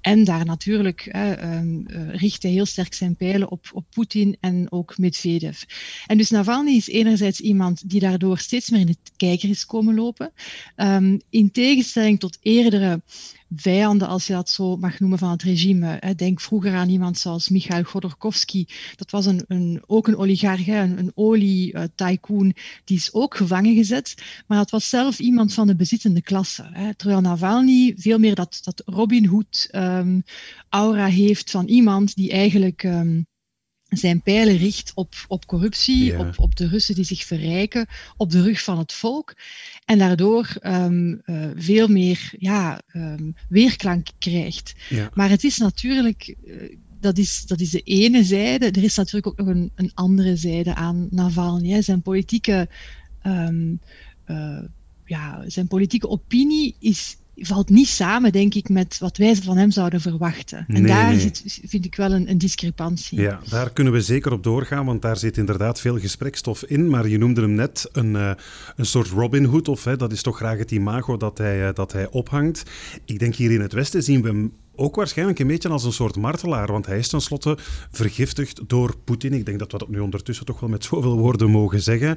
En 0.01 0.23
daar 0.23 0.45
natuurlijk 0.45 1.09
uh, 1.15 1.57
um, 1.59 1.87
richt 2.11 2.43
hij 2.43 2.51
heel 2.51 2.65
sterk 2.65 2.93
zijn 2.93 3.15
pijlen 3.15 3.51
op, 3.51 3.69
op 3.73 3.85
Poetin 3.89 4.37
en 4.39 4.71
ook 4.71 4.97
Medvedev. 4.97 5.61
En 6.05 6.17
dus 6.17 6.29
Navalny 6.29 6.75
is 6.75 6.87
enerzijds 6.87 7.39
iemand 7.39 7.89
die 7.89 7.99
daardoor 7.99 8.37
steeds 8.37 8.69
meer 8.69 8.79
in 8.79 8.87
het 8.87 9.11
kijker 9.17 9.49
is 9.49 9.65
komen 9.65 9.95
lopen, 9.95 10.31
um, 10.75 11.21
in 11.29 11.51
tegenstelling 11.51 12.19
tot 12.19 12.37
eerdere 12.41 13.01
vijanden, 13.55 14.07
als 14.07 14.27
je 14.27 14.33
dat 14.33 14.49
zo 14.49 14.77
mag 14.77 14.99
noemen, 14.99 15.19
van 15.19 15.29
het 15.31 15.43
regime. 15.43 16.13
Denk 16.15 16.41
vroeger 16.41 16.75
aan 16.75 16.89
iemand 16.89 17.17
zoals 17.17 17.49
Michail 17.49 17.83
Godorkovsky. 17.83 18.65
Dat 18.95 19.11
was 19.11 19.25
een, 19.25 19.43
een, 19.47 19.83
ook 19.85 20.07
een 20.07 20.17
oligarch, 20.17 20.67
een, 20.67 20.97
een 20.97 21.11
olie-tycoon. 21.15 22.55
Die 22.83 22.97
is 22.97 23.13
ook 23.13 23.35
gevangen 23.35 23.75
gezet. 23.75 24.15
Maar 24.47 24.57
dat 24.57 24.69
was 24.69 24.89
zelf 24.89 25.19
iemand 25.19 25.53
van 25.53 25.67
de 25.67 25.75
bezittende 25.75 26.21
klasse. 26.21 26.93
Terwijl 26.97 27.21
Navalny 27.21 27.93
veel 27.97 28.19
meer 28.19 28.35
dat, 28.35 28.59
dat 28.63 28.81
Robin 28.85 29.25
Hood-aura 29.25 31.05
um, 31.05 31.11
heeft 31.11 31.51
van 31.51 31.67
iemand 31.67 32.15
die 32.15 32.31
eigenlijk... 32.31 32.83
Um, 32.83 33.29
zijn 33.97 34.21
pijlen 34.21 34.57
richt 34.57 34.91
op, 34.95 35.13
op 35.27 35.45
corruptie, 35.45 36.03
ja. 36.03 36.19
op, 36.19 36.39
op 36.39 36.55
de 36.55 36.67
Russen 36.67 36.95
die 36.95 37.03
zich 37.03 37.23
verrijken, 37.23 37.87
op 38.17 38.31
de 38.31 38.41
rug 38.41 38.63
van 38.63 38.77
het 38.77 38.93
volk. 38.93 39.35
En 39.85 39.97
daardoor 39.97 40.55
um, 40.63 41.21
uh, 41.25 41.49
veel 41.55 41.87
meer 41.87 42.33
ja, 42.39 42.81
um, 42.93 43.35
weerklank 43.49 44.07
krijgt. 44.19 44.73
Ja. 44.89 45.09
Maar 45.13 45.29
het 45.29 45.43
is 45.43 45.57
natuurlijk, 45.57 46.35
uh, 46.45 46.77
dat, 46.99 47.17
is, 47.17 47.45
dat 47.45 47.59
is 47.59 47.69
de 47.69 47.81
ene 47.81 48.23
zijde. 48.23 48.71
Er 48.71 48.83
is 48.83 48.95
natuurlijk 48.95 49.27
ook 49.27 49.37
nog 49.37 49.47
een, 49.47 49.71
een 49.75 49.91
andere 49.93 50.35
zijde 50.35 50.75
aan 50.75 51.07
Navalny. 51.11 51.81
Zijn 51.81 52.01
politieke. 52.01 52.69
Um, 53.23 53.79
uh, 54.27 54.59
ja, 55.05 55.43
zijn 55.47 55.67
politieke 55.67 56.09
opinie 56.09 56.75
is, 56.79 57.17
valt 57.35 57.69
niet 57.69 57.87
samen, 57.87 58.31
denk 58.31 58.53
ik, 58.53 58.69
met 58.69 58.97
wat 58.97 59.17
wij 59.17 59.35
van 59.35 59.57
hem 59.57 59.71
zouden 59.71 60.01
verwachten. 60.01 60.57
En 60.57 60.65
Nee, 60.81 60.91
daar 60.91 61.07
nee. 61.07 61.19
zit, 61.19 61.59
vind 61.65 61.85
ik 61.85 61.95
wel 61.95 62.11
een, 62.11 62.29
een 62.29 62.37
discrepantie. 62.37 63.21
Ja, 63.21 63.39
daar 63.49 63.73
kunnen 63.73 63.93
we 63.93 64.01
zeker 64.01 64.31
op 64.31 64.43
doorgaan, 64.43 64.85
want 64.85 65.01
daar 65.01 65.17
zit 65.17 65.37
inderdaad 65.37 65.79
veel 65.79 65.99
gesprekstof 65.99 66.63
in. 66.63 66.89
Maar 66.89 67.07
je 67.07 67.17
noemde 67.17 67.41
hem 67.41 67.53
net 67.53 67.89
een, 67.91 68.13
uh, 68.13 68.31
een 68.75 68.85
soort 68.85 69.07
Robin 69.07 69.43
Hood, 69.43 69.67
of 69.67 69.83
hè, 69.83 69.95
dat 69.95 70.11
is 70.11 70.21
toch 70.21 70.37
graag 70.37 70.57
het 70.57 70.71
imago 70.71 71.17
dat 71.17 71.37
hij, 71.37 71.67
uh, 71.67 71.69
dat 71.73 71.91
hij 71.91 72.09
ophangt. 72.09 72.63
Ik 73.05 73.19
denk 73.19 73.35
hier 73.35 73.51
in 73.51 73.61
het 73.61 73.73
Westen 73.73 74.03
zien 74.03 74.21
we 74.21 74.27
hem 74.27 74.53
ook 74.81 74.95
waarschijnlijk 74.95 75.39
een 75.39 75.47
beetje 75.47 75.69
als 75.69 75.83
een 75.83 75.93
soort 75.93 76.15
martelaar, 76.15 76.71
want 76.71 76.85
hij 76.85 76.97
is 76.97 77.07
tenslotte 77.07 77.57
vergiftigd 77.91 78.61
door 78.67 78.97
Poetin. 79.03 79.33
Ik 79.33 79.45
denk 79.45 79.59
dat 79.59 79.71
we 79.71 79.77
dat 79.77 79.89
nu 79.89 79.99
ondertussen 79.99 80.45
toch 80.45 80.59
wel 80.59 80.69
met 80.69 80.83
zoveel 80.83 81.17
woorden 81.17 81.49
mogen 81.49 81.81
zeggen. 81.81 82.15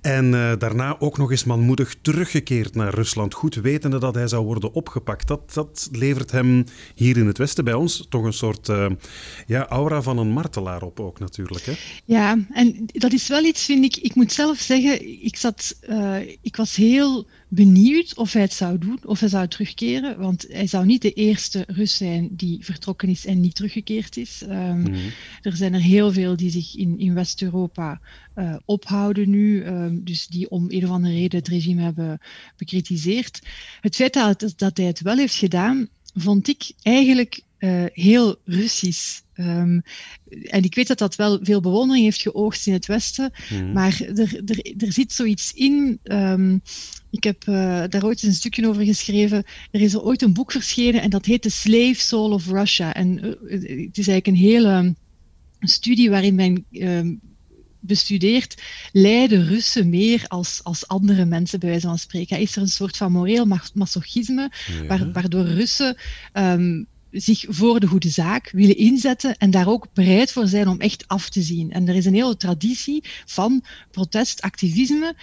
En 0.00 0.32
uh, 0.32 0.52
daarna 0.58 0.96
ook 0.98 1.18
nog 1.18 1.30
eens 1.30 1.44
manmoedig 1.44 1.94
teruggekeerd 2.02 2.74
naar 2.74 2.94
Rusland, 2.94 3.34
goed 3.34 3.54
wetende 3.54 3.98
dat 3.98 4.14
hij 4.14 4.28
zou 4.28 4.44
worden 4.44 4.72
opgepakt. 4.72 5.28
Dat, 5.28 5.54
dat 5.54 5.88
levert 5.92 6.30
hem 6.30 6.64
hier 6.94 7.16
in 7.16 7.26
het 7.26 7.38
Westen 7.38 7.64
bij 7.64 7.74
ons 7.74 8.06
toch 8.08 8.24
een 8.24 8.32
soort 8.32 8.68
uh, 8.68 8.86
ja, 9.46 9.66
aura 9.66 10.02
van 10.02 10.18
een 10.18 10.30
martelaar 10.30 10.82
op 10.82 11.00
ook 11.00 11.18
natuurlijk. 11.18 11.64
Hè? 11.64 11.72
Ja, 12.04 12.38
en 12.52 12.86
dat 12.86 13.12
is 13.12 13.28
wel 13.28 13.44
iets, 13.44 13.64
vind 13.64 13.84
ik, 13.84 13.96
ik 13.96 14.14
moet 14.14 14.32
zelf 14.32 14.58
zeggen, 14.58 15.24
ik, 15.24 15.36
zat, 15.36 15.76
uh, 15.88 16.16
ik 16.42 16.56
was 16.56 16.76
heel 16.76 17.26
benieuwd 17.54 18.16
of 18.16 18.32
hij 18.32 18.42
het 18.42 18.52
zou 18.52 18.78
doen, 18.78 18.98
of 19.04 19.20
hij 19.20 19.28
zou 19.28 19.48
terugkeren, 19.48 20.18
want 20.18 20.44
hij 20.48 20.66
zou 20.66 20.86
niet 20.86 21.02
de 21.02 21.12
eerste 21.12 21.64
Rus 21.66 21.96
zijn 21.96 22.28
die 22.32 22.64
vertrokken 22.64 23.08
is 23.08 23.26
en 23.26 23.40
niet 23.40 23.54
teruggekeerd 23.54 24.16
is. 24.16 24.42
Um, 24.42 24.78
Mhm. 24.80 24.90
mm. 24.90 24.96
Er 25.42 25.56
zijn 25.56 25.74
er 25.74 25.80
heel 25.80 26.12
veel 26.12 26.36
die 26.36 26.50
zich 26.50 26.76
in, 26.76 26.98
in 26.98 27.14
West-Europa 27.14 28.00
uh, 28.36 28.56
ophouden 28.64 29.30
nu, 29.30 29.64
um, 29.66 30.04
dus 30.04 30.26
die 30.26 30.50
om 30.50 30.64
een 30.68 30.84
of 30.84 30.90
andere 30.90 31.14
reden 31.14 31.38
het 31.38 31.48
regime 31.48 31.82
hebben 31.82 32.20
bekritiseerd. 32.56 33.40
Het 33.80 33.94
feit 33.94 34.12
dat, 34.12 34.52
dat 34.56 34.76
hij 34.76 34.86
het 34.86 35.00
wel 35.00 35.16
heeft 35.16 35.34
gedaan, 35.34 35.88
vond 36.14 36.48
ik 36.48 36.72
eigenlijk 36.82 37.42
uh, 37.64 37.84
heel 37.92 38.36
Russisch. 38.44 39.20
Um, 39.36 39.82
en 40.42 40.62
ik 40.62 40.74
weet 40.74 40.86
dat 40.86 40.98
dat 40.98 41.16
wel 41.16 41.38
veel 41.42 41.60
bewondering 41.60 42.04
heeft 42.04 42.20
geoogst 42.20 42.66
in 42.66 42.72
het 42.72 42.86
Westen, 42.86 43.32
Mhm. 43.48 43.64
mm. 43.64 43.72
maar 43.72 44.00
er, 44.00 44.42
er, 44.44 44.74
er 44.78 44.92
zit 44.92 45.12
zoiets 45.12 45.52
in. 45.52 45.98
Um, 46.02 46.62
ik 47.10 47.24
heb 47.24 47.44
uh, 47.48 47.84
daar 47.88 48.04
ooit 48.04 48.22
een 48.22 48.34
stukje 48.34 48.68
over 48.68 48.84
geschreven. 48.84 49.44
Er 49.70 49.80
is 49.80 49.94
er 49.94 50.02
ooit 50.02 50.22
een 50.22 50.32
boek 50.32 50.52
verschenen 50.52 51.02
en 51.02 51.10
dat 51.10 51.24
heet 51.24 51.42
The 51.42 51.50
Slave 51.50 51.94
Soul 51.94 52.32
of 52.32 52.46
Russia. 52.46 52.94
En 52.94 53.24
uh, 53.24 53.30
het 53.86 53.98
is 53.98 54.08
eigenlijk 54.08 54.26
een 54.26 54.34
hele 54.34 54.94
studie 55.60 56.10
waarin 56.10 56.34
men 56.34 56.64
uh, 56.70 57.16
bestudeert, 57.80 58.62
lijden 58.92 59.46
Russen 59.46 59.88
meer 59.88 60.24
als, 60.28 60.60
als 60.62 60.88
andere 60.88 61.24
mensen, 61.24 61.58
bij 61.58 61.68
wijze 61.68 61.86
van 61.86 61.98
spreken. 61.98 62.38
Is 62.38 62.56
er 62.56 62.62
een 62.62 62.68
soort 62.68 62.96
van 62.96 63.12
moreel 63.12 63.46
masochisme, 63.74 64.52
ja. 64.88 65.10
waardoor 65.12 65.44
Russen 65.44 65.96
um, 66.32 66.86
zich 67.14 67.44
voor 67.48 67.80
de 67.80 67.86
goede 67.86 68.08
zaak 68.08 68.50
willen 68.50 68.76
inzetten 68.76 69.36
en 69.36 69.50
daar 69.50 69.68
ook 69.68 69.86
bereid 69.92 70.32
voor 70.32 70.46
zijn 70.46 70.68
om 70.68 70.80
echt 70.80 71.08
af 71.08 71.28
te 71.28 71.42
zien. 71.42 71.72
En 71.72 71.88
er 71.88 71.94
is 71.94 72.04
een 72.04 72.14
hele 72.14 72.36
traditie 72.36 73.04
van 73.26 73.64
protestactivisme 73.90 75.14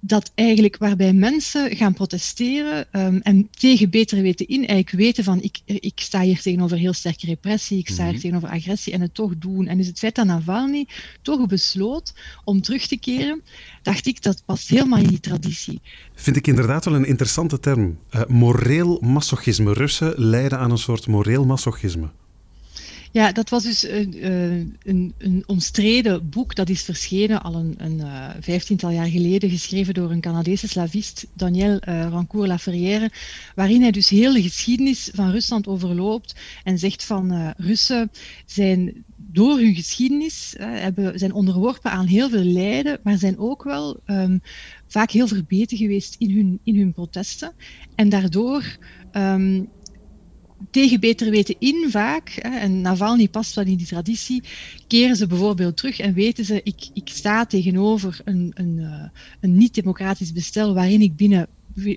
dat 0.00 0.32
eigenlijk 0.34 0.76
waarbij 0.76 1.12
mensen 1.12 1.76
gaan 1.76 1.94
protesteren 1.94 2.86
um, 2.92 3.20
en 3.22 3.48
tegen 3.50 3.90
beter 3.90 4.22
weten 4.22 4.48
in, 4.48 4.58
eigenlijk 4.58 4.90
weten 4.90 5.24
van 5.24 5.42
ik, 5.42 5.58
ik 5.64 6.00
sta 6.00 6.20
hier 6.20 6.40
tegenover 6.40 6.76
heel 6.76 6.92
sterke 6.92 7.26
repressie, 7.26 7.78
ik 7.78 7.88
sta 7.88 8.02
Mhm. 8.02 8.10
hier 8.10 8.14
mm-hmm. 8.14 8.30
tegenover 8.30 8.58
agressie 8.58 8.92
en 8.92 9.00
het 9.00 9.14
toch 9.14 9.38
doen. 9.38 9.66
En 9.66 9.76
dus 9.76 9.86
het 9.86 9.98
feit 9.98 10.14
dat 10.14 10.26
Navalny 10.26 10.86
toch 11.22 11.46
besloot 11.46 12.14
om 12.44 12.60
terug 12.60 12.86
te 12.86 12.96
keren, 12.98 13.42
dacht 13.82 14.06
ik 14.06 14.22
dat 14.22 14.42
past 14.44 14.68
helemaal 14.68 14.98
in 14.98 15.08
die 15.08 15.20
traditie. 15.20 15.80
Vind 16.14 16.36
ik 16.36 16.46
inderdaad 16.46 16.84
wel 16.84 16.94
een 16.94 17.04
interessante 17.04 17.60
term. 17.60 17.98
Uh, 18.14 18.24
moreel 18.26 18.98
masochisme. 19.00 19.72
Russen 19.72 20.12
lijden 20.16 20.58
aan 20.58 20.70
een 20.70 20.78
soort 20.78 21.06
moreel 21.06 21.44
masochisme. 21.44 22.10
Ja, 23.12 23.32
dat 23.32 23.48
was 23.48 23.62
dus 23.62 23.88
een, 23.88 24.26
een, 24.82 25.14
een, 25.18 25.42
omstreden 25.46 26.28
boek. 26.28 26.54
Dat 26.54 26.68
is 26.68 26.82
verschenen 26.82 27.42
al 27.42 27.54
een, 27.54 27.74
een 27.78 28.02
vijftiental 28.40 28.90
jaar 28.90 29.06
geleden, 29.06 29.50
geschreven 29.50 29.94
door 29.94 30.10
een 30.10 30.20
Canadese 30.20 30.68
slavist, 30.68 31.26
Daniel 31.34 31.80
uh, 31.88 32.06
Rancourt-Laferrière, 32.10 33.10
waarin 33.54 33.82
hij 33.82 33.90
dus 33.90 34.08
heel 34.08 34.32
de 34.32 34.42
geschiedenis 34.42 35.10
van 35.14 35.30
Rusland 35.30 35.66
overloopt 35.66 36.34
en 36.64 36.78
zegt 36.78 37.04
van 37.04 37.54
Russen 37.56 38.10
zijn 38.46 39.04
door 39.16 39.58
hun 39.58 39.74
geschiedenis 39.74 40.54
hebben, 40.58 41.18
zijn 41.18 41.32
onderworpen 41.32 41.90
aan 41.90 42.06
heel 42.06 42.28
veel 42.30 42.44
lijden, 42.44 43.00
maar 43.02 43.18
zijn 43.18 43.38
ook 43.38 43.62
wel 43.62 44.00
um, 44.06 44.40
vaak 44.86 45.10
heel 45.10 45.26
verbeten 45.28 45.76
geweest 45.76 46.14
in 46.18 46.30
hun, 46.36 46.60
in 46.64 46.76
hun 46.76 46.92
protesten. 46.92 47.54
En 47.94 48.08
daardoor 48.08 48.78
um, 49.12 49.68
tegen 50.70 51.00
beter 51.00 51.30
weten 51.30 51.56
in 51.58 51.86
vaak, 51.90 52.28
en 52.28 52.80
Navalny 52.80 53.28
past 53.28 53.54
wel 53.54 53.64
in 53.64 53.76
die 53.76 53.86
traditie, 53.86 54.42
keren 54.86 55.16
ze 55.16 55.26
bijvoorbeeld 55.26 55.76
terug 55.76 55.98
en 55.98 56.14
weten 56.14 56.44
ze, 56.44 56.60
ik, 56.62 56.88
ik 56.94 57.08
sta 57.08 57.46
tegenover 57.46 58.20
een, 58.24 58.50
een, 58.54 58.76
uh, 58.76 59.08
een 59.40 59.56
niet-democratisch 59.56 60.32
bestel 60.32 60.74
waarin 60.74 61.00
ik 61.00 61.16
binnen 61.16 61.48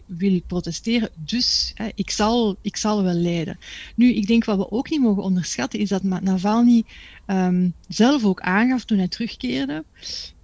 wil 0.06 0.42
protesteren, 0.48 1.10
dus 1.16 1.72
hè, 1.76 1.90
ik, 1.96 2.10
zal, 2.10 2.58
ik 2.62 2.78
zal 2.78 3.04
wel 3.04 3.14
leiden. 3.14 3.58
Nu, 3.96 4.14
ik 4.14 4.28
denk 4.28 4.46
wat 4.46 4.58
we 4.58 4.72
ook 4.72 4.90
niet 4.90 5.02
mogen 5.02 5.24
onderschatten, 5.24 5.80
is 5.80 5.90
dat 5.90 6.04
Navalny 6.04 6.84
um, 7.28 7.74
zelf 7.88 8.26
ook 8.26 8.42
aangaf 8.42 8.84
toen 8.86 8.98
hij 8.98 9.08
terugkeerde, 9.08 9.84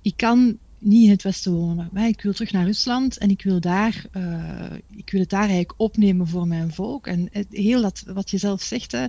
ik 0.02 0.14
kan 0.16 0.58
niet 0.80 1.04
in 1.04 1.10
het 1.10 1.24
Westen 1.24 1.54
wonen. 1.54 1.90
Ik 2.08 2.22
wil 2.22 2.34
terug 2.34 2.52
naar 2.52 2.66
Rusland 2.66 3.18
en 3.18 3.30
ik 3.30 3.44
wil, 3.44 3.60
daar, 3.60 4.06
uh, 4.18 4.64
ik 4.96 5.10
wil 5.10 5.20
het 5.22 5.30
daar 5.30 5.40
eigenlijk 5.40 5.74
opnemen 5.78 6.28
voor 6.28 6.48
mijn 6.48 6.74
volk. 6.74 7.08
En 7.08 7.30
heel 7.50 7.82
dat, 7.82 8.04
wat 8.14 8.30
je 8.30 8.38
zelf 8.38 8.62
zegt, 8.62 8.92
hè, 8.92 9.04
uh, 9.04 9.08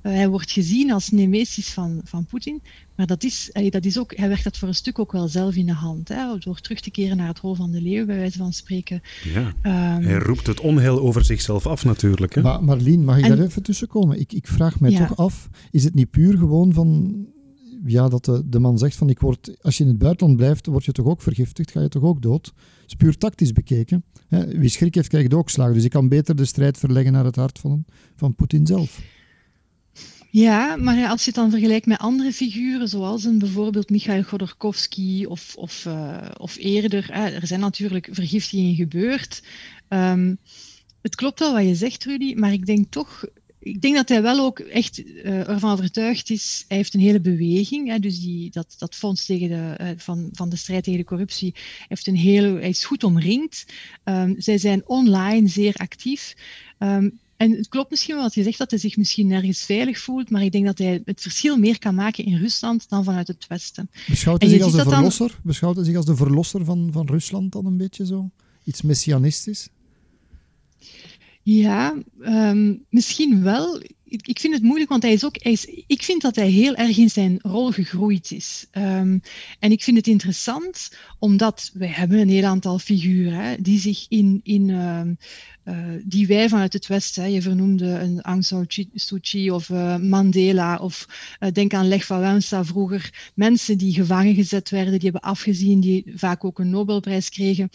hij 0.00 0.28
wordt 0.28 0.50
gezien 0.50 0.92
als 0.92 1.10
nemesis 1.10 1.68
van, 1.68 2.00
van 2.04 2.24
Poetin. 2.24 2.62
Maar 2.96 3.06
dat 3.06 3.22
is, 3.24 3.50
dat 3.68 3.84
is 3.84 3.98
ook, 3.98 4.16
hij 4.16 4.28
werkt 4.28 4.44
dat 4.44 4.58
voor 4.58 4.68
een 4.68 4.74
stuk 4.74 4.98
ook 4.98 5.12
wel 5.12 5.28
zelf 5.28 5.54
in 5.54 5.66
de 5.66 5.72
hand. 5.72 6.08
Hè, 6.08 6.38
door 6.38 6.60
terug 6.60 6.80
te 6.80 6.90
keren 6.90 7.16
naar 7.16 7.28
het 7.28 7.38
hol 7.38 7.54
van 7.54 7.70
de 7.70 7.82
leeuw, 7.82 8.06
bij 8.06 8.16
wijze 8.16 8.38
van 8.38 8.52
spreken. 8.52 9.02
Ja, 9.24 9.46
um, 9.96 10.04
hij 10.04 10.18
roept 10.18 10.46
het 10.46 10.60
onheil 10.60 11.00
over 11.00 11.24
zichzelf 11.24 11.66
af 11.66 11.84
natuurlijk. 11.84 12.34
Hè? 12.34 12.42
Maar 12.42 12.64
Marlien, 12.64 13.04
mag 13.04 13.18
ik 13.18 13.24
en, 13.24 13.36
daar 13.36 13.46
even 13.46 13.62
tussen 13.62 13.88
komen? 13.88 14.20
Ik, 14.20 14.32
ik 14.32 14.46
vraag 14.46 14.80
mij 14.80 14.90
ja. 14.90 15.06
toch 15.06 15.16
af, 15.16 15.48
is 15.70 15.84
het 15.84 15.94
niet 15.94 16.10
puur 16.10 16.38
gewoon 16.38 16.72
van 16.72 17.14
ja, 17.84 18.08
dat 18.08 18.24
de, 18.24 18.48
de, 18.48 18.58
man 18.58 18.78
zegt 18.78 18.96
van 18.96 19.08
ik 19.08 19.20
word, 19.20 19.62
als 19.62 19.76
je 19.76 19.82
in 19.84 19.88
het 19.88 19.98
buitenland 19.98 20.36
blijft, 20.36 20.66
word 20.66 20.84
je 20.84 20.92
toch 20.92 21.06
ook 21.06 21.22
vergiftigd, 21.22 21.70
ga 21.70 21.80
je 21.80 21.88
toch 21.88 22.02
ook 22.02 22.22
dood. 22.22 22.46
Het 22.46 22.86
is 22.86 22.94
puur 22.94 23.16
tactisch 23.16 23.52
bekeken. 23.52 24.04
Wie 24.48 24.68
schrik 24.68 24.94
heeft, 24.94 25.08
krijgt 25.08 25.34
ook 25.34 25.50
slagen. 25.50 25.74
Dus 25.74 25.84
ik 25.84 25.90
kan 25.90 26.08
beter 26.08 26.36
de 26.36 26.44
strijd 26.44 26.78
verleggen 26.78 27.12
naar 27.12 27.24
het 27.24 27.36
hart 27.36 27.58
van, 27.58 27.84
van 28.16 28.34
Poetin 28.34 28.66
zelf. 28.66 29.00
Ja, 30.30 30.76
maar 30.76 31.08
als 31.08 31.20
je 31.20 31.26
het 31.26 31.34
dan 31.34 31.50
vergelijkt 31.50 31.86
met 31.86 31.98
andere 31.98 32.32
figuren, 32.32 32.88
zoals 32.88 33.24
een 33.24 33.38
bijvoorbeeld 33.38 33.90
Michail 33.90 34.22
Godorkovsky 34.22 35.24
of, 35.24 35.54
of, 35.56 35.84
uh, 35.84 36.28
of 36.36 36.56
eerder, 36.56 37.10
er 37.10 37.46
zijn 37.46 37.60
natuurlijk 37.60 38.08
vergiftigingen 38.10 38.74
gebeurd. 38.74 39.42
Um, 39.88 40.38
het 41.02 41.14
klopt 41.14 41.38
wel 41.38 41.52
wat 41.52 41.64
je 41.64 41.74
zegt, 41.74 42.04
Rudy, 42.04 42.34
maar 42.34 42.52
ik 42.52 42.66
denk 42.66 42.90
toch 42.90 43.24
ik 43.60 43.80
denk 43.80 43.94
dat 43.94 44.08
hij 44.08 44.22
wel 44.22 44.44
ook 44.44 44.58
echt 44.58 44.98
uh, 44.98 45.48
ervan 45.48 45.72
overtuigd 45.72 46.30
is. 46.30 46.64
Hij 46.68 46.76
heeft 46.76 46.94
een 46.94 47.00
hele 47.00 47.20
beweging, 47.20 47.88
hè, 47.88 47.98
dus 47.98 48.20
die, 48.20 48.50
dat, 48.50 48.74
dat 48.78 48.94
fonds 48.94 49.26
tegen 49.26 49.48
de, 49.48 49.76
uh, 49.80 49.88
van, 49.96 50.28
van 50.32 50.48
de 50.48 50.56
strijd 50.56 50.84
tegen 50.84 50.98
de 50.98 51.06
corruptie 51.06 51.54
heeft 51.88 52.06
een 52.06 52.16
hele, 52.16 52.58
hij 52.58 52.68
is 52.68 52.84
goed 52.84 53.04
omringd. 53.04 53.66
Um, 54.04 54.34
zij 54.38 54.58
zijn 54.58 54.82
online 54.86 55.48
zeer 55.48 55.74
actief. 55.74 56.34
Um, 56.78 57.18
en 57.36 57.50
het 57.50 57.68
klopt 57.68 57.90
misschien 57.90 58.14
wel 58.14 58.24
wat 58.24 58.34
je 58.34 58.42
zegt 58.42 58.58
dat 58.58 58.70
hij 58.70 58.80
zich 58.80 58.96
misschien 58.96 59.26
nergens 59.26 59.64
veilig 59.64 59.98
voelt, 59.98 60.30
maar 60.30 60.42
ik 60.42 60.52
denk 60.52 60.66
dat 60.66 60.78
hij 60.78 61.02
het 61.04 61.20
verschil 61.20 61.56
meer 61.56 61.78
kan 61.78 61.94
maken 61.94 62.24
in 62.24 62.36
Rusland 62.36 62.88
dan 62.88 63.04
vanuit 63.04 63.28
het 63.28 63.46
Westen. 63.48 63.90
Beschouwt 64.08 64.42
hij 64.42 64.50
zich 64.50 64.62
als 64.62 64.72
de 64.72 64.82
verlosser? 64.82 65.28
Dan... 65.28 65.38
Beschouwt 65.42 65.76
hij 65.76 65.84
zich 65.84 65.96
als 65.96 66.06
de 66.06 66.16
verlosser 66.16 66.64
van, 66.64 66.88
van 66.92 67.06
Rusland 67.06 67.52
dan 67.52 67.66
een 67.66 67.76
beetje 67.76 68.06
zo? 68.06 68.30
Iets 68.64 68.82
messianistisch? 68.82 69.68
Ja, 71.42 71.94
um, 72.20 72.84
misschien 72.88 73.42
wel. 73.42 73.82
Ik, 74.04 74.40
vind 74.40 74.54
het 74.54 74.62
moeilijk, 74.62 74.90
want 74.90 75.02
hij 75.02 75.12
is 75.12 75.24
ook. 75.24 75.36
Hij 75.42 75.84
ik 75.86 76.02
vind 76.02 76.22
dat 76.22 76.36
hij 76.36 76.48
heel 76.48 76.74
erg 76.74 76.96
in 76.96 77.10
zijn 77.10 77.38
rol 77.42 77.70
gegroeid 77.70 78.30
is. 78.30 78.66
Um, 78.72 79.22
en 79.58 79.70
ik 79.70 79.82
vind 79.82 79.96
het 79.96 80.06
interessant, 80.06 80.96
omdat 81.18 81.70
wij 81.74 81.88
hebben 81.88 82.18
een 82.18 82.28
heel 82.28 82.44
aantal 82.44 82.78
figuren 82.78 83.44
hè, 83.44 83.56
die 83.60 83.78
zich 83.78 84.06
in. 84.08 84.40
in 84.42 84.68
uh, 84.68 85.00
uh, 85.64 86.00
die 86.04 86.26
wij 86.26 86.48
vanuit 86.48 86.72
het 86.72 86.86
Westen, 86.86 87.22
hè, 87.22 87.28
je 87.28 87.42
vernoemde 87.42 87.86
een 87.86 88.20
Aung 88.20 88.44
San 88.44 88.66
Suu 88.94 89.20
Kyi 89.20 89.50
of 89.50 89.68
uh, 89.68 89.96
Mandela, 89.96 90.76
of 90.76 91.06
uh, 91.40 91.50
denk 91.52 91.74
aan 91.74 91.88
Lech 91.88 92.06
Wałęsa 92.06 92.64
vroeger, 92.64 93.30
mensen 93.34 93.78
die 93.78 93.92
gevangen 93.92 94.34
gezet 94.34 94.70
werden, 94.70 94.92
die 94.92 95.10
hebben 95.10 95.30
afgezien, 95.30 95.80
die 95.80 96.12
vaak 96.14 96.44
ook 96.44 96.58
een 96.58 96.70
Nobelprijs 96.70 97.28
kregen. 97.28 97.70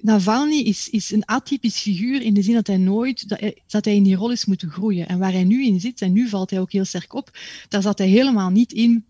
Navalny 0.00 0.58
is, 0.58 0.88
is 0.90 1.10
een 1.10 1.24
atypisch 1.24 1.78
figuur 1.78 2.22
in 2.22 2.34
de 2.34 2.42
zin 2.42 2.54
dat 2.54 2.66
hij 2.66 2.76
nooit 2.76 3.28
dat 3.28 3.40
hij, 3.40 3.62
dat 3.66 3.84
hij 3.84 3.94
in 3.94 4.02
die 4.02 4.16
rol 4.16 4.30
is 4.30 4.44
moeten 4.44 4.70
groeien. 4.70 5.08
En 5.08 5.18
waar 5.18 5.32
hij 5.32 5.44
nu 5.44 5.64
in 5.64 5.80
zit, 5.80 6.00
en 6.00 6.12
nu 6.12 6.28
valt 6.28 6.50
hij 6.50 6.60
ook 6.60 6.72
heel 6.72 6.84
sterk 6.84 7.14
op, 7.14 7.38
daar 7.68 7.82
zat 7.82 7.98
hij 7.98 8.08
helemaal 8.08 8.50
niet 8.50 8.72
in 8.72 9.04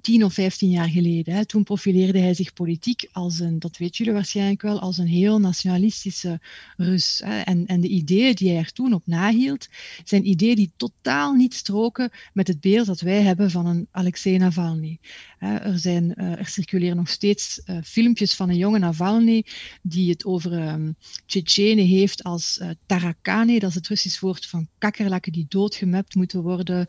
tien 0.00 0.24
of 0.24 0.34
vijftien 0.34 0.70
jaar 0.70 0.88
geleden. 0.88 1.46
Toen 1.46 1.64
profileerde 1.64 2.18
hij 2.18 2.34
zich 2.34 2.52
politiek 2.52 3.08
als 3.12 3.40
een, 3.40 3.58
dat 3.58 3.76
weet 3.76 3.96
jullie 3.96 4.12
waarschijnlijk 4.12 4.62
wel, 4.62 4.80
als 4.80 4.98
een 4.98 5.06
heel 5.06 5.38
nationalistische 5.38 6.40
Rus. 6.76 7.20
En, 7.20 7.66
en 7.66 7.80
de 7.80 7.88
ideeën 7.88 8.34
die 8.34 8.48
hij 8.48 8.58
er 8.58 8.72
toen 8.72 8.92
op 8.92 9.06
nahield, 9.06 9.68
zijn 10.04 10.28
ideeën 10.28 10.56
die 10.56 10.72
totaal 10.76 11.34
niet 11.34 11.54
stroken 11.54 12.10
met 12.32 12.48
het 12.48 12.60
beeld 12.60 12.86
dat 12.86 13.00
wij 13.00 13.22
hebben 13.22 13.50
van 13.50 13.66
een 13.66 13.88
Alexei 13.90 14.38
Navalny. 14.38 14.98
Er, 15.38 15.78
zijn, 15.78 16.14
eh, 16.14 16.38
er 16.38 16.46
circuleren 16.46 16.96
nog 16.96 17.08
steeds 17.08 17.60
uh, 17.66 17.76
filmpjes 17.84 18.34
van 18.34 18.48
een 18.48 18.56
jonge 18.56 18.78
Navalny 18.78 19.44
die 19.82 20.10
het 20.10 20.24
over 20.24 20.52
um, 20.52 20.96
Tsjetsjenen 21.26 21.86
heeft 21.86 22.22
als 22.22 22.58
uh, 22.62 22.68
tarakane, 22.86 23.58
dat 23.58 23.68
is 23.68 23.74
het 23.74 23.88
Russisch 23.88 24.20
woord 24.20 24.46
van 24.46 24.68
kakkerlakken 24.78 25.32
die 25.32 25.46
doodgemapt 25.48 26.14
moeten 26.14 26.42
worden. 26.42 26.86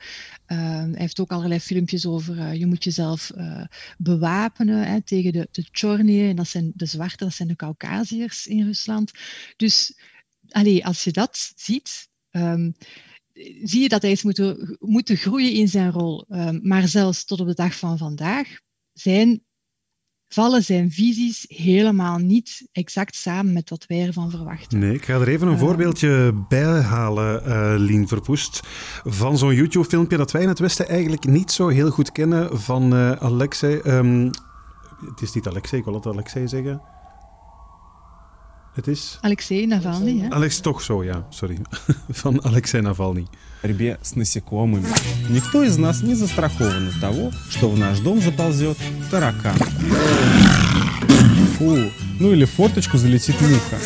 Uh, 0.48 0.58
hij 0.58 0.92
heeft 0.94 1.20
ook 1.20 1.32
allerlei 1.32 1.60
filmpjes 1.60 2.06
over 2.06 2.54
je 2.54 2.66
moet 2.66 2.84
jezelf 2.94 3.32
bewapenen 3.98 4.88
hè, 4.88 5.02
tegen 5.02 5.32
de, 5.32 5.48
de 5.52 6.28
en 6.28 6.36
dat 6.36 6.48
zijn 6.48 6.72
de 6.76 6.86
zwarte, 6.86 7.24
dat 7.24 7.34
zijn 7.34 7.48
de 7.48 7.56
Caucasiërs 7.56 8.48
in 8.48 8.66
Rusland. 8.66 9.12
Dus 9.56 10.00
allee, 10.50 10.86
als 10.86 11.04
je 11.04 11.12
dat 11.12 11.54
ziet, 11.56 12.10
um, 12.32 12.76
zie 13.64 13.82
je 13.82 13.90
dat 13.90 14.02
hij 14.02 14.12
is 14.12 14.24
moeten, 14.24 14.78
moeten 14.80 15.18
groeien 15.18 15.54
in 15.54 15.68
zijn 15.68 15.92
rol. 15.92 16.26
Um, 16.30 16.60
maar 16.64 16.88
zelfs 16.88 17.26
tot 17.26 17.40
op 17.40 17.48
de 17.48 17.54
dag 17.54 17.78
van 17.78 17.98
vandaag 17.98 18.60
zijn, 18.94 19.44
vallen 20.34 20.64
zijn 20.64 20.92
visies 20.92 21.46
helemaal 21.48 22.18
niet 22.18 22.68
exact 22.72 23.16
samen 23.16 23.54
met 23.54 23.70
wat 23.70 23.86
wij 23.88 24.06
ervan 24.06 24.30
verwachten. 24.30 24.80
Nee, 24.80 24.94
ik 24.94 25.06
ga 25.06 25.14
er 25.14 25.28
even 25.28 25.48
een 25.48 25.54
uh, 25.54 25.60
voorbeeldje 25.60 26.34
bij 26.48 26.82
halen, 26.82 27.44
uh, 27.48 27.74
Lien 27.78 28.08
Verpoest, 28.08 28.60
van 29.04 29.38
zo'n 29.38 29.56
YouTube-filmpje 29.56 30.18
dat 30.18 30.32
wij 30.32 30.42
in 30.42 30.48
het 30.48 30.60
Westen 30.60 30.88
eigenlijk 30.88 31.26
niet 31.26 31.52
zo 31.52 31.68
heel 31.68 31.90
goed 31.90 32.12
kennen 32.12 32.62
van 32.62 32.94
uh, 32.94 33.12
Alexei. 33.12 33.82
Um, 33.86 34.30
het 35.10 35.22
is 35.22 35.34
niet 35.34 35.48
Alexei, 35.48 35.80
ik 35.80 35.86
wil 35.86 35.96
het 35.96 36.06
Alexei 36.06 36.48
zeggen. 36.48 36.82
Het 38.74 38.88
is... 38.88 39.18
Alexei 39.22 39.66
Navalny, 39.66 40.20
hè? 40.20 40.30
Alex, 40.30 40.60
toch 40.60 40.82
zo, 40.82 41.04
ja, 41.04 41.26
sorry. 41.30 41.58
Van 42.22 42.44
Alexei 42.44 42.82
Navalny. 42.82 43.28
борьбе 43.64 43.98
с 44.02 44.16
насекомыми. 44.16 44.86
Никто 45.30 45.64
из 45.64 45.78
нас 45.78 46.04
не 46.04 46.16
застрахован 46.16 46.90
от 46.90 47.00
того, 47.00 47.32
что 47.50 47.70
в 47.70 47.80
наш 47.80 48.00
дом 48.00 48.22
заползет 48.22 48.78
таракан. 49.10 49.56
Фу, 51.58 51.78
ну 52.20 52.34
или 52.34 52.44
в 52.44 52.52
форточку 52.52 52.98
залетит 52.98 53.40
муха. 53.40 53.78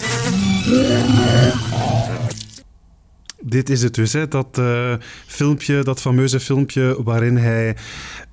Dit 3.42 3.70
is 3.70 3.84
het 3.84 3.96
dus, 3.96 4.14
hè? 4.14 4.28
dat 4.28 4.58
uh, 4.58 4.94
filmpje, 5.26 5.84
dat 5.84 6.02
fameuze 6.02 6.40
filmpje 6.40 7.04
waarin 7.04 7.38
hij 7.38 7.76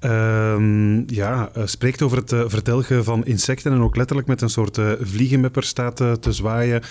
uh, 0.04 1.02
ja, 1.06 1.50
uh, 1.56 1.66
spreekt 1.66 2.02
over 2.02 2.16
het 2.18 2.32
uh, 2.32 2.44
verdelgen 2.46 3.04
van 3.04 3.24
insecten 3.24 3.72
en 3.72 3.80
ook 3.80 3.96
letterlijk 3.96 4.28
met 4.28 4.40
een 4.40 4.50
soort 4.50 4.78
vliegenmepper 5.00 5.62
staat 5.62 5.96
te 5.96 6.32
zwaaien 6.32 6.82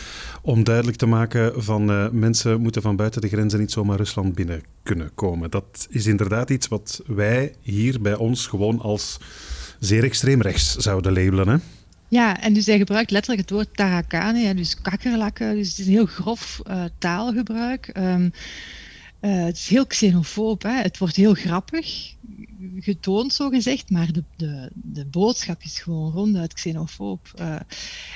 om 0.42 0.64
duidelijk 0.64 0.98
te 0.98 1.06
maken 1.06 1.64
van 1.64 2.10
mensen 2.20 2.62
moeten 2.62 2.82
van 2.82 2.96
buiten 2.96 3.22
de 3.22 3.28
grenzen 3.28 3.60
niet 3.60 3.72
zomaar 3.72 3.98
Rusland 3.98 4.36
binnen 4.36 4.62
kunnen 4.84 5.12
komen. 5.16 5.52
Dat 5.52 5.88
is 5.90 6.08
inderdaad 6.08 6.50
iets 6.50 6.68
wat 6.68 7.02
wij 7.06 7.54
hier 7.62 8.02
bij 8.02 8.16
ons 8.16 8.48
gewoon 8.48 8.80
als 8.80 9.20
zeer 9.80 10.04
extreem 10.04 10.42
rechts 10.42 10.76
zouden 10.76 11.14
labelen. 11.14 11.48
Hè? 11.48 11.58
Ja, 12.14 12.42
en 12.42 12.54
dus 12.54 12.66
hij 12.66 12.78
gebruikt 12.78 13.12
letterlijk 13.12 13.42
het 13.42 13.58
woord 13.58 13.76
tarakane, 13.78 14.54
dus 14.54 14.82
kakkerlakken. 14.82 15.56
Dus 15.56 15.70
het 15.70 15.80
is 15.80 15.86
een 15.86 15.92
heel 15.92 16.06
grof 16.06 16.62
uh, 16.68 16.84
taalgebruik. 16.98 17.92
Um, 17.98 18.32
uh, 19.22 19.44
het 19.44 19.56
is 19.56 19.68
heel 19.68 19.88
xenofoob. 19.88 20.64
Hè? 20.64 20.82
Het 20.82 20.98
wordt 20.98 21.16
heel 21.16 21.34
grappig. 21.34 22.16
getoond, 22.80 23.34
zo 23.34 23.50
gezegd, 23.50 23.90
maar 23.90 24.12
de, 24.12 24.24
de, 24.36 24.72
de 24.74 25.06
boodschap 25.06 25.62
is 25.64 25.80
gewoon 25.80 26.12
ronduit 26.12 26.54
xenofoob. 26.54 27.34
Uh, 27.40 27.56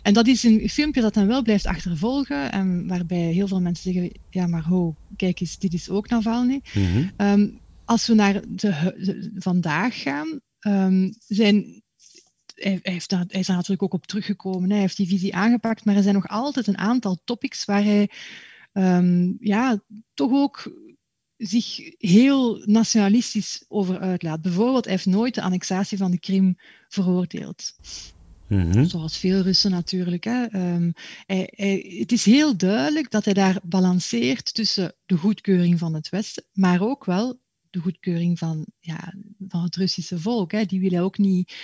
en 0.02 0.14
dat 0.14 0.28
is 0.28 0.44
een 0.44 0.70
filmpje 0.70 1.02
dat 1.02 1.14
dan 1.14 1.28
wel 1.28 1.42
blijft 1.42 1.66
achtervolgen, 1.66 2.52
en 2.52 2.88
waarbij 2.88 3.32
heel 3.32 3.48
veel 3.48 3.62
mensen 3.62 3.94
zeggen, 3.94 4.12
ja 4.30 4.48
maar 4.48 4.64
ho, 4.64 4.96
kijk 5.16 5.40
eens, 5.40 5.58
dit 5.58 5.74
is 5.74 5.90
ook 5.90 6.10
Navalny. 6.10 6.62
Mm 6.74 7.12
um, 7.18 7.60
als 7.86 8.08
we 8.08 8.14
naar 8.14 8.34
de, 8.34 8.94
de 8.98 9.32
vandaag 9.36 10.02
gaan, 10.02 10.40
um, 10.68 11.14
zijn 11.28 11.82
hij, 12.58 12.80
heeft 12.82 13.10
daar, 13.10 13.24
hij 13.28 13.40
is 13.40 13.48
daar 13.48 13.56
natuurlijk 13.56 13.84
ook 13.84 13.94
op 13.94 14.06
teruggekomen. 14.06 14.70
Hij 14.70 14.80
heeft 14.80 14.98
die 14.98 15.08
visie 15.08 15.36
aangepakt, 15.36 15.86
maar 15.86 15.96
er 15.96 16.02
zijn 16.04 16.16
nog 16.16 16.28
altijd 16.28 16.68
een 16.68 16.78
aantal 16.78 17.22
topics 17.24 17.66
waar 17.66 17.84
hij 17.84 18.10
um, 18.74 19.38
ja, 19.40 19.82
toch 20.14 20.32
ook 20.32 20.72
zich 21.38 21.96
heel 21.98 22.62
nationalistisch 22.66 23.66
over 23.68 24.00
uitlaat. 24.00 24.42
Bijvoorbeeld, 24.42 24.84
hij 24.84 24.94
heeft 24.94 25.06
nooit 25.06 25.36
de 25.36 25.42
annexatie 25.42 25.98
van 25.98 26.12
de 26.12 26.20
Krim 26.20 26.56
veroordeeld. 26.88 27.74
Mm 28.48 28.86
Zoals 28.86 29.18
veel 29.18 29.42
Russen 29.42 29.72
natuurlijk. 29.72 30.24
Hè. 30.24 30.44
Um, 30.44 30.94
hij, 31.26 31.54
hij, 31.56 31.96
het 32.00 32.12
is 32.12 32.26
heel 32.26 32.58
duidelijk 32.58 33.12
dat 33.12 33.26
hij 33.26 33.34
daar 33.34 33.60
balanceert 33.64 34.54
tussen 34.54 34.96
de 35.06 35.18
goedkeuring 35.18 35.80
van 35.80 35.94
het 35.94 36.10
Westen, 36.10 36.44
maar 36.54 36.82
ook 36.82 37.06
wel 37.06 37.40
de 37.78 37.84
goedkeuring 37.84 38.38
van, 38.38 38.66
ja, 38.80 39.14
van 39.48 39.64
het 39.64 39.76
Russische 39.76 40.20
volk. 40.20 40.52
Hè. 40.52 40.66
Die 40.66 40.80
willen 40.80 41.02
ook 41.02 41.18
niet. 41.18 41.56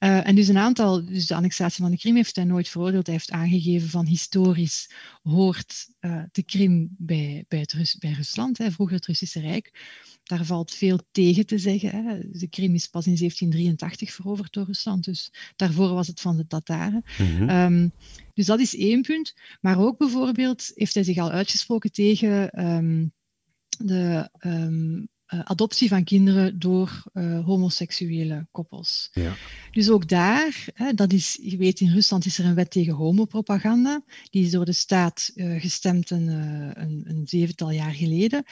Uh, 0.00 0.26
en 0.26 0.34
dus 0.34 0.48
een 0.48 0.58
aantal, 0.58 1.04
dus 1.04 1.26
de 1.26 1.34
annexatie 1.34 1.82
van 1.82 1.90
de 1.90 1.98
Krim 1.98 2.14
heeft 2.14 2.36
hij 2.36 2.44
nooit 2.44 2.68
veroordeeld. 2.68 3.06
Hij 3.06 3.14
heeft 3.14 3.30
aangegeven 3.30 3.88
van 3.88 4.06
historisch 4.06 4.90
hoort 5.22 5.86
uh, 6.00 6.22
de 6.32 6.42
Krim 6.42 6.94
bij, 6.98 7.44
bij, 7.48 7.58
het 7.58 7.72
Rus, 7.72 7.96
bij 7.96 8.12
Rusland, 8.12 8.58
hè, 8.58 8.70
vroeger 8.70 8.96
het 8.96 9.06
Russische 9.06 9.40
Rijk. 9.40 9.86
Daar 10.22 10.44
valt 10.44 10.74
veel 10.74 11.00
tegen 11.10 11.46
te 11.46 11.58
zeggen. 11.58 12.04
Hè. 12.04 12.18
De 12.30 12.48
Krim 12.48 12.74
is 12.74 12.86
pas 12.86 13.06
in 13.06 13.16
1783 13.16 14.12
veroverd 14.12 14.52
door 14.52 14.64
Rusland, 14.64 15.04
dus 15.04 15.32
daarvoor 15.56 15.94
was 15.94 16.06
het 16.06 16.20
van 16.20 16.36
de 16.36 16.46
Tataren. 16.46 17.04
Mm 17.18 17.36
-hmm. 17.36 17.50
um, 17.50 17.92
dus 18.34 18.46
dat 18.46 18.60
is 18.60 18.76
één 18.76 19.02
punt. 19.02 19.34
Maar 19.60 19.78
ook 19.78 19.98
bijvoorbeeld 19.98 20.72
heeft 20.74 20.94
hij 20.94 21.02
zich 21.02 21.18
al 21.18 21.30
uitgesproken 21.30 21.92
tegen 21.92 22.64
um, 22.66 23.12
de 23.78 24.30
um, 24.40 25.08
uh, 25.34 25.40
adoptie 25.44 25.88
van 25.88 26.04
kinderen 26.04 26.58
door 26.58 27.02
uh, 27.14 27.44
homoseksuele 27.44 28.46
koppels. 28.50 29.08
Ja. 29.12 29.34
Dus 29.70 29.90
ook 29.90 30.08
daar, 30.08 30.68
hè, 30.74 30.92
dat 30.92 31.12
is, 31.12 31.38
je 31.42 31.56
weet 31.56 31.80
in 31.80 31.92
Rusland 31.92 32.26
is 32.26 32.38
er 32.38 32.44
een 32.44 32.54
wet 32.54 32.70
tegen 32.70 32.94
homopropaganda. 32.94 34.02
Die 34.30 34.44
is 34.44 34.50
door 34.50 34.64
de 34.64 34.72
staat 34.72 35.30
uh, 35.34 35.60
gestemd 35.60 36.10
een, 36.10 36.28
een, 36.28 37.04
een, 37.04 37.22
zevental 37.24 37.70
jaar 37.70 37.92
geleden. 37.92 38.44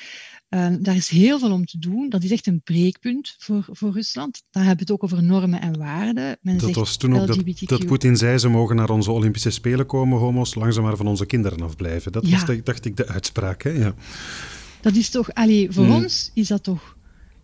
daar 0.81 0.97
is 0.97 1.09
heel 1.09 1.39
veel 1.39 1.53
om 1.53 1.65
te 1.65 1.79
doen. 1.79 2.09
Dat 2.09 2.23
is 2.23 2.31
echt 2.31 2.47
een 2.47 2.63
breekpunt 2.63 3.35
voor, 3.39 3.67
voor 3.71 3.93
Rusland. 3.93 4.43
Daar 4.51 4.65
hebben 4.65 4.87
we 4.87 4.93
het 4.93 5.03
ook 5.03 5.13
over 5.13 5.23
normen 5.23 5.61
en 5.61 5.79
waarden. 5.79 6.39
Men 6.41 6.59
dat 6.59 6.75
was 6.75 6.97
toen 6.97 7.17
ook 7.17 7.27
dat, 7.27 7.69
dat 7.69 7.87
Poetin 7.87 8.17
zei, 8.17 8.39
ze 8.39 8.49
mogen 8.49 8.77
naar 8.77 8.91
onze 8.91 9.11
Olympische 9.11 9.51
Spelen 9.51 9.87
komen, 9.87 10.19
homo's, 10.19 10.55
langzaam 10.55 10.85
maar 10.85 10.97
van 10.97 11.07
onze 11.07 11.27
kinderen 11.27 11.63
afblijven. 11.63 12.13
Dat 12.13 12.27
ja. 12.27 12.47
was, 12.47 12.61
dacht 12.65 12.85
ik, 12.85 12.97
de 12.97 13.07
uitspraak. 13.07 13.63
Hè? 13.63 13.71
Ja. 13.71 13.95
Dat 14.87 14.97
is 14.97 15.11
toch, 15.11 15.35
allee, 15.35 15.71
voor 15.71 15.85
mm. 15.85 15.95
ons 15.95 16.31
is 16.35 16.49
dat 16.49 16.63
toch 16.63 16.97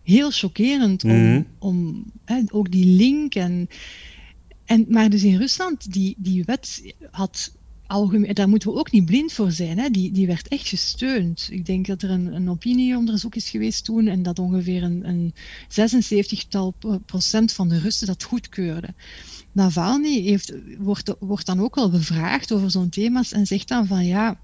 heel 0.03 0.31
chockerend 0.31 1.05
om, 1.05 1.11
mm. 1.11 1.47
om 1.59 2.05
hè, 2.25 2.43
ook 2.49 2.71
die 2.71 2.87
link 2.87 3.35
en, 3.35 3.69
en. 4.65 4.87
Maar 4.89 5.11
dus 5.11 5.23
in 5.23 5.37
Rusland, 5.37 5.93
die, 5.93 6.15
die 6.19 6.45
wet 6.45 6.95
had 7.11 7.53
algemeen, 7.87 8.35
daar 8.35 8.49
moeten 8.49 8.73
we 8.73 8.79
ook 8.79 8.91
niet 8.91 9.05
blind 9.05 9.33
voor 9.33 9.51
zijn, 9.51 9.79
hè, 9.79 9.91
die, 9.91 10.13
die 10.13 10.27
werd 10.27 10.49
echt 10.49 10.69
gesteund. 10.69 11.49
Ik 11.51 11.67
denk 11.67 11.87
dat 11.87 12.03
er 12.03 12.11
een, 12.11 12.35
een 12.35 12.51
opinieonderzoek 12.51 13.35
is 13.35 13.51
geweest 13.51 13.85
toen 13.85 14.07
en 14.07 14.23
dat 14.23 14.39
ongeveer 14.39 14.83
een, 14.83 15.09
een 15.09 15.35
76-tal 15.69 16.75
procent 17.07 17.53
van 17.53 17.69
de 17.69 17.79
Russen 17.79 18.07
dat 18.07 18.23
goedkeurde. 18.23 18.95
Navalny 19.53 20.21
heeft, 20.21 20.53
wordt, 20.79 21.15
wordt 21.19 21.47
dan 21.47 21.61
ook 21.61 21.75
wel 21.75 21.91
bevraagd 21.91 22.53
over 22.53 22.71
zo'n 22.71 22.89
thema's 22.89 23.33
en 23.33 23.47
zegt 23.47 23.69
dan 23.69 23.87
van 23.87 24.07
ja. 24.07 24.41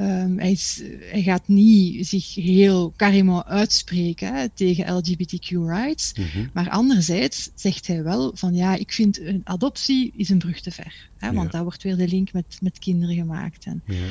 Um, 0.00 0.38
hij, 0.38 0.50
is, 0.50 0.82
hij, 1.00 1.22
gaat 1.22 1.48
niet 1.48 2.06
zich 2.06 2.34
heel 2.34 2.92
carrément 2.96 3.44
uitspreken 3.44 4.34
hè, 4.34 4.48
tegen 4.48 4.96
LGBTQ 4.96 5.48
rights. 5.48 6.12
Mm 6.14 6.24
-hmm. 6.32 6.50
Maar 6.52 6.70
anderzijds 6.70 7.50
zegt 7.54 7.86
hij 7.86 8.02
wel 8.02 8.30
van 8.34 8.54
ja, 8.54 8.74
ik 8.74 8.92
vind 8.92 9.20
een 9.20 9.40
adoptie 9.44 10.12
is 10.16 10.28
een 10.28 10.38
brug 10.38 10.60
te 10.60 10.70
ver. 10.70 11.08
Hè, 11.18 11.26
ja. 11.26 11.34
Want 11.34 11.52
daar 11.52 11.62
wordt 11.62 11.82
weer 11.82 11.96
de 11.96 12.08
link 12.08 12.32
met, 12.32 12.58
met 12.60 12.78
kinderen 12.78 13.14
gemaakt. 13.14 13.64
En, 13.64 13.82
ja. 13.86 14.06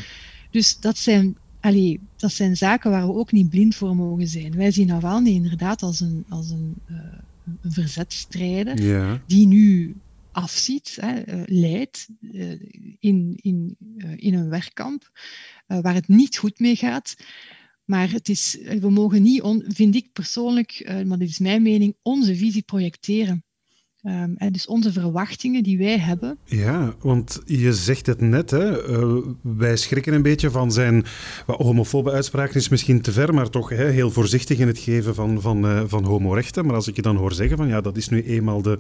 Dus 0.51 0.79
dat 0.79 0.97
zijn, 0.97 1.37
allee, 1.59 1.99
dat 2.15 2.33
zijn 2.33 2.57
zaken 2.57 2.91
waar 2.91 3.07
we 3.07 3.13
ook 3.13 3.31
niet 3.31 3.49
blind 3.49 3.75
voor 3.75 3.95
mogen 3.95 4.27
zijn. 4.27 4.55
Wij 4.55 4.71
zien 4.71 4.87
Navalny 4.87 5.29
inderdaad 5.29 5.81
als 5.81 5.99
een, 5.99 6.25
als 6.29 6.49
een, 6.49 6.75
uh, 6.91 6.97
een 7.61 7.71
verzetstrijder 7.71 8.81
ja. 8.81 9.21
die 9.25 9.47
nu 9.47 9.95
afziet, 10.31 10.97
hè, 11.01 11.35
uh, 11.35 11.41
leidt 11.45 12.07
uh, 12.21 12.51
in, 12.99 13.39
in, 13.41 13.75
in 14.15 14.33
een 14.33 14.49
werkkamp 14.49 15.11
waar 15.81 15.93
het 15.93 16.07
niet 16.07 16.37
goed 16.37 16.59
mee 16.59 16.75
gaat. 16.75 17.15
Maar 17.85 18.11
het 18.11 18.29
is, 18.29 18.57
we 18.79 18.89
mogen 18.89 19.21
niet, 19.21 19.43
vind 19.67 19.95
ik 19.95 20.11
persoonlijk, 20.13 20.91
maar 21.05 21.17
dit 21.17 21.29
is 21.29 21.39
mijn 21.39 21.61
mening, 21.61 21.95
onze 22.01 22.35
visie 22.35 22.61
projecteren. 22.61 23.43
En 24.35 24.49
dus 24.51 24.67
onze 24.67 24.91
verwachtingen 24.91 25.63
die 25.63 25.77
wij 25.77 25.99
hebben. 25.99 26.37
Ja, 26.45 26.95
want 26.99 27.41
je 27.45 27.73
zegt 27.73 28.05
het 28.05 28.21
net, 28.21 28.49
hè? 28.49 28.71
Wij 29.41 29.77
schrikken 29.77 30.13
een 30.13 30.21
beetje 30.21 30.51
van 30.51 30.71
zijn 30.71 31.05
wat 31.45 31.61
homofobe 31.61 32.11
uitspraken, 32.11 32.55
is 32.55 32.69
misschien 32.69 33.01
te 33.01 33.11
ver, 33.11 33.33
maar 33.33 33.49
toch 33.49 33.69
hè, 33.69 33.89
heel 33.89 34.11
voorzichtig 34.11 34.57
in 34.57 34.67
het 34.67 34.79
geven 34.79 35.15
van, 35.15 35.41
van, 35.41 35.65
uh, 35.65 35.83
van 35.87 36.03
homorechten. 36.03 36.65
Maar 36.65 36.75
als 36.75 36.87
ik 36.87 36.95
je 36.95 37.01
dan 37.01 37.15
hoor 37.15 37.33
zeggen 37.33 37.57
van 37.57 37.67
ja, 37.67 37.81
dat 37.81 37.97
is 37.97 38.09
nu 38.09 38.23
eenmaal 38.23 38.61
de, 38.61 38.77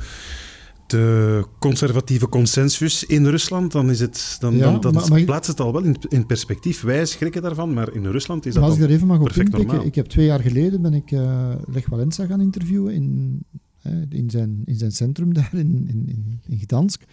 de 0.89 1.45
conservatieve 1.59 2.29
consensus 2.29 3.03
in 3.03 3.25
Rusland, 3.25 3.71
dan, 3.71 3.89
is 3.89 3.99
het, 3.99 4.37
dan, 4.39 4.55
ja, 4.55 4.71
dan, 4.71 4.81
dan 4.81 4.93
maar, 4.93 5.09
maar, 5.09 5.23
plaatst 5.23 5.49
het 5.49 5.59
al 5.59 5.73
wel 5.73 5.83
in, 5.83 5.95
in, 6.09 6.25
perspectief. 6.25 6.81
Wij 6.81 7.05
schrikken 7.05 7.41
daarvan, 7.41 7.73
maar 7.73 7.93
in 7.93 8.05
Rusland 8.05 8.45
is 8.45 8.53
dat 8.53 8.63
als 8.63 8.75
ik 8.75 8.81
er 8.81 8.89
even 8.89 9.07
mag 9.07 9.19
op 9.19 9.35
normaal. 9.35 9.85
Ik 9.85 9.95
heb 9.95 10.05
twee 10.05 10.25
jaar 10.25 10.39
geleden 10.39 10.81
ben 10.81 10.93
ik 10.93 11.11
uh, 11.11 11.51
Lech 11.67 11.89
Walensa 11.89 12.25
gaan 12.25 12.41
interviewen 12.41 12.93
in, 12.93 13.39
uh, 13.87 13.93
in, 14.09 14.29
zijn, 14.29 14.61
in 14.65 14.75
zijn 14.75 14.91
centrum 14.91 15.33
daar 15.39 15.49
in, 15.53 15.85
in, 15.87 16.41
in 16.47 16.59
Gdansk. 16.59 17.03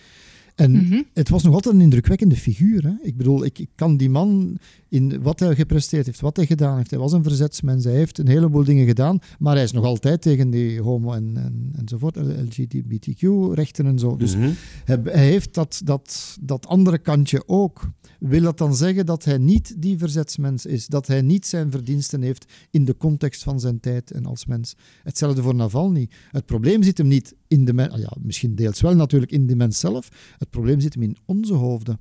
En 0.57 0.71
mm 0.71 0.91
-hmm. 0.91 1.05
het 1.13 1.29
was 1.29 1.43
nog 1.43 1.55
altijd 1.55 1.75
een 1.75 1.81
indrukwekkende 1.81 2.37
figuur. 2.37 2.85
Hè? 2.85 2.93
Ik 3.03 3.17
bedoel, 3.17 3.45
ik, 3.45 3.59
ik, 3.59 3.69
kan 3.75 3.97
die 3.97 4.11
man 4.11 4.59
in 4.89 5.23
wat 5.23 5.41
hij 5.41 5.55
gepresteerd 5.55 6.07
heeft, 6.07 6.21
wat 6.21 6.37
hij 6.37 6.47
gedaan 6.47 6.77
heeft. 6.77 6.91
Hij 6.91 6.99
was 6.99 7.13
een 7.13 7.23
verzetsmens, 7.23 7.85
hij 7.85 7.95
heeft 7.95 8.19
een 8.19 8.29
heleboel 8.29 8.65
dingen 8.65 8.87
gedaan, 8.87 9.19
maar 9.39 9.55
hij 9.55 9.65
is 9.65 9.73
nog 9.73 9.85
altijd 9.85 10.23
tegen 10.23 10.51
die 10.51 10.81
homo 10.81 11.13
en, 11.13 11.33
en, 11.37 11.73
enzovoort, 11.79 12.17
LGBTQ-rechten 12.17 13.87
en 13.87 13.99
zo. 13.99 14.17
Dus 14.17 14.37
mm 14.37 14.43
-hmm. 14.43 14.55
hij, 14.85 15.01
hij, 15.05 15.27
heeft 15.27 15.55
dat, 15.55 15.81
dat, 15.85 16.37
dat 16.41 16.67
andere 16.67 16.99
kantje 16.99 17.43
ook. 17.47 17.91
Wil 18.19 18.43
dat 18.43 18.59
dan 18.59 18.77
zeggen 18.77 19.07
dat 19.07 19.25
hij 19.25 19.39
niet 19.39 19.75
die 19.83 19.99
verzetsmens 19.99 20.67
is? 20.67 20.87
Dat 20.87 21.07
hij 21.07 21.23
niet 21.23 21.47
zijn 21.47 21.71
verdiensten 21.71 22.23
heeft 22.23 22.53
in 22.71 22.85
de 22.85 22.97
context 22.97 23.43
van 23.43 23.61
zijn 23.61 23.81
tijd 23.81 24.11
en 24.11 24.27
als 24.27 24.47
mens? 24.47 24.75
Hetzelfde 25.03 25.43
voor 25.43 25.55
Navalny. 25.55 26.09
Het 26.31 26.47
probleem 26.47 26.83
zit 26.83 26.99
hem 26.99 27.07
niet 27.07 27.35
in 27.49 27.65
de 27.65 27.73
mens, 27.73 27.97
ja, 27.97 28.13
misschien 28.21 28.55
deels 28.55 28.81
wel 28.81 28.95
natuurlijk 28.95 29.33
in 29.33 29.47
de 29.47 29.57
mens 29.57 29.79
zelf. 29.79 30.09
Het 30.39 30.51
probleem 30.51 30.81
zit 30.81 30.95
hem 30.95 31.03
in 31.03 31.17
onze 31.25 31.55
hoofden, 31.55 32.01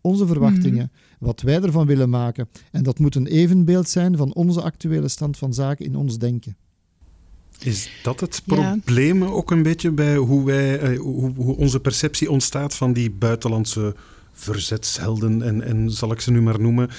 onze 0.00 0.26
verwachtingen, 0.26 0.90
mm. 0.92 1.26
wat 1.26 1.40
wij 1.40 1.62
ervan 1.62 1.86
willen 1.86 2.10
maken. 2.10 2.48
En 2.70 2.82
dat 2.82 2.98
moet 2.98 3.14
een 3.14 3.26
evenbeeld 3.26 3.88
zijn 3.88 4.16
van 4.16 4.34
onze 4.34 4.62
actuele 4.62 5.08
stand 5.08 5.36
van 5.36 5.54
zaken 5.54 5.84
in 5.84 5.96
ons 5.96 6.18
denken. 6.18 6.56
Is 7.60 7.90
dat 8.02 8.20
het 8.20 8.42
probleem 8.46 9.22
ja. 9.22 9.28
ook 9.28 9.50
een 9.50 9.62
beetje 9.62 9.90
bij 9.90 10.16
hoe, 10.16 10.44
wij, 10.44 10.96
hoe, 10.96 11.32
hoe 11.36 11.56
onze 11.56 11.80
perceptie 11.80 12.30
ontstaat 12.30 12.74
van 12.74 12.92
die 12.92 13.10
buitenlandse 13.10 13.94
verzetshelden 14.34 15.42
en, 15.42 15.62
en 15.62 15.90
zal 15.90 16.12
ik 16.12 16.20
ze 16.20 16.30
nu 16.30 16.42
maar 16.42 16.60
noemen, 16.60 16.90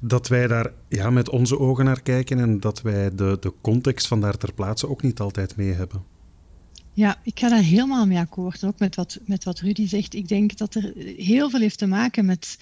dat 0.00 0.28
wij 0.28 0.46
daar 0.46 0.72
ja, 0.88 1.10
met 1.10 1.28
onze 1.28 1.58
ogen 1.58 1.84
naar 1.84 2.02
kijken 2.02 2.38
en 2.38 2.60
dat 2.60 2.82
wij 2.82 3.14
de, 3.14 3.36
de 3.40 3.52
context 3.60 4.06
van 4.06 4.20
daar 4.20 4.36
ter 4.36 4.52
plaatse 4.52 4.88
ook 4.88 5.02
niet 5.02 5.20
altijd 5.20 5.56
mee 5.56 5.72
hebben. 5.72 6.02
Ja, 6.92 7.16
ik 7.22 7.38
ga 7.38 7.48
daar 7.48 7.62
helemaal 7.62 8.06
mee 8.06 8.18
akkoord, 8.18 8.64
ook 8.64 8.78
met 8.78 8.96
wat, 8.96 9.18
met 9.24 9.44
wat 9.44 9.60
Rudy 9.60 9.86
zegt. 9.86 10.14
Ik 10.14 10.28
denk 10.28 10.56
dat 10.56 10.74
er 10.74 10.92
heel 11.16 11.50
veel 11.50 11.60
heeft 11.60 11.78
te 11.78 11.86
maken 11.86 12.24
met, 12.24 12.58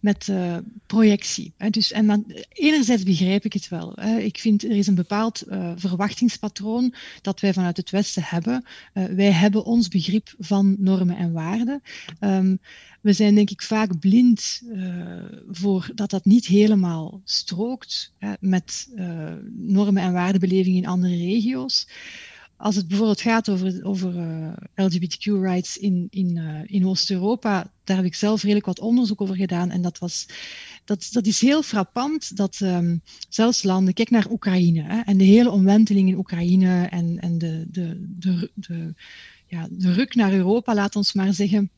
met 0.00 0.26
uh, 0.30 0.56
projectie. 0.86 1.52
Dus, 1.70 1.92
en 1.92 2.06
dan, 2.06 2.24
enerzijds 2.52 3.02
begrijp 3.02 3.44
ik 3.44 3.52
het 3.52 3.68
wel. 3.68 4.02
Ik 4.18 4.38
vind 4.38 4.64
er 4.64 4.70
is 4.70 4.86
een 4.86 4.94
bepaald 4.94 5.44
uh, 5.48 5.72
verwachtingspatroon 5.76 6.94
dat 7.20 7.40
wij 7.40 7.52
vanuit 7.52 7.76
het 7.76 7.90
Westen 7.90 8.22
hebben. 8.24 8.64
Uh, 8.94 9.04
wij 9.04 9.32
hebben 9.32 9.64
ons 9.64 9.88
begrip 9.88 10.34
van 10.38 10.76
normen 10.78 11.16
en 11.16 11.32
waarden. 11.32 11.82
Um, 12.20 12.60
we 13.00 13.12
zijn 13.12 13.34
denk 13.34 13.50
ik 13.50 13.62
vaak 13.62 13.98
blind 13.98 14.62
voor 15.50 15.90
dat 15.94 16.10
dat 16.10 16.24
niet 16.24 16.46
helemaal 16.46 17.20
strookt 17.24 18.12
hè, 18.18 18.32
met 18.40 18.88
normen 19.56 20.02
en 20.02 20.12
waardebeleving 20.12 20.76
in 20.76 20.86
andere 20.86 21.16
regio's. 21.16 21.88
als 22.56 22.76
het 22.76 22.88
bijvoorbeeld 22.88 23.20
gaat 23.20 23.48
over, 23.48 23.84
over 23.84 24.14
uh, 24.14 24.52
LGBTQ-rights 24.74 25.76
in, 25.76 26.06
in, 26.10 26.36
in 26.66 26.86
Oost-Europa, 26.86 27.72
daar 27.84 27.96
heb 27.96 28.06
ik 28.06 28.14
zelf 28.14 28.42
redelijk 28.42 28.66
wat 28.66 28.80
onderzoek 28.80 29.20
over 29.20 29.36
gedaan. 29.36 29.70
En 29.70 29.82
dat, 29.82 29.98
was, 29.98 30.26
dat, 30.84 31.08
dat 31.12 31.26
is 31.26 31.40
heel 31.40 31.62
frappant 31.62 32.36
dat 32.36 32.60
um, 32.60 33.02
zelfs 33.28 33.62
landen, 33.62 33.94
kijk 33.94 34.10
naar 34.10 34.30
Oekraïne 34.30 34.82
hè, 34.82 35.00
en 35.00 35.16
de 35.16 35.24
hele 35.24 35.50
omwenteling 35.50 36.08
in 36.08 36.18
Oekraïne 36.18 36.86
en, 36.86 37.18
en 37.18 37.38
de, 37.38 37.64
de, 37.70 38.14
de, 38.18 38.50
de, 38.54 38.94
ja, 39.46 39.68
de 39.70 39.92
ruk 39.92 40.14
naar 40.14 40.32
Europa, 40.32 40.74
laat 40.74 40.96
ons 40.96 41.12
maar 41.12 41.32
zeggen 41.32 41.70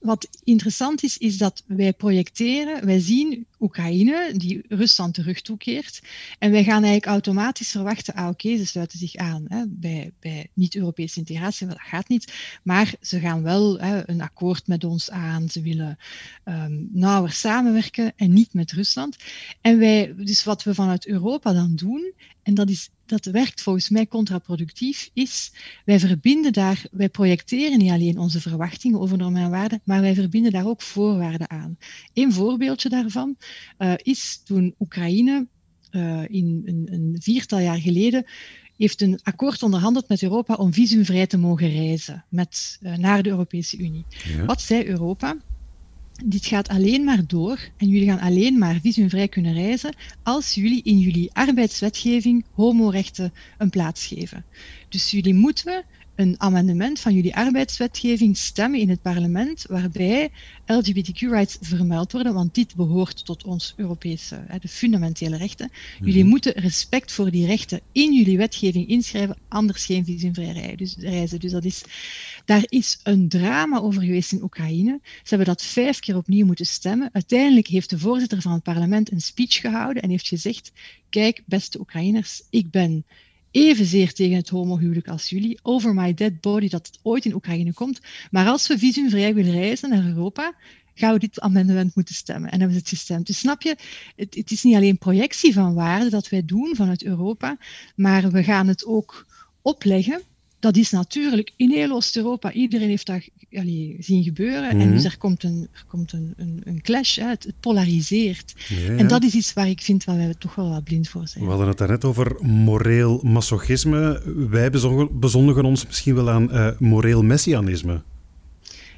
wat 0.00 0.28
interessant 0.44 1.02
is, 1.02 1.18
is 1.18 1.38
dat 1.38 1.62
wij 1.66 1.92
projecteren, 1.92 2.86
wij 2.86 3.00
zien 3.00 3.46
Oekraïne 3.60 4.32
die 4.36 4.64
Rusland 4.68 5.14
terug 5.14 5.40
toekeert. 5.40 6.00
En 6.38 6.50
wij 6.50 6.64
gaan 6.64 6.82
eigenlijk 6.82 7.06
automatisch 7.06 7.70
verwachten, 7.70 8.14
ah 8.14 8.28
oké, 8.28 8.56
ze 8.56 8.66
sluiten 8.66 8.98
zich 8.98 9.16
aan 9.16 9.44
hè, 9.48 9.64
bij, 9.66 10.12
bij 10.20 10.48
niet-Europese 10.52 11.18
integratie, 11.18 11.66
dat 11.66 11.80
gaat 11.80 12.08
niet. 12.08 12.32
Maar 12.62 12.94
ze 13.00 13.20
gaan 13.20 13.42
wel 13.42 13.78
hè, 13.78 14.08
een 14.08 14.20
akkoord 14.20 14.66
met 14.66 14.84
ons 14.84 15.10
aan, 15.10 15.48
ze 15.48 15.62
willen 15.62 15.98
um, 16.44 16.88
nauwer 16.92 17.32
samenwerken 17.32 18.12
en 18.16 18.32
niet 18.32 18.54
met 18.54 18.72
Rusland. 18.72 19.16
En 19.60 19.78
wij, 19.78 20.14
dus 20.16 20.44
wat 20.44 20.62
we 20.62 20.74
vanuit 20.74 21.06
Europa 21.06 21.52
dan 21.52 21.76
doen, 21.76 22.12
en 22.42 22.54
dat 22.54 22.70
is 22.70 22.90
dat 23.08 23.24
werkt 23.24 23.62
volgens 23.62 23.88
mij 23.88 24.06
contraproductief, 24.06 25.10
is 25.12 25.52
wij 25.84 26.00
verbinden 26.00 26.52
daar, 26.52 26.84
wij 26.90 27.08
projecteren 27.08 27.78
niet 27.78 27.90
alleen 27.90 28.18
onze 28.18 28.40
verwachtingen 28.40 29.00
over 29.00 29.16
normen 29.16 29.42
en 29.42 29.50
waarden, 29.50 29.80
maar 29.84 30.00
wij 30.00 30.14
verbinden 30.14 30.52
daar 30.52 30.66
ook 30.66 30.82
voorwaarden 30.82 31.50
aan. 31.50 31.78
Een 32.12 32.32
voorbeeldje 32.32 32.88
daarvan 32.88 33.36
uh, 33.78 33.92
is 33.96 34.42
toen 34.44 34.74
Oekraïne 34.78 35.46
uh, 35.90 36.22
in 36.28 36.62
een, 36.64 36.88
een, 36.90 37.16
viertal 37.20 37.58
jaar 37.58 37.80
geleden 37.80 38.24
heeft 38.76 39.02
een 39.02 39.20
akkoord 39.22 39.62
onderhandeld 39.62 40.08
met 40.08 40.22
Europa 40.22 40.54
om 40.54 40.72
visumvrij 40.72 41.26
te 41.26 41.38
mogen 41.38 41.70
reizen 41.70 42.24
met, 42.28 42.78
uh, 42.82 42.96
naar 42.96 43.22
de 43.22 43.28
Europese 43.28 43.78
Unie. 43.78 44.04
Ja. 44.08 44.44
Wat 44.44 44.60
zei 44.60 44.86
Europa? 44.86 45.36
Dit 46.24 46.46
gaat 46.46 46.68
alleen 46.68 47.04
maar 47.04 47.26
door 47.26 47.58
en 47.76 47.88
jullie 47.88 48.08
gaan 48.08 48.20
alleen 48.20 48.58
maar 48.58 48.78
visumvrij 48.82 49.28
kunnen 49.28 49.52
reizen 49.52 49.94
als 50.22 50.54
jullie 50.54 50.82
in 50.82 50.98
jullie 50.98 51.30
arbeidswetgeving 51.32 52.44
homorechten 52.52 53.32
een 53.58 53.70
plaats 53.70 54.06
geven. 54.06 54.44
Dus 54.88 55.10
jullie 55.10 55.34
moeten 55.34 55.84
een 56.18 56.34
amendement 56.38 57.00
van 57.00 57.14
jullie 57.14 57.36
arbeidswetgeving 57.36 58.36
stemmen 58.36 58.80
in 58.80 58.88
het 58.88 59.02
parlement 59.02 59.64
waarbij 59.68 60.30
LGBTQ-rights 60.66 61.58
vermeld 61.60 62.12
worden, 62.12 62.34
want 62.34 62.54
dit 62.54 62.74
behoort 62.74 63.24
tot 63.24 63.44
ons 63.44 63.74
Europese, 63.76 64.44
de 64.60 64.68
fundamentele 64.68 65.36
rechten. 65.36 65.70
Jullie 66.00 66.22
mhm. 66.22 66.28
moeten 66.28 66.52
respect 66.52 67.12
voor 67.12 67.30
die 67.30 67.46
rechten 67.46 67.80
in 67.92 68.14
jullie 68.14 68.36
wetgeving 68.36 68.88
inschrijven, 68.88 69.36
anders 69.48 69.84
geen 69.84 70.04
visumvrij 70.04 70.76
dus, 70.76 70.96
reizen. 70.98 71.40
Dus 71.40 71.52
dat 71.52 71.64
is, 71.64 71.84
daar 72.44 72.64
is 72.68 73.00
een 73.02 73.28
drama 73.28 73.78
over 73.78 74.02
geweest 74.02 74.32
in 74.32 74.42
Oekraïne. 74.42 75.00
Ze 75.02 75.28
hebben 75.28 75.46
dat 75.46 75.62
vijf 75.62 75.98
keer 75.98 76.16
opnieuw 76.16 76.46
moeten 76.46 76.66
stemmen. 76.66 77.10
Uiteindelijk 77.12 77.66
heeft 77.66 77.90
de 77.90 77.98
voorzitter 77.98 78.42
van 78.42 78.52
het 78.52 78.62
parlement 78.62 79.12
een 79.12 79.20
speech 79.20 79.60
gehouden 79.60 80.02
en 80.02 80.10
heeft 80.10 80.28
gezegd, 80.28 80.72
kijk, 81.10 81.42
beste 81.46 81.80
Oekraïners, 81.80 82.42
ik 82.50 82.70
ben 82.70 83.04
evenzeer 83.50 84.12
tegen 84.12 84.36
het 84.36 84.48
homohuwelijk 84.48 85.08
als 85.08 85.28
jullie. 85.28 85.58
Over 85.62 85.94
my 85.94 86.14
dead 86.14 86.40
body 86.40 86.68
dat 86.68 86.86
het 86.86 86.98
ooit 87.02 87.24
in 87.24 87.34
Oekraïne 87.34 87.72
komt. 87.72 88.00
Maar 88.30 88.46
als 88.46 88.66
we 88.66 88.78
visumvrij 88.78 89.34
willen 89.34 89.52
reizen 89.52 89.90
naar 89.90 90.04
Europa, 90.04 90.54
gaan 90.94 91.12
we 91.12 91.18
dit 91.18 91.40
amendement 91.40 91.94
moeten 91.94 92.14
stemmen. 92.14 92.50
En 92.50 92.58
hebben 92.58 92.76
ze 92.76 92.80
het 92.80 92.88
gestemd. 92.88 93.26
Dus 93.26 93.38
snap 93.38 93.62
je, 93.62 93.76
het, 94.16 94.34
het 94.34 94.50
is 94.50 94.62
niet 94.62 94.74
alleen 94.74 94.98
projectie 94.98 95.52
van 95.52 95.74
waarde 95.74 96.10
dat 96.10 96.28
wij 96.28 96.44
doen 96.44 96.76
vanuit 96.76 97.04
Europa, 97.04 97.58
maar 97.94 98.30
we 98.30 98.42
gaan 98.42 98.68
het 98.68 98.86
ook 98.86 99.26
opleggen 99.62 100.22
dat 100.60 100.76
is 100.76 100.90
natuurlijk 100.90 101.52
in 101.56 101.70
heel 101.70 101.92
Oost-Europa. 101.92 102.52
Iedereen 102.52 102.88
heeft 102.88 103.06
dat 103.06 103.28
allee, 103.52 103.96
zien 103.98 104.22
gebeuren. 104.22 104.68
En 104.68 104.90
dus 104.90 105.04
er 105.04 105.18
komt 105.18 105.42
een, 105.42 105.68
er 105.72 105.84
komt 105.86 106.12
een, 106.12 106.34
een, 106.36 106.60
een 106.64 106.82
clash. 106.82 107.16
Hè. 107.16 107.26
Het, 107.26 107.44
het, 107.44 107.60
polariseert. 107.60 108.54
Ja, 108.68 108.92
ja. 108.92 108.98
En 108.98 109.08
dat 109.08 109.24
is 109.24 109.34
iets 109.34 109.52
waar 109.52 109.68
ik 109.68 109.80
vind 109.80 110.04
waar 110.04 110.16
wij 110.16 110.34
toch 110.38 110.54
wel 110.54 110.68
wat 110.68 110.84
blind 110.84 111.08
voor 111.08 111.28
zijn. 111.28 111.44
We 111.44 111.50
hadden 111.50 111.68
het 111.68 111.78
daarnet 111.78 112.04
over 112.04 112.36
moreel 112.40 113.20
masochisme. 113.22 114.22
Wij 114.50 114.70
bezondigen 115.12 115.64
ons 115.64 115.86
misschien 115.86 116.14
wel 116.14 116.30
aan 116.30 116.54
uh, 116.54 116.70
moreel 116.78 117.22
messianisme. 117.22 118.02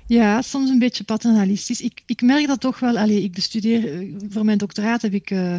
Ja, 0.06 0.42
soms 0.42 0.70
een 0.70 0.78
beetje 0.78 1.04
paternalistisch. 1.04 1.80
Ik, 1.80 2.02
ik 2.06 2.22
merk 2.22 2.46
dat 2.46 2.60
toch 2.60 2.78
wel. 2.78 2.98
Allee, 2.98 3.22
ik 3.22 3.32
bestudeer, 3.32 3.92
eh, 3.92 4.14
voor 4.28 4.44
mijn 4.44 4.58
doctoraat 4.58 5.02
heb 5.02 5.12
ik 5.14 5.30
uh, 5.30 5.56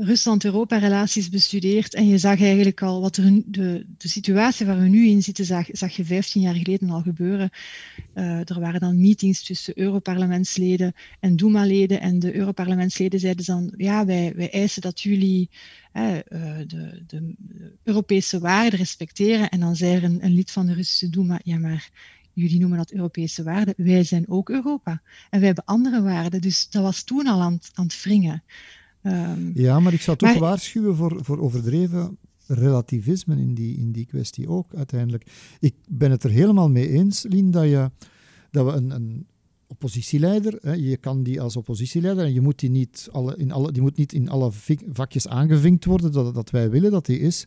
Rusland-Europa-relaties 0.00 1.28
bestudeerd 1.28 1.94
en 1.94 2.08
je 2.08 2.18
zag 2.18 2.40
eigenlijk 2.40 2.82
al 2.82 3.00
wat 3.00 3.14
de, 3.14 3.42
de 3.98 4.08
situatie 4.08 4.66
waar 4.66 4.78
we 4.78 4.88
nu 4.88 5.06
in 5.06 5.22
zitten, 5.22 5.44
zag, 5.72 5.90
je 5.90 6.04
15 6.04 6.40
jaar 6.40 6.54
geleden 6.54 6.90
al 6.90 7.00
gebeuren. 7.02 7.50
Uh, 8.14 8.50
er 8.50 8.60
waren 8.60 8.80
dan 8.80 9.00
meetings 9.00 9.44
tussen 9.44 9.78
Europarlementsleden 9.78 10.92
en 11.20 11.36
Duma-leden 11.36 12.00
en 12.00 12.18
de 12.18 12.34
Europarlementsleden 12.34 13.20
zeiden 13.20 13.44
dan, 13.44 13.72
ja, 13.76 14.04
wij, 14.06 14.32
wij 14.36 14.50
eisen 14.50 14.82
dat 14.82 15.00
jullie 15.00 15.50
uh, 15.94 16.16
de, 16.66 17.02
de, 17.06 17.34
Europese 17.82 18.38
waarden 18.38 18.78
respecteren. 18.78 19.48
En 19.48 19.60
dan 19.60 19.76
zei 19.76 19.94
er 19.94 20.04
een, 20.04 20.24
een 20.24 20.34
lid 20.34 20.50
van 20.50 20.66
de 20.66 20.74
Russische 20.74 21.10
Duma, 21.10 21.40
ja, 21.44 21.58
maar 21.58 21.90
jullie 22.32 22.58
noemen 22.58 22.78
dat 22.78 22.92
Europese 22.92 23.42
waarden, 23.42 23.74
wij 23.76 24.04
zijn 24.04 24.28
ook 24.28 24.50
Europa. 24.50 25.02
En 25.30 25.38
wij 25.38 25.46
hebben 25.46 25.64
andere 25.64 26.02
waarden. 26.02 26.40
Dus 26.40 26.70
dat 26.70 26.82
was 26.82 27.02
toen 27.02 27.26
al 27.26 27.40
aan, 27.40 27.58
aan 27.74 27.84
het 27.84 28.02
wringen. 28.02 28.42
Um, 29.02 29.50
ja, 29.54 29.80
maar 29.80 29.92
ik 29.92 30.00
zou 30.00 30.16
toch 30.16 30.28
maar, 30.28 30.38
waarschuwen 30.38 30.96
voor, 30.96 31.18
voor 31.24 31.38
overdreven 31.38 32.18
relativisme 32.46 33.36
in 33.36 33.54
die, 33.54 33.76
in 33.76 33.92
die 33.92 34.06
kwestie 34.06 34.48
ook 34.48 34.74
uiteindelijk. 34.74 35.26
Ik 35.60 35.74
ben 35.88 36.10
het 36.10 36.24
er 36.24 36.30
helemaal 36.30 36.70
mee 36.70 36.88
eens, 36.88 37.22
Lien, 37.28 37.50
dat, 37.50 37.64
je, 37.64 37.90
dat 38.50 38.66
we 38.66 38.72
een, 38.72 38.90
een 38.90 39.26
oppositieleider, 39.66 40.58
hè, 40.60 40.72
je 40.72 40.96
kan 40.96 41.22
die 41.22 41.40
als 41.40 41.56
oppositieleider 41.56 42.24
en 42.24 42.32
je 42.32 42.40
moet 42.40 42.58
die, 42.58 42.70
niet 42.70 43.08
alle, 43.12 43.36
in 43.36 43.52
alle, 43.52 43.72
die 43.72 43.82
moet 43.82 43.96
niet 43.96 44.12
in 44.12 44.28
alle 44.28 44.50
vakjes 44.92 45.28
aangevinkt 45.28 45.84
worden 45.84 46.12
dat, 46.12 46.34
dat 46.34 46.50
wij 46.50 46.70
willen 46.70 46.90
dat 46.90 47.06
die 47.06 47.18
is. 47.18 47.46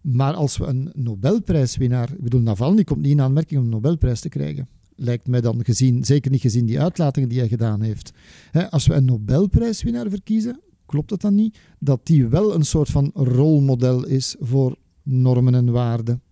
Maar 0.00 0.34
als 0.34 0.56
we 0.56 0.66
een 0.66 0.90
Nobelprijswinnaar, 0.94 2.12
ik 2.12 2.22
bedoel, 2.22 2.40
Navalny 2.40 2.84
komt 2.84 3.00
niet 3.00 3.10
in 3.10 3.20
aanmerking 3.20 3.60
om 3.60 3.66
een 3.66 3.72
Nobelprijs 3.72 4.20
te 4.20 4.28
krijgen. 4.28 4.68
Lijkt 4.94 5.26
mij 5.26 5.40
dan 5.40 5.64
gezien, 5.64 6.04
zeker 6.04 6.30
niet 6.30 6.40
gezien 6.40 6.66
die 6.66 6.80
uitlatingen 6.80 7.28
die 7.28 7.38
hij 7.38 7.48
gedaan 7.48 7.82
heeft. 7.82 8.12
als 8.70 8.86
we 8.86 8.94
een 8.94 9.04
Nobelprijswinnaar 9.04 10.10
verkiezen, 10.10 10.60
klopt 10.90 11.10
het 11.10 11.20
dan 11.20 11.34
niet? 11.34 11.58
Dat 11.78 12.06
die 12.06 12.26
wel 12.26 12.54
een 12.54 12.64
soort 12.64 12.88
van 12.88 13.10
rolmodel 13.14 14.06
is 14.06 14.36
voor 14.40 14.76
normen 15.02 15.54
en 15.54 15.72
waarden. 15.72 16.22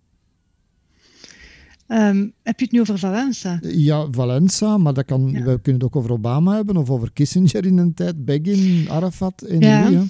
Um, 1.87 2.33
heb 2.43 2.59
je 2.59 2.65
het 2.65 2.73
nu 2.73 2.79
over 2.79 2.99
Valenza? 2.99 3.59
Ja, 3.61 4.07
Valenza, 4.11 4.77
maar 4.77 4.93
dat 4.93 5.05
kan, 5.05 5.29
ja. 5.31 5.43
we 5.43 5.61
kunnen 5.61 5.81
het 5.81 5.83
ook 5.83 5.95
over 5.95 6.11
Obama 6.11 6.55
hebben 6.55 6.77
of 6.77 6.89
over 6.89 7.11
Kissinger 7.13 7.65
in 7.65 7.77
een 7.77 7.93
tijd, 7.93 8.25
Begin, 8.25 8.89
Arafat, 8.89 9.41
en 9.41 9.59
ja. 9.59 10.03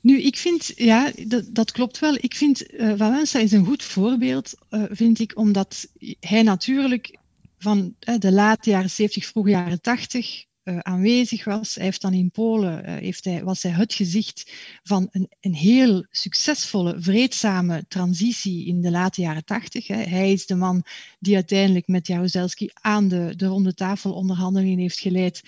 Nu, 0.00 0.20
ik 0.22 0.36
vind, 0.36 0.72
ja, 0.76 1.12
dat, 1.26 1.44
dat 1.52 1.72
klopt 1.72 1.98
wel. 1.98 2.14
Ik 2.14 2.34
vind, 2.34 2.72
uh, 2.72 2.92
Valenza 2.96 3.38
is 3.38 3.52
een 3.52 3.64
goed 3.64 3.82
voorbeeld, 3.82 4.54
uh, 4.70 4.82
vind 4.90 5.18
ik, 5.18 5.38
omdat 5.38 5.88
hij 6.20 6.42
natuurlijk 6.42 7.18
van 7.58 7.94
uh, 8.08 8.18
de 8.18 8.32
late 8.32 8.70
jaren 8.70 8.90
70, 8.90 9.26
vroege 9.26 9.50
jaren 9.50 9.80
80 9.80 10.44
uh, 10.64 10.78
aanwezig 10.78 11.44
was. 11.44 11.74
Hij 11.74 11.84
heeft 11.84 12.00
dan 12.00 12.12
in 12.12 12.30
Polen, 12.30 12.88
uh, 12.88 12.96
heeft 12.96 13.24
hij, 13.24 13.44
was 13.44 13.62
hij 13.62 13.72
het 13.72 13.94
gezicht 13.94 14.52
van 14.82 15.08
een, 15.10 15.28
een 15.40 15.54
heel 15.54 16.06
succesvolle, 16.10 16.96
vreedzame 16.98 17.84
transitie 17.88 18.66
in 18.66 18.80
de 18.80 18.90
late 18.90 19.20
jaren 19.20 19.44
tachtig. 19.44 19.86
Hij 19.86 20.32
is 20.32 20.46
de 20.46 20.54
man 20.54 20.84
die 21.18 21.34
uiteindelijk 21.34 21.86
met 21.86 22.06
Jaruzelski 22.06 22.70
aan 22.72 23.08
de, 23.08 23.32
de 23.36 23.46
ronde 23.46 23.74
tafel 23.74 24.12
onderhandelingen 24.12 24.78
heeft 24.78 24.98
geleid. 24.98 25.42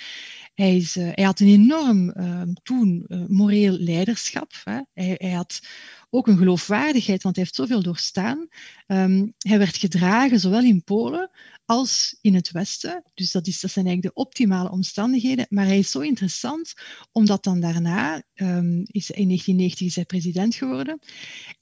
Hij, 0.54 0.76
is, 0.76 0.96
uh, 0.96 1.08
hij 1.12 1.24
had 1.24 1.40
een 1.40 1.48
enorm 1.48 2.12
toen 2.62 3.06
moreel 3.28 3.72
leiderschap. 3.78 4.52
Hè. 4.64 4.80
Hij, 4.92 5.14
hij 5.18 5.30
had 5.30 5.60
ook 6.14 6.26
een 6.26 6.36
geloofwaardigheid, 6.36 7.22
want 7.22 7.36
hij 7.36 7.44
heeft 7.44 7.56
zoveel 7.56 7.82
doorstaan. 7.82 8.48
Um, 8.86 9.34
hij 9.38 9.58
werd 9.58 9.76
gedragen 9.76 10.40
zowel 10.40 10.62
in 10.62 10.84
Polen 10.84 11.30
als 11.64 12.18
in 12.20 12.34
het 12.34 12.50
Westen. 12.50 13.02
Dus 13.14 13.30
dat, 13.30 13.46
is, 13.46 13.60
dat 13.60 13.70
zijn 13.70 13.86
eigenlijk 13.86 14.14
de 14.14 14.22
optimale 14.22 14.70
omstandigheden. 14.70 15.46
Maar 15.48 15.66
hij 15.66 15.78
is 15.78 15.90
zo 15.90 16.00
interessant, 16.00 16.72
omdat 17.12 17.44
dan 17.44 17.60
daarna, 17.60 18.22
um, 18.34 18.80
is, 18.86 19.10
in 19.10 19.26
1990 19.26 19.86
is 19.86 19.94
hij 19.94 20.04
president 20.04 20.54
geworden. 20.54 20.98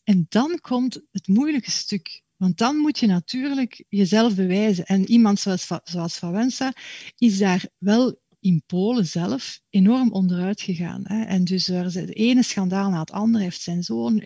En 0.04 0.26
dan 0.28 0.58
komt 0.60 1.00
het 1.10 1.28
moeilijke 1.28 1.70
stuk. 1.70 2.22
Want 2.36 2.58
dan 2.58 2.76
moet 2.76 2.98
je 2.98 3.06
natuurlijk 3.06 3.84
jezelf 3.88 4.34
bewijzen. 4.34 4.84
En 4.84 5.10
iemand 5.10 5.40
zoals, 5.40 5.68
zoals 5.84 6.18
Valensa 6.18 6.72
is 7.18 7.38
daar 7.38 7.64
wel 7.78 8.18
in 8.40 8.62
Polen 8.66 9.06
zelf 9.06 9.60
enorm 9.70 10.12
onderuit 10.12 10.60
gegaan. 10.60 11.02
Hè. 11.04 11.22
En 11.22 11.44
dus 11.44 11.68
er 11.68 11.84
is 11.84 11.94
het 11.94 12.14
ene 12.14 12.42
schandaal 12.42 12.90
na 12.90 13.00
het 13.00 13.10
andere. 13.10 13.44
heeft 13.44 13.60
zijn 13.60 13.82
zoon 13.82 14.14
uh, 14.14 14.22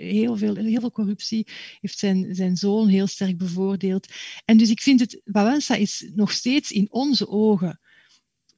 heel, 0.00 0.36
veel, 0.36 0.54
heel 0.54 0.80
veel 0.80 0.90
corruptie, 0.90 1.46
heeft 1.80 1.98
zijn, 1.98 2.34
zijn 2.34 2.56
zoon 2.56 2.88
heel 2.88 3.06
sterk 3.06 3.38
bevoordeeld. 3.38 4.06
En 4.44 4.56
dus 4.56 4.70
ik 4.70 4.80
vind 4.80 5.00
het, 5.00 5.20
Wałęsa 5.24 5.74
is 5.74 6.10
nog 6.14 6.32
steeds 6.32 6.70
in 6.70 6.86
onze 6.90 7.28
ogen 7.28 7.80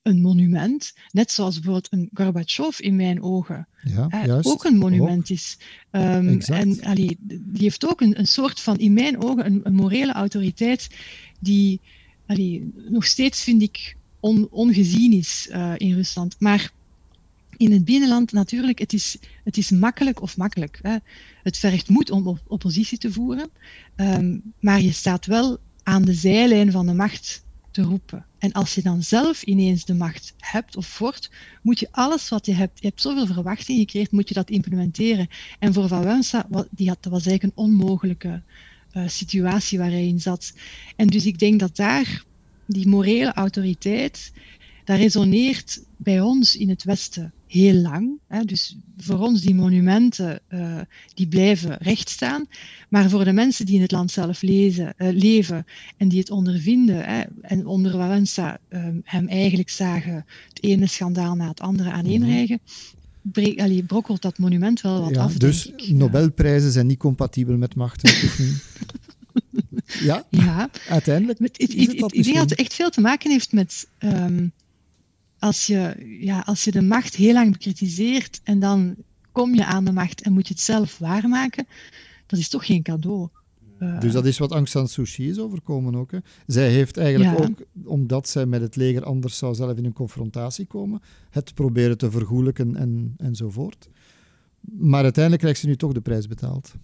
een 0.02 0.20
monument, 0.20 0.92
net 1.11 1.32
zoals 1.32 1.54
bijvoorbeeld 1.54 1.92
een 1.92 2.08
Gorbachev 2.12 2.78
in 2.78 2.96
mijn 2.96 3.22
ogen, 3.22 3.68
ja, 3.82 4.06
eh, 4.08 4.24
juist. 4.24 4.46
ook 4.46 4.64
een 4.64 4.78
monument 4.78 5.30
is. 5.30 5.58
Um, 5.90 6.28
Exact. 6.28 6.61
en 6.61 6.80
allee, 6.80 7.16
die 7.20 7.62
heeft 7.62 7.86
ook 7.86 8.00
een, 8.00 8.18
een 8.18 8.26
soort 8.26 8.61
van, 8.61 8.78
in 8.78 8.92
mijn 8.92 9.22
ogen, 9.22 9.46
een, 9.46 9.61
een 9.62 9.74
morele 9.74 10.12
autoriteit 10.12 10.88
die 11.40 11.80
allee, 12.26 12.70
nog 12.88 13.04
steeds, 13.04 13.42
vind 13.42 13.62
ik, 13.62 13.96
on, 14.21 14.49
ongezien 14.51 15.12
is 15.12 15.49
uh, 15.51 15.73
in 15.77 15.95
Rusland. 15.95 16.37
Maar 16.39 16.73
in 17.57 17.73
het 17.73 17.85
binnenland 17.85 18.33
natuurlijk, 18.33 18.79
het 18.79 18.93
is, 18.93 19.16
het 19.45 19.57
is 19.57 19.71
makkelijk 19.71 20.23
of 20.23 20.37
makkelijk. 20.37 20.79
Hè. 20.83 20.97
Het 21.43 21.57
vergt 21.57 21.89
moed 21.89 22.11
om 22.11 22.27
op 22.27 22.41
oppositie 22.47 22.99
te 22.99 23.12
voeren, 23.12 23.51
um, 23.97 24.43
maar 24.61 24.81
je 24.81 24.93
staat 24.93 25.27
wel 25.27 25.59
aan 25.83 26.05
de 26.05 26.14
zijlijn 26.14 26.71
van 26.71 26.87
de 26.87 26.95
macht 26.95 27.45
te 27.71 27.83
roepen. 27.83 28.25
En 28.39 28.53
als 28.53 28.75
je 28.75 28.83
dan 28.83 29.03
zelf 29.03 29.43
ineens 29.43 29.85
de 29.85 29.95
macht 29.95 30.35
hebt 30.39 30.77
of 30.77 30.99
wordt, 30.99 31.31
moet 31.62 31.79
je 31.79 31.89
alles 31.91 32.29
wat 32.29 32.47
je 32.47 32.55
hebt, 32.55 32.81
je 32.81 32.87
hebt 32.87 33.01
zoveel 33.01 33.27
verwachting 33.27 33.79
gecreëerd, 33.79 34.12
moet 34.12 34.29
je 34.29 34.35
dat 34.35 34.51
implementeren. 34.51 35.29
En 35.59 35.73
voor 35.73 35.89
Wałęsa, 35.89 36.47
die 36.71 36.89
had, 36.89 37.03
dat 37.03 37.12
was 37.12 37.27
eigenlijk 37.27 37.43
een 37.43 37.64
onmogelijke 37.64 38.43
uh, 38.93 39.09
situatie 39.09 39.79
waar 39.79 39.91
hij 39.91 40.07
in 40.07 40.21
zat. 40.21 40.53
En 40.97 41.07
dus 41.07 41.27
ik 41.27 41.39
denk 41.39 41.61
dat 41.61 41.77
daar 41.77 42.25
die 42.73 42.89
morele 42.89 43.33
autoriteit, 43.33 44.33
dat 44.85 44.99
resoneert 44.99 45.83
bij 45.97 46.21
ons 46.21 46.57
in 46.57 46.68
het 46.68 46.85
Westen 46.85 47.33
heel 47.47 47.75
lang. 47.75 48.18
Hè. 48.29 48.45
Dus 48.45 48.77
voor 48.97 49.18
ons 49.18 49.41
die 49.41 49.55
monumenten, 49.55 50.41
uh, 50.49 50.81
die 51.14 51.29
blijven 51.29 51.77
rechtstaan. 51.77 52.47
Maar 52.89 53.11
voor 53.11 53.25
de 53.25 53.33
mensen 53.33 53.66
die 53.66 53.75
in 53.75 53.81
het 53.81 53.91
land 53.91 54.11
zelf 54.11 54.43
lezen, 54.43 54.95
uh, 54.99 55.09
leven 55.12 55.66
en 55.97 56.09
die 56.09 56.18
het 56.18 56.31
ondervinden, 56.31 57.05
hè, 57.05 57.23
en 57.43 57.66
onder 57.66 57.97
Wałęsa 57.97 58.59
uh, 58.71 58.87
hem 59.05 59.29
eigenlijk 59.29 59.68
zagen 59.68 60.25
het 60.49 60.62
ene 60.62 60.87
schandaal 60.87 61.35
na 61.35 61.49
het 61.49 61.61
andere 61.61 61.91
aaneenrijgen, 61.91 62.61
mm 63.23 63.33
-hmm. 63.33 63.59
allee, 63.59 63.83
brokkelt 63.83 64.23
dat 64.23 64.39
monument 64.39 64.81
wel 64.81 65.01
wat 65.01 65.14
ja, 65.14 65.23
af. 65.23 65.37
Dus. 65.37 65.73
Nobelprijzen 65.89 66.73
zijn 66.73 66.87
niet 66.87 66.99
compatibel 66.99 67.57
met 67.57 67.75
macht. 67.75 68.03
ja, 70.01 70.26
ja, 70.30 70.70
uiteindelijk. 70.88 71.38
Met, 71.38 71.62
ik, 71.62 71.76
denk 71.76 72.34
dat 72.34 72.51
het 72.51 72.55
echt 72.55 72.74
veel 72.74 72.91
te 72.91 73.01
maken 73.01 73.30
heeft 73.30 73.53
met 73.53 73.88
um, 73.99 74.53
als, 75.38 75.66
je, 75.66 75.95
ja, 76.20 76.41
als 76.41 76.64
je 76.64 76.70
de 76.70 76.82
macht 76.82 77.14
heel 77.14 77.32
lang 77.32 77.53
bekritiseert 77.53 78.41
en 78.45 78.59
dan 78.59 78.97
kom 79.32 79.55
je 79.55 79.64
aan 79.64 79.84
de 79.84 79.93
macht 79.93 80.22
en 80.22 80.32
moet 80.32 80.49
je 80.49 80.55
het 80.55 80.62
zelf 80.62 80.99
waarmaken, 80.99 81.66
dat 82.26 82.38
is 82.38 82.49
toch 82.49 82.66
geen 82.66 82.82
cadeau. 82.82 83.28
Uh, 83.78 84.01
dus 84.01 84.12
dat 84.12 84.26
is 84.26 84.38
wat 84.38 84.53
Aung 84.53 84.68
San 84.68 84.88
Suu 84.88 85.05
Kyi 85.05 85.28
is 85.28 85.38
overkomen 85.38 85.95
ook. 85.95 86.11
Hè. 86.11 86.18
Zij 86.47 86.70
heeft 86.70 86.97
eigenlijk 86.97 87.38
ja. 87.38 87.45
ook, 87.45 87.66
omdat 87.84 88.28
zij 88.28 88.47
met 88.47 88.61
het 88.61 88.76
leger 88.76 89.05
anders 89.05 89.38
zou 89.38 89.55
zelf 89.55 89.76
in 89.76 89.84
een 89.84 89.93
confrontatie 89.93 90.66
komen, 90.66 91.03
het 91.30 91.55
proberen 91.55 91.99
te 91.99 92.11
vergoelijken 92.11 92.76
en, 92.76 93.14
enzovoort. 93.16 93.88
Maar 94.61 95.03
uiteindelijk 95.03 95.43
krijgt 95.43 95.61
ze 95.61 95.66
nu 95.66 95.76
toch 95.76 95.93
de 95.93 96.01
prijs 96.01 96.26
betaald. 96.26 96.74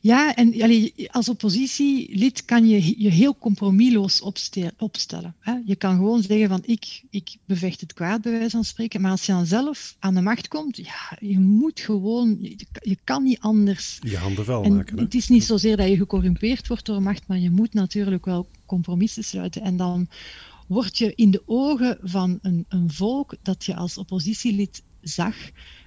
Ja, 0.00 0.34
en 0.34 0.62
allee, 0.62 0.94
als 1.10 1.28
oppositielid 1.28 2.44
kan 2.44 2.68
je 2.68 3.02
je 3.02 3.10
heel 3.10 3.36
compromisloos 3.38 4.20
opstellen. 4.76 5.34
Hè? 5.38 5.54
Je 5.66 5.76
kan 5.76 5.96
gewoon 5.96 6.22
zeggen 6.22 6.48
van 6.48 6.62
ik, 6.64 7.02
ik 7.10 7.36
bevecht 7.44 7.80
het 7.80 7.92
kwaad, 7.92 8.20
bij 8.20 8.32
wijze 8.32 8.50
van 8.50 8.64
spreken. 8.64 9.00
Maar 9.00 9.10
als 9.10 9.26
je 9.26 9.32
dan 9.32 9.46
zelf 9.46 9.96
aan 9.98 10.14
de 10.14 10.20
macht 10.20 10.48
komt, 10.48 10.76
ja, 10.76 11.16
je 11.20 11.38
moet 11.38 11.80
gewoon, 11.80 12.38
je, 12.40 12.66
je 12.80 12.98
kan 13.04 13.22
niet 13.22 13.40
anders. 13.40 13.98
Je 14.02 14.16
handen 14.16 14.44
vuil 14.44 14.62
en 14.62 14.76
maken. 14.76 14.96
Hè? 14.96 15.02
Het 15.02 15.14
is 15.14 15.28
niet 15.28 15.44
zozeer 15.44 15.76
dat 15.76 15.88
je 15.88 15.96
gecorrumpeerd 15.96 16.68
wordt 16.68 16.86
door 16.86 17.02
macht, 17.02 17.26
maar 17.26 17.38
je 17.38 17.50
moet 17.50 17.74
natuurlijk 17.74 18.24
wel 18.24 18.46
compromissen 18.66 19.24
sluiten. 19.24 19.62
En 19.62 19.76
dan 19.76 20.08
word 20.66 20.98
je 20.98 21.12
in 21.14 21.30
de 21.30 21.42
ogen 21.46 21.98
van 22.02 22.38
een, 22.42 22.64
een 22.68 22.90
volk 22.92 23.34
dat 23.42 23.64
je 23.64 23.76
als 23.76 23.98
oppositielid 23.98 24.82
zag, 25.00 25.36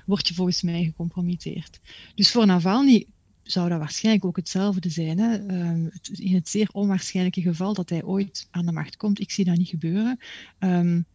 word 0.06 0.28
je 0.28 0.34
volgens 0.34 0.62
mij 0.62 0.84
gecompromitteerd. 0.84 1.80
Dus 2.16 2.32
voor 2.32 2.46
Navalny 2.46 3.06
zou 3.46 3.70
dat 3.70 3.80
waarschijnlijk 3.80 4.26
ook 4.26 4.36
hetzelfde 4.36 4.90
zijn. 4.90 5.20
Hè? 5.20 5.34
Um, 5.40 5.90
het, 5.92 6.20
in 6.20 6.34
het 6.34 6.50
zeer 6.50 6.70
onwaarschijnlijke 6.72 7.42
geval 7.42 7.74
dat 7.74 7.90
hij 7.90 8.04
ooit 8.04 8.48
aan 8.52 8.66
de 8.66 8.72
macht 8.72 8.98
komt, 8.98 9.20
ik 9.20 9.32
zie 9.32 9.46
dat 9.46 9.58
niet 9.58 9.68
gebeuren, 9.68 10.20
um, 10.60 11.06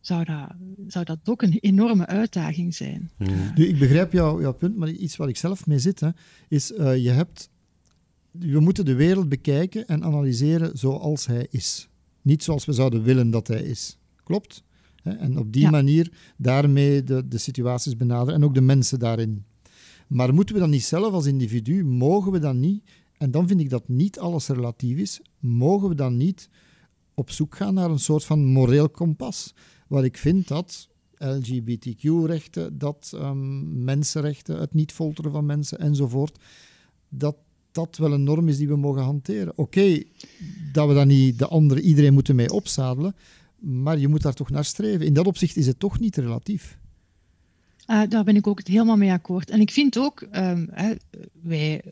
zou, 0.00 0.24
dat, 0.24 0.48
zou 0.86 1.04
dat 1.04 1.18
ook 1.24 1.42
een 1.42 1.58
enorme 1.60 2.06
uitdaging 2.06 2.74
zijn. 2.74 3.10
Nu, 3.54 3.66
ik 3.66 3.78
begrijp 3.78 4.12
jou, 4.12 4.40
jouw 4.40 4.52
punt, 4.52 4.76
maar 4.76 4.90
iets 4.90 5.16
waar 5.16 5.28
ik 5.28 5.36
zelf 5.36 5.66
mee 5.66 5.78
zit, 5.78 6.00
hè, 6.00 6.08
is 6.48 6.70
uh, 6.70 6.96
je 6.96 7.10
hebt, 7.10 7.50
we 8.30 8.60
moeten 8.60 8.84
de 8.84 8.94
wereld 8.94 9.28
bekijken 9.28 9.86
en 9.86 10.04
analyseren 10.04 10.78
zoals 10.78 11.26
hij 11.26 11.46
is. 11.50 11.88
Niet 12.22 12.42
zoals 12.42 12.64
we 12.64 12.72
zouden 12.72 13.02
willen 13.02 13.30
dat 13.30 13.46
hij 13.46 13.62
is. 13.62 13.98
Klopt? 14.24 14.62
Hè? 15.02 15.12
En 15.12 15.38
op 15.38 15.52
die 15.52 15.62
ja. 15.62 15.70
manier 15.70 16.12
daarmee 16.36 17.04
de, 17.04 17.28
de 17.28 17.38
situaties 17.38 17.96
benaderen 17.96 18.34
en 18.34 18.44
ook 18.44 18.54
de 18.54 18.60
mensen 18.60 18.98
daarin. 18.98 19.44
Maar 20.14 20.34
moeten 20.34 20.54
we 20.54 20.60
dan 20.60 20.70
niet 20.70 20.84
zelf 20.84 21.12
als 21.12 21.26
individu, 21.26 21.84
mogen 21.84 22.32
we 22.32 22.38
dan 22.38 22.60
niet, 22.60 22.84
en 23.16 23.30
dan 23.30 23.48
vind 23.48 23.60
ik 23.60 23.70
dat 23.70 23.88
niet 23.88 24.18
alles 24.18 24.48
relatief 24.48 24.98
is, 24.98 25.20
mogen 25.38 25.88
we 25.88 25.94
dan 25.94 26.16
niet 26.16 26.48
op 27.14 27.30
zoek 27.30 27.56
gaan 27.56 27.74
naar 27.74 27.90
een 27.90 27.98
soort 27.98 28.24
van 28.24 28.44
moreel 28.44 28.88
kompas? 28.88 29.54
Waar 29.88 30.04
ik 30.04 30.16
vind 30.16 30.48
dat 30.48 30.88
LGBTQ-rechten, 31.16 32.78
dat 32.78 33.12
um, 33.14 33.84
mensenrechten, 33.84 34.60
het 34.60 34.74
niet 34.74 34.92
folteren 34.92 35.32
van 35.32 35.46
mensen 35.46 35.78
enzovoort, 35.78 36.38
dat 37.08 37.36
dat 37.72 37.96
wel 37.96 38.12
een 38.12 38.24
norm 38.24 38.48
is 38.48 38.56
die 38.56 38.68
we 38.68 38.76
mogen 38.76 39.02
hanteren. 39.02 39.58
Oké, 39.58 40.02
dat 40.72 40.88
we 40.88 40.94
dan 40.94 41.06
niet 41.06 41.38
de 41.38 41.46
andere, 41.46 41.80
iedereen 41.80 42.14
moeten 42.14 42.36
mee 42.36 42.52
opzadelen, 42.52 43.14
maar 43.58 43.98
je 43.98 44.08
moet 44.08 44.22
daar 44.22 44.34
toch 44.34 44.50
naar 44.50 44.64
streven. 44.64 45.06
In 45.06 45.14
dat 45.14 45.26
opzicht 45.26 45.56
is 45.56 45.66
het 45.66 45.78
toch 45.78 45.98
niet 46.00 46.16
relatief. 46.16 46.78
Uh, 47.90 48.02
daar 48.08 48.24
ben 48.24 48.36
ik 48.36 48.46
ook 48.46 48.66
helemaal 48.66 48.96
mee 48.96 49.12
akkoord. 49.12 49.50
En 49.50 49.60
ik 49.60 49.70
vind 49.70 49.98
ook, 49.98 50.20
um, 50.20 50.68
hè, 50.72 50.94
wij 51.42 51.82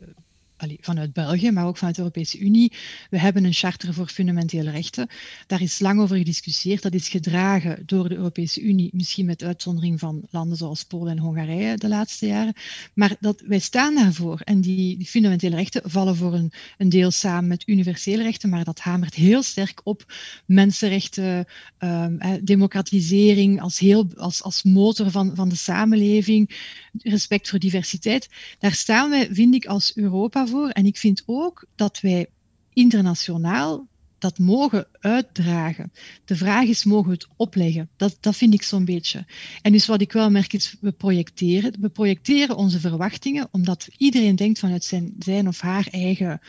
vanuit 0.81 1.13
België, 1.13 1.51
maar 1.51 1.65
ook 1.65 1.77
vanuit 1.77 1.95
de 1.95 2.01
Europese 2.01 2.39
Unie, 2.39 2.71
we 3.09 3.19
hebben 3.19 3.43
een 3.43 3.53
charter 3.53 3.93
voor 3.93 4.07
fundamentele 4.07 4.71
rechten. 4.71 5.07
Daar 5.47 5.61
is 5.61 5.79
lang 5.79 5.99
over 5.99 6.17
gediscussieerd. 6.17 6.81
Dat 6.81 6.93
is 6.93 7.09
gedragen 7.09 7.83
door 7.85 8.09
de 8.09 8.15
Europese 8.15 8.61
Unie, 8.61 8.89
misschien 8.93 9.25
met 9.25 9.43
uitzondering 9.43 9.99
van 9.99 10.27
landen 10.29 10.57
zoals 10.57 10.83
Polen 10.83 11.11
en 11.11 11.19
Hongarije 11.19 11.77
de 11.77 11.87
laatste 11.87 12.27
jaren. 12.27 12.53
Maar 12.93 13.15
dat, 13.19 13.43
wij 13.45 13.59
staan 13.59 13.95
daarvoor. 13.95 14.39
En 14.39 14.61
die, 14.61 15.05
fundamentele 15.05 15.55
rechten 15.55 15.89
vallen 15.89 16.15
voor 16.15 16.33
een, 16.33 16.51
een 16.77 16.89
deel 16.89 17.11
samen 17.11 17.47
met 17.47 17.67
universele 17.67 18.23
rechten, 18.23 18.49
maar 18.49 18.63
dat 18.63 18.79
hamert 18.79 19.13
heel 19.13 19.43
sterk 19.43 19.81
op 19.83 20.13
mensenrechten, 20.45 21.45
um, 21.79 22.17
democratisering 22.43 23.61
als, 23.61 23.79
heel, 23.79 24.07
als, 24.15 24.43
als 24.43 24.63
motor 24.63 25.11
van, 25.11 25.31
van 25.35 25.49
de 25.49 25.55
samenleving, 25.55 26.49
respect 26.97 27.49
voor 27.49 27.59
diversiteit. 27.59 28.29
Daar 28.59 28.73
staan 28.73 29.09
wij, 29.09 29.27
vind 29.31 29.55
ik, 29.55 29.65
als 29.65 29.95
Europa 29.95 30.47
voor. 30.47 30.69
En 30.69 30.85
ik 30.85 30.97
vind 30.97 31.23
ook 31.25 31.65
dat 31.75 31.99
wij 31.99 32.27
internationaal 32.73 33.87
dat 34.17 34.39
mogen 34.39 34.87
uitdragen. 34.99 35.91
De 36.25 36.35
vraag 36.35 36.65
is, 36.65 36.83
mogen 36.83 37.07
we 37.07 37.13
het 37.13 37.27
opleggen? 37.35 37.89
Dat, 37.97 38.17
dat 38.19 38.35
vind 38.35 38.53
ik 38.53 38.63
zo'n 38.63 38.85
beetje. 38.85 39.25
En 39.61 39.71
dus 39.71 39.85
wat 39.85 40.01
ik 40.01 40.11
wel 40.11 40.29
merk 40.29 40.53
is, 40.53 40.75
we 40.81 40.91
projecteren. 40.91 41.75
We 41.79 41.89
projecteren 41.89 42.55
onze 42.55 42.79
verwachtingen, 42.79 43.47
omdat 43.51 43.87
iedereen 43.97 44.35
denkt 44.35 44.59
vanuit 44.59 44.83
zijn, 44.83 45.15
zijn 45.19 45.47
of 45.47 45.59
haar 45.59 45.87
eigen 45.91 46.41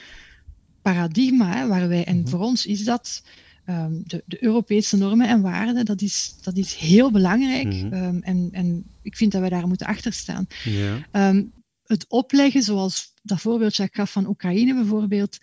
paradigma, 0.83 1.57
hè, 1.57 1.69
waar 1.69 1.89
wij, 1.89 2.05
en 2.05 2.15
mm-hmm. 2.17 2.31
voor 2.31 2.41
ons 2.41 2.67
is 2.67 2.85
dat 2.85 3.23
um, 3.67 4.03
de, 4.07 4.23
de, 4.27 4.45
Europese 4.45 4.97
normen 4.97 5.29
en 5.29 5.41
waarden, 5.41 5.85
dat 5.85 6.01
is, 6.01 6.35
dat 6.43 6.57
is 6.57 6.75
heel 6.75 7.11
belangrijk. 7.11 7.67
Mm-hmm. 7.67 7.93
Um, 7.93 8.23
en, 8.23 8.49
en 8.53 8.85
ik 9.03 9.17
vind 9.17 9.33
dat 9.33 9.43
we 9.43 9.49
daar 9.49 9.69
moeten 9.69 9.87
achter 9.87 10.13
staan. 10.13 10.47
Um, 11.13 11.53
het 11.85 12.05
opleggen, 12.09 12.63
zoals 12.63 13.13
dat 13.23 13.41
voorbeeld 13.41 13.77
dat 13.77 13.87
ik 13.87 13.95
gaf 13.95 14.13
van 14.13 14.27
Oekraïne 14.27 14.75
bijvoorbeeld, 14.75 15.39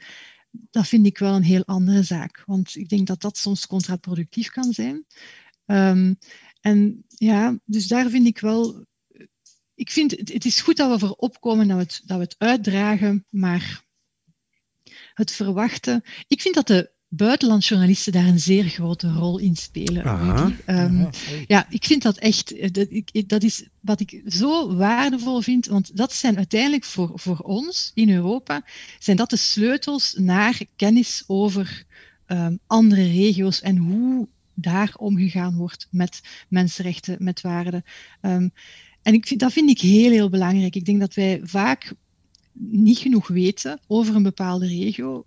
dat 0.52 0.88
vind 0.88 1.06
ik 1.06 1.18
wel 1.18 1.36
een 1.36 1.44
heel 1.44 1.66
andere 1.66 2.04
zaak. 2.04 2.44
Want 2.46 2.76
ik 2.76 2.90
denk 2.90 3.08
dat 3.08 3.22
dat 3.22 3.38
soms 3.38 3.68
contraproductief 3.68 4.50
kan 4.50 4.74
zijn. 4.74 5.06
En 6.62 7.06
ja, 7.08 7.60
dus 7.66 7.88
daar 7.88 8.10
vind 8.10 8.28
ik 8.28 8.40
wel. 8.40 8.86
Ik 9.76 9.92
vind 9.92 10.12
het, 10.12 10.34
het 10.34 10.46
is 10.46 10.62
goed 10.62 10.78
dat 10.78 10.92
we 10.92 11.08
voor 11.08 11.16
opkomen, 11.16 11.68
dat 11.68 11.78
we, 11.78 11.84
het, 11.84 12.02
dat 12.06 12.18
we 12.18 12.24
het 12.24 12.36
uitdragen, 12.38 13.26
maar 13.30 13.84
het 15.14 15.32
verwachten. 15.32 16.04
Ik 16.28 16.42
vind 16.42 16.56
dat 16.56 16.68
de 16.68 16.92
buitenlandsjournalisten 17.14 18.12
daar 18.12 18.26
een 18.26 18.40
zeer 18.40 18.64
grote 18.64 19.12
rol 19.12 19.38
in 19.38 19.56
spelen. 19.56 20.04
Aha. 20.04 20.52
Um, 20.68 21.00
ja, 21.00 21.10
ja, 21.48 21.66
ik 21.70 21.86
vind 21.86 22.02
dat 22.02 22.18
echt, 22.18 22.74
dat, 22.74 22.88
ik, 22.90 23.30
dat 23.30 23.44
is 23.44 23.68
wat 23.80 24.00
ik 24.00 24.22
zo 24.28 24.76
waardevol 24.76 25.42
vind, 25.42 25.66
want 25.66 25.98
dat 25.98 26.14
zijn 26.14 26.38
uiteindelijk 26.38 26.84
voor, 26.84 27.12
voor 27.14 27.38
ons 27.38 27.92
in 27.94 28.10
Europa, 28.10 28.64
zijn 29.00 29.18
dat 29.18 29.30
de 29.30 29.38
sleutels 29.38 30.14
naar 30.18 30.62
kennis 30.76 31.24
over 31.28 31.86
um, 32.28 32.60
andere 32.68 33.04
regio's 33.04 33.62
en 33.62 33.78
hoe 33.78 34.28
daar 34.54 34.94
omgegaan 34.98 35.56
wordt 35.56 35.88
met 35.90 36.22
mensenrechten, 36.50 37.16
met 37.20 37.42
waarden. 37.42 37.84
Um, 38.22 38.52
en 39.02 39.14
ik 39.14 39.28
vind, 39.28 39.40
dat 39.40 39.54
vind 39.54 39.70
ik 39.70 39.80
heel, 39.80 40.12
heel 40.12 40.30
belangrijk. 40.30 40.76
Ik 40.76 40.86
denk 40.86 41.00
dat 41.00 41.14
wij 41.14 41.40
vaak 41.44 41.94
niet 42.54 42.98
genoeg 42.98 43.28
weten 43.28 43.80
over 43.88 44.16
een 44.16 44.24
bepaalde 44.24 44.68
regio 44.68 45.26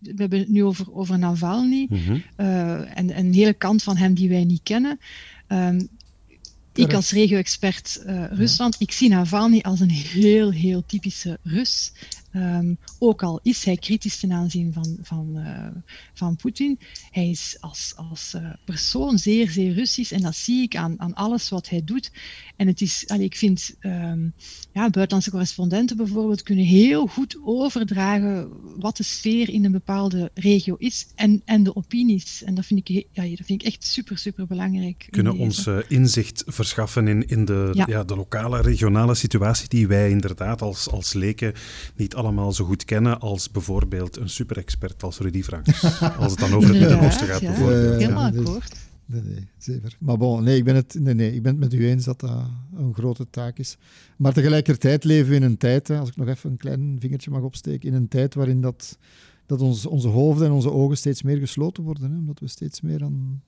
we 0.00 0.12
hebben 0.16 0.38
het 0.38 0.48
nu 0.48 0.64
over, 0.64 0.94
over 0.94 1.18
Navalny 1.18 1.86
Mhm. 1.90 2.18
eh, 2.36 2.98
en 2.98 3.18
een 3.18 3.32
hele 3.34 3.54
kant 3.54 3.82
van 3.82 3.96
hem 3.96 4.14
die 4.14 4.28
wij 4.28 4.44
niet 4.44 4.62
kennen. 4.62 4.98
Ehm, 5.46 5.80
ik 6.74 6.92
als 6.94 7.10
regio-expert 7.10 8.02
eh, 8.06 8.24
Rusland, 8.30 8.76
ik 8.78 8.92
zie 8.92 9.08
Navalny 9.08 9.58
als 9.60 9.80
een 9.80 9.90
heel, 9.90 10.50
heel 10.50 10.82
typische 10.86 11.38
Rus. 11.42 11.92
Ehm, 12.32 12.74
ook 12.98 13.22
al 13.22 13.40
is 13.42 13.64
hij 13.64 13.76
kritisch 13.76 14.20
ten 14.20 14.32
aanzien 14.32 14.72
van, 14.72 14.98
van, 15.02 15.38
eh, 15.38 15.82
van 16.14 16.36
Poetin, 16.36 16.78
hij 17.10 17.28
is 17.30 17.56
als, 17.60 17.92
als 17.96 18.34
eh, 18.34 18.50
persoon 18.64 19.18
zeer, 19.18 19.50
zeer 19.50 19.72
Russisch 19.72 20.12
en 20.12 20.22
dat 20.22 20.36
zie 20.36 20.62
ik 20.62 20.76
aan, 20.76 21.00
aan 21.00 21.14
alles 21.14 21.48
wat 21.48 21.68
hij 21.68 21.84
doet. 21.84 22.10
En 22.56 22.66
het 22.66 22.80
is, 22.80 23.04
allee, 23.06 23.24
ik 23.24 23.36
vind, 23.36 23.74
ehm, 23.80 24.28
ja, 24.72 24.90
buitenlandse 24.90 25.30
correspondenten 25.30 25.96
bijvoorbeeld 25.96 26.42
kunnen 26.42 26.64
heel 26.64 27.06
goed 27.06 27.38
overdragen 27.44 28.48
wat 28.78 28.96
de 28.96 29.02
sfeer 29.02 29.48
in 29.48 29.64
een 29.64 29.72
bepaalde 29.72 30.30
regio 30.34 30.74
is 30.78 31.06
en, 31.14 31.42
en 31.44 31.62
de 31.62 31.76
opinies. 31.76 32.42
En 32.42 32.54
dat 32.54 32.66
vind 32.66 32.88
ik, 32.88 33.06
ja, 33.12 33.22
dat 33.22 33.46
vind 33.46 33.60
ik 33.60 33.62
echt 33.62 33.84
super, 33.84 34.18
super 34.18 34.46
belangrijk. 34.46 35.06
kunnen 35.10 35.36
ons 35.36 35.66
eh, 35.66 35.78
inzicht 35.88 36.42
verschaffen 36.46 37.08
in, 37.08 37.26
in 37.26 37.44
de, 37.44 37.70
ja. 37.72 37.84
Ja. 37.88 38.04
de 38.04 38.16
lokale, 38.16 38.60
regionale 38.60 39.14
situatie 39.14 39.68
die 39.68 39.86
wij 39.86 40.10
inderdaad 40.10 40.62
als, 40.62 40.90
als 40.90 41.12
leken 41.12 41.52
niet 41.96 42.14
allemaal 42.20 42.52
zo 42.52 42.64
goed 42.64 42.84
kennen 42.84 43.20
als 43.20 43.50
bijvoorbeeld 43.50 44.16
een 44.16 44.28
superexpert 44.28 45.02
als 45.02 45.18
Rudy 45.18 45.42
Franks. 45.42 45.84
als 46.18 46.30
het 46.30 46.40
dan 46.40 46.52
over 46.52 46.68
het 46.68 46.76
Inderdaad, 46.76 47.00
Midden-Oosten 47.00 47.26
gaat 47.26 47.40
ja. 47.40 47.48
bijvoorbeeld. 47.50 48.00
Helemaal 48.00 48.24
Ja. 48.24 48.30
dus- 48.30 48.40
akkoord. 48.40 48.88
Nee, 49.06 49.22
nee, 49.22 49.48
zeker. 49.58 49.96
Maar 49.98 50.16
bon, 50.16 50.42
nee, 50.44 50.56
ik 50.56 50.64
ben 50.64 50.74
het, 50.74 50.96
nee, 50.98 51.14
nee, 51.14 51.34
ik 51.34 51.42
ben 51.42 51.52
het 51.52 51.60
met 51.60 51.72
u 51.74 51.88
eens 51.88 52.04
dat 52.04 52.20
dat 52.20 52.44
een 52.76 52.94
grote 52.94 53.26
taak 53.30 53.58
is. 53.58 53.76
Maar 54.16 54.32
tegelijkertijd 54.32 55.04
leven 55.04 55.30
we 55.30 55.36
in 55.36 55.42
een 55.42 55.56
tijd, 55.56 55.88
hè, 55.88 55.98
als 55.98 56.08
ik 56.08 56.16
nog 56.16 56.28
even 56.28 56.50
een 56.50 56.56
klein 56.56 56.96
vingertje 57.00 57.30
mag 57.30 57.42
opsteken, 57.42 57.88
in 57.88 57.94
een 57.94 58.08
tijd 58.08 58.34
waarin 58.34 58.60
dat, 58.60 58.98
dat 59.46 59.60
ons, 59.60 59.86
onze 59.86 60.08
hoofden 60.08 60.46
en 60.46 60.52
onze 60.52 60.70
ogen 60.72 60.96
steeds 60.96 61.22
meer 61.22 61.36
gesloten 61.38 61.82
worden. 61.82 62.10
Hè, 62.10 62.16
omdat 62.18 62.38
we 62.38 62.48
steeds 62.48 62.80
meer 62.80 63.02
aan... 63.02 63.42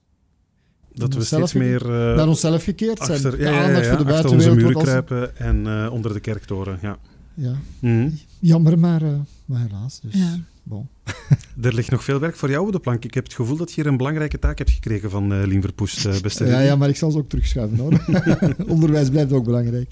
Dat 0.93 1.13
we 1.13 1.23
steeds 1.23 1.53
meer 1.53 1.81
eh, 1.81 2.15
naar 2.15 2.27
onszelf 2.27 2.63
gekeerd 2.63 2.97
zijn. 2.97 3.11
achter, 3.11 3.31
De 3.31 3.37
ja, 3.37 3.43
ja, 3.49 3.55
ja, 3.55 3.63
aandacht 3.65 3.85
ja, 3.85 3.95
voor 3.95 4.05
de 4.05 4.13
achter 4.13 4.31
onze 4.31 4.45
buitenwereld 4.47 4.85
muren 4.85 5.05
kruipen 5.05 5.37
en 5.37 5.67
eh, 5.67 5.91
onder 5.93 6.13
de 6.13 6.19
kerktoren. 6.19 6.79
Ja. 6.81 6.97
Ja. 7.33 7.55
Mhm. 7.79 8.09
Jammer, 8.45 8.79
maar, 8.79 9.01
eh, 9.01 9.09
maar 9.45 9.61
helaas. 9.61 9.99
Dus, 10.01 10.13
Ja. 10.13 10.39
bon. 10.63 10.87
Er 11.61 11.73
ligt 11.73 11.91
nog 11.91 12.03
veel 12.03 12.19
werk 12.19 12.35
voor 12.35 12.49
jou 12.49 12.65
op 12.65 12.71
de 12.71 12.79
plank. 12.79 13.05
Ik 13.05 13.13
heb 13.13 13.23
het 13.23 13.33
gevoel 13.33 13.57
dat 13.57 13.69
je 13.73 13.81
hier 13.81 13.91
een 13.91 13.97
belangrijke 13.97 14.39
taak 14.39 14.57
hebt 14.57 14.69
gekregen 14.69 15.09
van 15.09 15.33
eh 15.33 15.45
Lien 15.47 15.61
Verpoest, 15.61 16.05
eh, 16.05 16.19
beste 16.21 16.45
Ja, 16.45 16.59
ja, 16.59 16.75
maar 16.75 16.89
ik 16.89 16.95
zal 16.95 17.11
ze 17.11 17.17
ook 17.17 17.29
terugschuiven 17.29 17.77
hoor. 17.77 18.05
Onderwijs 18.73 19.09
blijft 19.09 19.31
ook 19.31 19.43
belangrijk. 19.45 19.89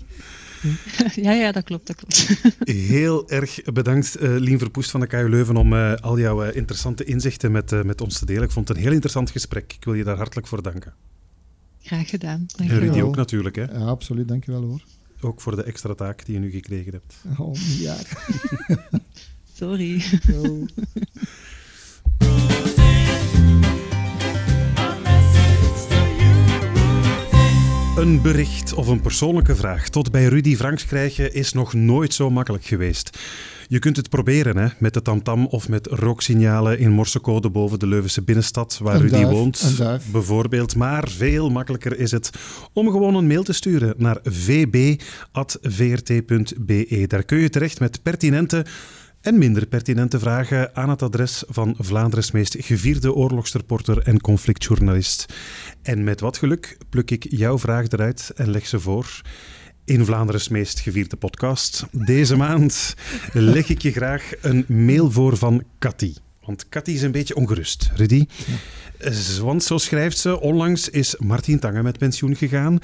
ja, 1.15 1.31
ja, 1.31 1.51
dat 1.51 1.63
klopt, 1.63 1.87
dat 1.87 1.95
klopt. 1.95 2.27
Heel 2.63 3.29
erg 3.29 3.61
bedankt, 3.73 4.15
eh 4.15 4.29
Lien 4.37 4.57
Verpoest 4.59 4.91
van 4.91 4.99
de 4.99 5.07
KU 5.07 5.29
Leuven, 5.29 5.55
om 5.55 5.73
eh, 5.73 5.93
al 5.95 6.19
jouw 6.19 6.41
interessante 6.41 7.03
inzichten 7.03 7.51
met, 7.51 7.71
eh, 7.71 7.81
met 7.83 8.01
ons 8.01 8.19
te 8.19 8.25
delen. 8.25 8.43
Ik 8.43 8.51
vond 8.51 8.67
het 8.67 8.77
een 8.77 8.83
heel 8.83 8.91
interessant 8.91 9.31
gesprek. 9.31 9.73
Ik 9.73 9.83
wil 9.83 9.93
je 9.93 10.03
daar 10.03 10.17
hartelijk 10.17 10.47
voor 10.47 10.61
danken. 10.61 10.93
Graag 11.79 12.09
gedaan. 12.09 12.45
En 12.57 12.67
Rudy 12.67 13.01
ook 13.01 13.15
natuurlijk, 13.15 13.55
hè? 13.55 13.63
Ja, 13.63 13.85
absoluut. 13.85 14.27
Dankjewel 14.27 14.61
hoor. 14.61 14.81
Ook 15.21 15.41
voor 15.41 15.55
de 15.55 15.63
extra 15.63 15.93
taak 15.93 16.25
die 16.25 16.33
je 16.33 16.39
nu 16.39 16.51
gekregen 16.51 16.91
hebt. 16.91 17.39
Oh, 17.39 17.55
een 17.55 17.77
jaar. 17.77 18.25
Sorry. 19.57 20.01
Een 27.95 28.21
bericht 28.21 28.73
of 28.73 28.87
een 28.87 29.01
persoonlijke 29.01 29.55
vraag 29.55 29.89
tot 29.89 30.11
bij 30.11 30.25
Rudy 30.25 30.55
Franks 30.55 30.85
krijgen 30.85 31.33
is 31.33 31.53
nog 31.53 31.73
nooit 31.73 32.13
zo 32.13 32.29
makkelijk 32.29 32.65
geweest. 32.65 33.19
Je 33.71 33.79
kunt 33.79 33.97
het 33.97 34.09
proberen 34.09 34.57
hè, 34.57 34.67
met 34.79 34.93
de 34.93 35.01
tamtam 35.01 35.45
of 35.45 35.69
met 35.69 35.87
rooksignalen 35.87 36.79
in 36.79 36.91
morsecode 36.91 37.49
boven 37.49 37.79
de 37.79 37.87
Leuvense 37.87 38.21
binnenstad 38.21 38.79
waar 38.81 38.95
Een 38.95 39.01
Rudy 39.01 39.13
duif, 39.13 39.29
woont. 39.29 39.81
Bijvoorbeeld. 40.11 40.75
Maar 40.75 41.09
veel 41.09 41.49
makkelijker 41.49 41.99
is 41.99 42.11
het 42.11 42.29
om 42.73 42.91
gewoon 42.91 43.15
een 43.15 43.27
mail 43.27 43.43
te 43.43 43.53
sturen 43.53 43.93
naar 43.97 44.19
vb.vrt.be. 44.23 44.97
Daar 47.07 47.23
kun 47.23 47.37
je 47.37 47.49
terecht 47.49 47.79
met 47.79 48.03
pertinente 48.03 48.65
en 49.21 49.37
minder 49.37 49.65
pertinente 49.65 50.19
vragen 50.19 50.75
aan 50.75 50.89
het 50.89 51.01
adres 51.01 51.43
van 51.47 51.75
Vlaanderen's 51.77 52.31
meest 52.31 52.55
gevierde 52.59 53.13
oorlogsreporter 53.13 53.97
en 53.97 54.21
conflictjournalist. 54.21 55.25
En 55.81 56.03
met 56.03 56.19
wat 56.19 56.37
geluk 56.37 56.77
pluk 56.89 57.11
ik 57.11 57.25
jouw 57.29 57.59
vraag 57.59 57.87
eruit 57.87 58.31
en 58.35 58.49
leg 58.49 58.67
ze 58.67 58.79
voor 58.79 59.21
in 59.85 60.05
Vlaanderen's 60.05 60.47
meest 60.47 60.79
gevierde 60.79 61.15
podcast. 61.15 61.85
Deze 61.91 62.35
maand 62.35 62.95
leg 63.33 63.69
ik 63.69 63.81
je 63.81 63.91
graag 63.91 64.31
een 64.41 64.65
mail 64.67 65.11
voor 65.11 65.37
van 65.37 65.63
Cathy. 65.79 66.13
Want 66.45 66.69
Cathy 66.69 66.91
is 66.91 67.01
een 67.01 67.11
beetje 67.11 67.35
ongerust, 67.35 67.91
Rudy. 67.95 68.25
Want 69.41 69.63
zo 69.63 69.77
schrijft 69.77 70.17
ze, 70.17 70.39
onlangs 70.39 70.89
is 70.89 71.15
Martin 71.19 71.59
Tange 71.59 71.83
met 71.83 71.97
pensioen 71.97 72.35
gegaan. 72.35 72.79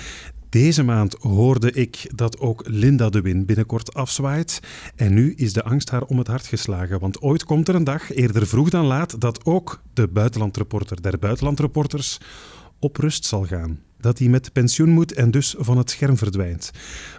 Deze 0.49 0.83
maand 0.83 1.15
hoorde 1.19 1.71
ik 1.71 2.11
dat 2.15 2.39
ook 2.39 2.63
Linda 2.67 3.09
de 3.09 3.21
Win 3.21 3.45
binnenkort 3.45 3.93
afzwaait. 3.93 4.59
En 4.95 5.13
nu 5.13 5.33
is 5.33 5.53
de 5.53 5.63
angst 5.63 5.89
haar 5.89 6.03
om 6.03 6.17
het 6.17 6.27
hart 6.27 6.47
geslagen. 6.47 6.99
Want 6.99 7.21
ooit 7.21 7.43
komt 7.43 7.67
er 7.67 7.75
een 7.75 7.83
dag, 7.83 8.13
eerder 8.13 8.47
vroeg 8.47 8.69
dan 8.69 8.85
laat, 8.85 9.21
dat 9.21 9.45
ook 9.45 9.81
de 9.93 10.07
buitenlandreporter 10.07 11.01
der 11.01 11.19
buitenlandreporters 11.19 12.17
op 12.79 12.97
rust 12.97 13.25
zal 13.25 13.45
gaan. 13.45 13.79
Dat 13.99 14.19
hij 14.19 14.27
met 14.27 14.53
pensioen 14.53 14.89
moet 14.89 15.13
en 15.13 15.31
dus 15.31 15.55
van 15.57 15.77
het 15.77 15.89
scherm 15.89 16.17
verdwijnt. 16.17 16.71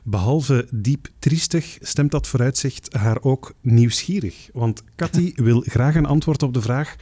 Behalve 0.04 0.66
diep 0.70 1.08
triestig 1.18 1.78
stemt 1.80 2.10
dat 2.10 2.26
vooruitzicht 2.26 2.92
haar 2.92 3.22
ook 3.22 3.54
nieuwsgierig. 3.60 4.48
Want 4.52 4.82
Cathy 4.96 5.32
wil 5.48 5.64
graag 5.66 5.94
een 5.94 6.06
antwoord 6.06 6.42
op 6.42 6.54
de 6.54 6.62
vraag: 6.62 6.96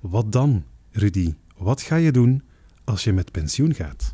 wat 0.00 0.32
dan, 0.32 0.64
Rudy? 0.90 1.34
Wat 1.56 1.82
ga 1.82 1.96
je 1.96 2.12
doen 2.12 2.42
als 2.84 3.04
je 3.04 3.12
met 3.12 3.30
pensioen 3.30 3.74
gaat? 3.74 4.12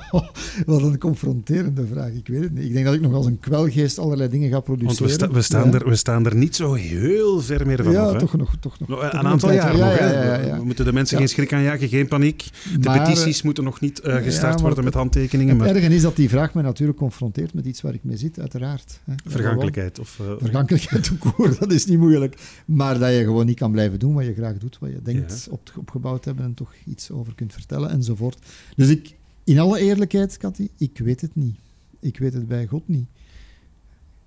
Wat 0.66 0.82
een 0.82 0.98
confronterende 0.98 1.86
vraag. 1.86 2.12
Ik 2.12 2.28
weet 2.28 2.42
het 2.42 2.52
niet. 2.54 2.64
Ik 2.64 2.72
denk 2.72 2.84
dat 2.84 2.94
ik 2.94 3.00
nog 3.00 3.12
als 3.14 3.26
een 3.26 3.40
kwelgeest 3.40 3.98
allerlei 3.98 4.28
dingen 4.28 4.50
ga 4.50 4.60
produceren. 4.60 4.98
Want 4.98 5.10
we, 5.10 5.24
sta- 5.26 5.30
we, 5.34 5.42
staan 5.42 5.70
Ja. 5.70 5.78
er, 5.78 5.88
we 5.88 5.96
staan 5.96 6.26
er 6.26 6.36
niet 6.36 6.56
zo 6.56 6.72
heel 6.74 7.40
ver 7.40 7.66
meer 7.66 7.82
van 7.84 7.92
Ja, 7.92 8.02
af. 8.04 8.12
hè? 8.12 8.18
toch 8.18 8.36
nog. 8.36 8.56
Toch 8.60 8.78
nog 8.78 8.88
Nog 8.88 9.00
toch 9.00 9.12
Een 9.12 9.16
nog 9.22 9.32
aantal 9.32 9.48
tijd. 9.48 9.62
jaar 9.62 9.76
Ja, 9.76 9.84
nog. 9.88 9.98
ja, 9.98 10.04
hè? 10.04 10.12
ja, 10.12 10.22
ja, 10.40 10.46
ja. 10.46 10.58
We 10.58 10.64
moeten 10.64 10.84
de 10.84 10.92
mensen 10.92 11.16
Ja. 11.16 11.22
geen 11.22 11.32
schrik 11.32 11.52
aanjagen, 11.52 11.88
geen 11.88 12.08
paniek. 12.08 12.44
De 12.80 12.88
Maar, 12.88 12.98
petities 12.98 13.38
eh, 13.38 13.44
moeten 13.44 13.64
nog 13.64 13.80
niet 13.80 14.00
eh, 14.00 14.14
ja, 14.14 14.20
gestart 14.20 14.60
worden 14.60 14.84
met 14.84 14.94
handtekeningen. 14.94 15.54
Het 15.58 15.66
Maar 15.66 15.74
erge 15.76 15.94
is 15.94 16.02
dat 16.02 16.16
die 16.16 16.28
vraag 16.28 16.54
mij 16.54 16.62
natuurlijk 16.62 16.98
confronteert 16.98 17.54
met 17.54 17.66
iets 17.66 17.80
waar 17.80 17.94
ik 17.94 18.04
mee 18.04 18.16
zit, 18.16 18.40
uiteraard. 18.40 19.00
hè. 19.04 19.12
Ja, 19.12 19.18
vergankelijkheid. 19.30 19.98
Of, 19.98 20.14
gewoon. 20.14 20.38
Vergankelijkheid 20.38 21.10
ook 21.12 21.32
hoor, 21.36 21.56
dat 21.60 21.72
is 21.72 21.86
niet 21.86 21.98
moeilijk. 21.98 22.36
Maar 22.66 22.98
dat 22.98 23.12
je 23.12 23.22
gewoon 23.24 23.46
niet 23.46 23.58
kan 23.58 23.72
blijven 23.72 23.98
doen 23.98 24.14
wat 24.14 24.24
je 24.24 24.34
graag 24.34 24.58
doet, 24.58 24.78
wat 24.80 24.90
je 24.90 25.00
denkt 25.02 25.44
Ja. 25.46 25.52
op, 25.52 25.72
opgebouwd 25.78 26.22
te 26.22 26.28
hebben 26.28 26.46
en 26.46 26.54
toch 26.54 26.72
iets 26.86 27.10
over 27.10 27.34
kunt 27.34 27.52
vertellen 27.52 27.90
enzovoort. 27.90 28.38
Dus 28.76 28.88
ik, 28.88 29.14
in 29.44 29.58
alle 29.58 29.78
eerlijkheid, 29.78 30.36
Cathy, 30.36 30.68
ik 30.78 30.98
weet 30.98 31.20
het 31.20 31.34
niet. 31.34 31.56
Ik 32.00 32.18
weet 32.18 32.32
het 32.32 32.48
bij 32.48 32.66
God 32.66 32.88
niet. 32.88 33.06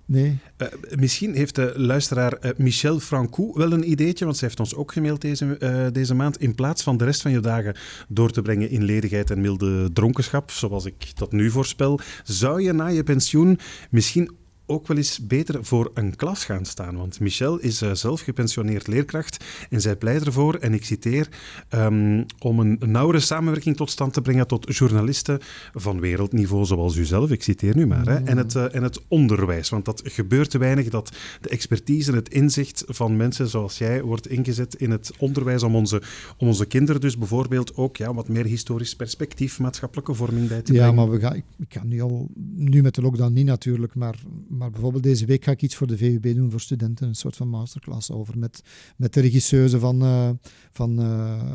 Nee. 0.08 0.38
Eh, 0.56 0.68
misschien 0.96 1.34
heeft 1.34 1.54
de 1.54 1.72
luisteraar 1.76 2.32
eh, 2.32 2.50
Michel 2.56 3.00
Francou 3.00 3.52
wel 3.54 3.72
een 3.72 3.90
ideetje, 3.90 4.24
want 4.24 4.36
zij 4.36 4.46
heeft 4.46 4.60
ons 4.60 4.74
ook 4.74 4.92
gemaild 4.92 5.20
deze, 5.20 5.58
eh, 5.58 5.86
deze 5.92 6.14
maand. 6.14 6.40
In 6.40 6.54
plaats 6.54 6.82
van 6.82 6.96
de 6.96 7.04
rest 7.04 7.22
van 7.22 7.30
je 7.30 7.40
dagen 7.40 7.76
door 8.08 8.30
te 8.30 8.42
brengen 8.42 8.70
in 8.70 8.84
ledigheid 8.84 9.30
en 9.30 9.40
milde 9.40 9.92
dronkenschap, 9.92 10.50
zoals 10.50 10.84
ik 10.84 11.16
dat 11.16 11.32
nu 11.32 11.50
voorspel, 11.50 12.00
zou 12.24 12.62
je 12.62 12.72
na 12.72 12.86
je 12.86 13.02
pensioen 13.02 13.58
misschien 13.90 14.30
ook 14.66 14.86
wel 14.86 14.96
eens 14.96 15.26
beter 15.26 15.64
voor 15.64 15.90
een 15.94 16.16
klas 16.16 16.44
gaan 16.44 16.64
staan. 16.64 16.96
Want 16.96 17.20
Michel 17.20 17.58
is 17.58 17.82
eh, 17.82 17.94
zelf 17.94 18.20
gepensioneerd 18.20 18.86
leerkracht 18.86 19.44
en 19.70 19.80
zij 19.80 19.96
pleit 19.96 20.26
ervoor, 20.26 20.54
en 20.54 20.74
ik 20.74 20.84
citeer, 20.84 21.28
ehm, 21.68 22.22
om 22.38 22.60
een 22.60 22.78
nauwere 22.86 23.20
samenwerking 23.20 23.76
tot 23.76 23.90
stand 23.90 24.12
te 24.12 24.20
brengen 24.22 24.46
tot 24.46 24.76
journalisten 24.76 25.38
van 25.74 26.00
wereldniveau 26.00 26.64
zoals 26.64 26.96
u 26.96 27.04
zelf, 27.04 27.30
ik 27.30 27.42
citeer 27.42 27.76
nu 27.76 27.86
maar, 27.86 28.06
hè, 28.06 28.14
en, 28.14 28.36
het, 28.36 28.54
eh, 28.54 28.74
en 28.74 28.82
het 28.82 29.00
onderwijs. 29.08 29.68
Want 29.68 29.84
dat 29.84 30.02
gebeurt 30.04 30.50
te 30.50 30.58
weinig, 30.58 30.88
dat 30.88 31.12
de 31.40 31.48
expertise 31.48 32.10
en 32.10 32.16
het 32.16 32.28
inzicht 32.28 32.84
van 32.86 33.16
mensen 33.16 33.48
zoals 33.48 33.78
jij 33.78 34.02
wordt 34.02 34.28
ingezet 34.28 34.74
in 34.74 34.90
het 34.90 35.12
onderwijs 35.18 35.62
om 35.62 35.76
onze, 35.76 36.02
om 36.36 36.46
onze 36.46 36.66
kinderen 36.66 37.00
dus 37.00 37.18
bijvoorbeeld 37.18 37.76
ook 37.76 37.96
ja, 37.96 38.14
wat 38.14 38.28
meer 38.28 38.44
historisch 38.44 38.96
perspectief, 38.96 39.58
maatschappelijke 39.58 40.14
vorming 40.14 40.48
bij 40.48 40.62
te 40.62 40.72
Ja, 40.72 40.78
brengen. 40.78 40.94
maar 40.94 41.10
we 41.10 41.20
gaan, 41.20 41.34
ik, 41.34 41.44
ik 41.58 41.68
kan 41.68 41.88
nu 41.88 42.00
al, 42.00 42.28
nu 42.54 42.82
met 42.82 42.94
de 42.94 43.02
lockdown 43.02 43.32
niet 43.32 43.46
natuurlijk, 43.46 43.94
maar, 43.94 44.14
maar 44.56 44.70
bijvoorbeeld 44.70 45.02
deze 45.02 45.26
week 45.26 45.44
ga 45.44 45.50
ik 45.50 45.62
iets 45.62 45.74
voor 45.74 45.86
de 45.86 45.96
VUB 45.96 46.34
doen 46.34 46.50
voor 46.50 46.60
studenten, 46.60 47.08
een 47.08 47.14
soort 47.14 47.36
van 47.36 47.48
masterclass 47.48 48.10
over 48.10 48.38
met, 48.38 48.62
met 48.96 49.14
de 49.14 49.20
regisseuse 49.20 49.78
van, 49.78 50.02
eh 50.02 50.30
van 50.72 50.98
eh 51.00 51.52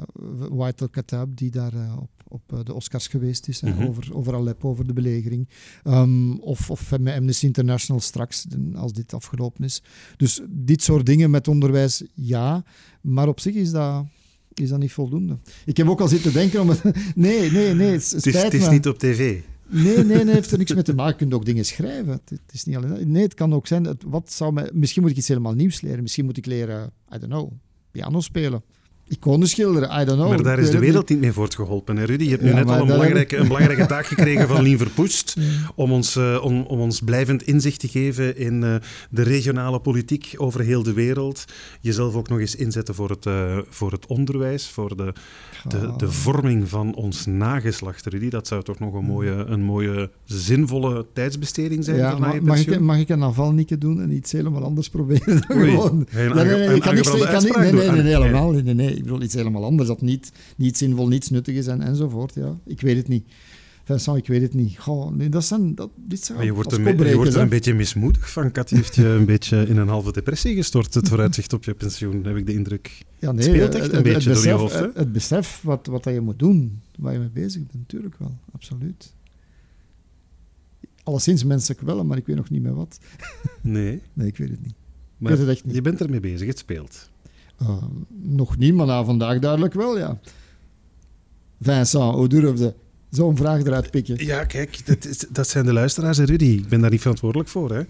White 0.50 0.90
Katab, 0.90 1.38
die 1.38 1.52
daar 1.52 1.74
eh, 1.74 1.98
op, 2.02 2.10
op 2.28 2.66
de 2.66 2.74
Oscars 2.74 3.08
geweest 3.08 3.48
is, 3.48 3.62
Mhm. 3.62 3.84
over, 3.88 4.16
over 4.16 4.34
Aleppo, 4.36 4.70
over 4.70 4.88
de 4.88 4.94
belegering. 4.94 5.50
Ehm, 5.84 6.32
of, 6.32 6.70
of 6.70 7.00
met 7.00 7.16
Amnesty 7.16 7.46
International 7.46 8.02
straks, 8.02 8.46
als 8.74 8.94
dit 8.94 9.14
afgelopen 9.14 9.64
is. 9.64 9.84
Dus 10.18 10.42
dit 10.50 10.82
soort 10.84 11.06
dingen 11.06 11.30
met 11.32 11.48
onderwijs, 11.48 12.04
ja, 12.14 12.64
maar 13.02 13.28
op 13.28 13.40
zich 13.40 13.54
is 13.56 13.72
dat... 13.72 14.06
Is 14.54 14.70
dat 14.70 14.80
niet 14.80 14.92
voldoende? 14.92 15.38
Ik 15.66 15.78
heb 15.78 15.88
ook 15.90 16.02
al 16.02 16.08
zitten 16.08 16.34
denken 16.34 16.62
om 16.62 16.70
het... 16.70 16.82
Nee, 17.16 17.52
nee, 17.52 17.74
nee. 17.74 17.92
Het, 17.92 18.12
Het 18.12 18.26
is, 18.26 18.42
het 18.42 18.54
is 18.54 18.70
niet 18.70 18.88
op 18.88 19.00
tv. 19.00 19.42
Nee, 19.72 19.98
nee, 19.98 20.24
nee, 20.24 20.34
heeft 20.34 20.52
er 20.52 20.58
niks 20.58 20.74
mee 20.74 20.84
te 20.84 20.94
maken. 20.94 21.12
Je 21.12 21.18
kunt 21.18 21.34
ook 21.34 21.46
dingen 21.46 21.66
schrijven. 21.66 22.12
Het, 22.12 22.42
is 22.52 22.64
niet 22.64 22.76
alleen, 22.76 23.12
nee, 23.12 23.24
het 23.24 23.34
kan 23.34 23.54
ook 23.54 23.68
zijn, 23.68 23.98
wat 24.06 24.32
zou 24.32 24.54
mij, 24.54 24.70
misschien 24.74 25.02
moet 25.02 25.12
ik 25.12 25.18
iets 25.18 25.28
helemaal 25.28 25.54
nieuws 25.54 25.82
leren. 25.82 26.02
Misschien 26.02 26.26
moet 26.26 26.38
ik 26.38 26.46
leren, 26.46 26.92
I 27.16 27.18
don't 27.20 27.32
know, 27.32 27.52
piano 27.92 28.22
spelen. 28.22 28.64
Iconen 29.12 29.48
schilderen, 29.48 29.90
I 30.02 30.06
don't 30.06 30.18
know. 30.20 30.30
Maar 30.30 30.44
daar 30.44 30.60
is 30.60 30.70
de 30.70 30.80
wereld 30.80 31.10
niet 31.10 31.20
mee 31.20 31.32
voortgeholpen, 31.32 31.98
hè, 31.98 32.04
Rudy? 32.06 32.24
Je 32.24 32.30
hebt 32.30 32.42
nu 32.42 32.50
Ja, 32.50 32.56
net 32.56 32.68
al 32.70 32.80
een 32.82 32.88
belangrijke, 32.88 33.36
ik- 33.36 33.42
een 33.42 33.48
belangrijke 33.48 33.86
taak 33.86 34.06
gekregen 34.06 34.48
van 34.48 34.62
Lien 34.68 34.78
Verpoest 34.78 35.36
om 35.76 35.92
ons, 35.92 36.16
eh, 36.16 36.40
om, 36.44 36.62
om 36.62 36.80
ons 36.80 37.00
blijvend 37.02 37.44
inzicht 37.44 37.80
te 37.80 37.88
geven 37.88 38.38
in 38.38 38.64
eh, 38.64 38.76
de 39.10 39.22
regionale 39.22 39.80
politiek 39.80 40.34
over 40.38 40.62
heel 40.62 40.84
de 40.84 40.94
wereld. 40.94 41.46
Jezelf 41.82 42.16
ook 42.16 42.30
nog 42.30 42.40
eens 42.40 42.56
inzetten 42.56 42.96
voor 42.96 43.10
het, 43.10 43.26
eh, 43.26 43.58
voor 43.70 43.92
het 43.92 44.06
onderwijs, 44.08 44.68
voor 44.70 44.98
de, 44.98 45.14
de, 45.68 45.94
de 45.98 46.12
vorming 46.12 46.70
van 46.70 46.96
ons 46.96 47.26
nageslacht, 47.26 48.06
Rudy. 48.06 48.30
Dat 48.30 48.48
zou 48.48 48.64
toch 48.64 48.80
nog 48.80 48.94
een 48.94 49.06
mooie, 49.06 49.32
een 49.48 49.62
mooie 49.62 50.10
zinvolle 50.26 51.06
tijdsbesteding 51.14 51.84
zijn 51.84 51.98
Ja, 51.98 52.12
voor 52.12 52.20
na 52.20 52.28
ma- 52.28 52.34
je 52.34 52.42
mag, 52.42 52.56
pensioen? 52.56 52.76
ik, 52.76 52.82
mag 52.82 52.98
ik 53.00 53.10
een 53.10 53.20
Navalny 53.20 53.66
doen 53.80 54.02
en 54.02 54.12
iets 54.12 54.32
helemaal 54.32 54.64
anders 54.64 54.90
proberen? 54.90 55.44
Dan 55.48 55.58
Oei, 55.58 55.70
gewoon. 55.72 56.08
nee, 56.14 56.30
aange- 56.30 56.44
nee, 56.44 56.66
een 56.68 56.76
ik 56.76 56.82
kan 56.82 56.96
niks- 56.96 57.08
ik 57.08 57.14
aangebrande 57.14 57.52
kan 57.52 57.64
niet- 57.64 57.72
nee, 57.72 57.80
nee, 57.82 57.88
Ah, 57.90 57.94
nee. 58.04 58.24
helemaal 58.24 58.52
niet. 58.52 58.64
Nee, 58.66 58.74
nee. 58.74 59.01
Ik 59.02 59.08
bedoel 59.08 59.22
iets 59.26 59.34
helemaal 59.34 59.64
anders 59.66 59.88
dat 59.88 60.02
niet, 60.02 60.32
niet 60.58 60.78
zinvol, 60.78 61.08
niets 61.08 61.30
nuttig 61.30 61.56
is 61.56 61.68
en, 61.68 61.82
enzovoort. 61.82 62.34
Ja. 62.36 62.58
Ik 62.66 62.82
weet 62.82 62.98
het 62.98 63.08
niet. 63.08 63.26
Vincent, 63.84 64.18
ik 64.18 64.28
weet 64.28 64.42
het 64.42 64.54
niet. 64.54 64.78
Goh, 64.80 65.12
nee, 65.16 65.30
dat 65.30 65.44
zijn, 65.46 65.76
dat, 65.76 65.90
dit 65.96 66.24
zijn 66.26 66.46
je 66.46 66.52
wordt, 66.54 66.72
er, 66.72 67.08
je 67.10 67.16
wordt 67.16 67.34
er 67.34 67.42
een 67.42 67.50
beetje 67.50 67.74
mismoedig 67.74 68.32
van. 68.32 68.52
Kat 68.52 68.70
heeft 68.70 68.96
je 68.96 69.06
een 69.08 69.26
beetje 69.34 69.68
in 69.68 69.78
een 69.78 69.88
halve 69.88 70.12
depressie 70.12 70.56
gestort, 70.56 70.94
het 70.94 71.08
vooruitzicht 71.08 71.54
op 71.54 71.64
je 71.64 71.74
pensioen, 71.74 72.24
heb 72.26 72.36
ik 72.36 72.46
de 72.46 72.54
indruk. 72.54 73.02
Ja, 73.20 73.32
nee, 73.32 73.46
het 73.48 73.56
speelt 73.56 73.76
echt 73.76 73.84
het- 73.84 73.92
een 73.92 73.96
het 73.98 74.04
beetje 74.14 74.34
door 74.34 74.44
je 74.44 74.50
besef- 74.52 74.60
hoofd, 74.60 74.74
hè? 74.80 74.88
Het, 74.94 75.12
besef 75.12 75.62
wat, 75.64 75.88
wat 75.88 76.04
je 76.04 76.20
moet 76.22 76.40
doen, 76.40 76.82
waar 76.98 77.14
je 77.14 77.20
mee 77.20 77.30
bezig 77.30 77.62
bent, 77.62 77.74
natuurlijk 77.74 78.16
wel. 78.18 78.38
Absoluut. 78.52 79.14
Alleszins 81.04 81.44
menselijk 81.44 81.82
wel, 81.82 82.06
maar 82.06 82.18
ik 82.18 82.26
weet 82.26 82.36
nog 82.36 82.50
niet 82.50 82.62
meer 82.62 82.76
wat. 82.76 83.00
Nee. 83.62 84.02
Nee, 84.14 84.28
ik 84.28 84.38
weet 84.38 84.50
het 84.50 84.62
niet. 84.64 84.74
Maar 85.18 85.38
je 85.74 85.82
bent 85.82 86.02
ermee 86.02 86.20
bezig, 86.20 86.48
het 86.48 86.58
speelt. 86.58 87.11
Uh, 87.62 87.70
nog 88.10 88.58
niet, 88.58 88.74
maar 88.74 88.86
na 88.86 89.04
vandaag 89.04 89.40
duidelijk 89.40 89.74
wel, 89.74 89.98
ja. 89.98 90.20
Vincent, 91.62 92.14
hoe 92.16 92.28
durfde 92.28 92.74
zo'n 93.10 93.38
vraag 93.38 93.60
eruit 93.60 93.92
pikken? 93.92 94.26
Ja, 94.26 94.46
kijk, 94.46 94.86
dat, 94.86 95.06
is, 95.06 95.26
dat 95.30 95.48
zijn 95.48 95.66
de 95.66 95.74
luisteraars 95.74 96.18
en 96.18 96.26
Rudy. 96.26 96.46
Ik 96.46 96.68
ben 96.68 96.82
daar 96.82 96.90
niet 96.90 97.02
verantwoordelijk 97.02 97.50
voor. 97.50 97.72
Hè. 97.72 97.84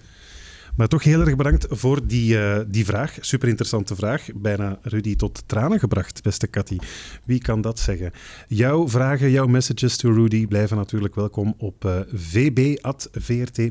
Maar 0.76 0.88
toch 0.88 1.04
heel 1.04 1.20
erg 1.20 1.36
bedankt 1.36 1.66
voor 1.70 2.08
die, 2.08 2.40
eh, 2.40 2.60
die 2.68 2.86
vraag. 2.86 3.18
Super 3.20 3.48
interessante 3.48 3.96
vraag. 3.96 4.28
Bijna 4.36 4.80
Rudy 4.82 5.16
tot 5.16 5.44
tranen 5.46 5.80
gebracht, 5.80 6.24
beste 6.24 6.50
Cathy. 6.50 6.78
Wie 7.24 7.40
kan 7.40 7.62
dat 7.62 7.80
zeggen? 7.80 8.12
Jouw 8.48 8.90
vragen, 8.90 9.32
jouw 9.32 9.48
messages 9.48 9.98
to 9.98 10.12
Rudy 10.14 10.48
blijven 10.48 10.78
natuurlijk 10.78 11.16
welkom 11.16 11.54
op 11.58 11.86
eh, 11.86 12.00
vb.vrt.be. 12.14 13.64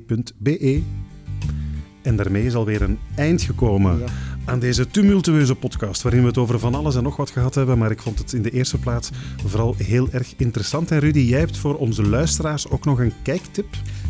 En 2.03 2.17
daarmee 2.17 2.45
is 2.45 2.55
alweer 2.55 2.83
een 2.83 2.99
eind 3.17 3.43
gekomen 3.43 3.99
Ja. 3.99 4.07
Aan 4.51 4.59
deze 4.59 4.87
tumultueuze 4.87 5.55
podcast, 5.55 6.03
waarin 6.03 6.21
we 6.21 6.27
het 6.27 6.39
over 6.39 6.59
van 6.59 6.75
alles 6.75 6.97
en 6.97 7.03
nog 7.03 7.17
wat 7.17 7.31
gehad 7.31 7.55
hebben. 7.55 7.79
Maar 7.79 7.91
ik 7.91 8.03
vond 8.03 8.19
het 8.19 8.33
in 8.33 8.43
de 8.43 8.51
eerste 8.51 8.79
plaats 8.79 9.11
vooral 9.47 9.75
heel 9.79 10.09
erg 10.11 10.35
interessant. 10.37 10.91
En 10.91 10.99
Rudy, 10.99 11.19
jij 11.19 11.39
hebt 11.39 11.57
voor 11.57 11.75
onze 11.75 12.07
luisteraars 12.07 12.69
ook 12.69 12.85
nog 12.85 12.99
een 12.99 13.13
kijktip. 13.23 13.67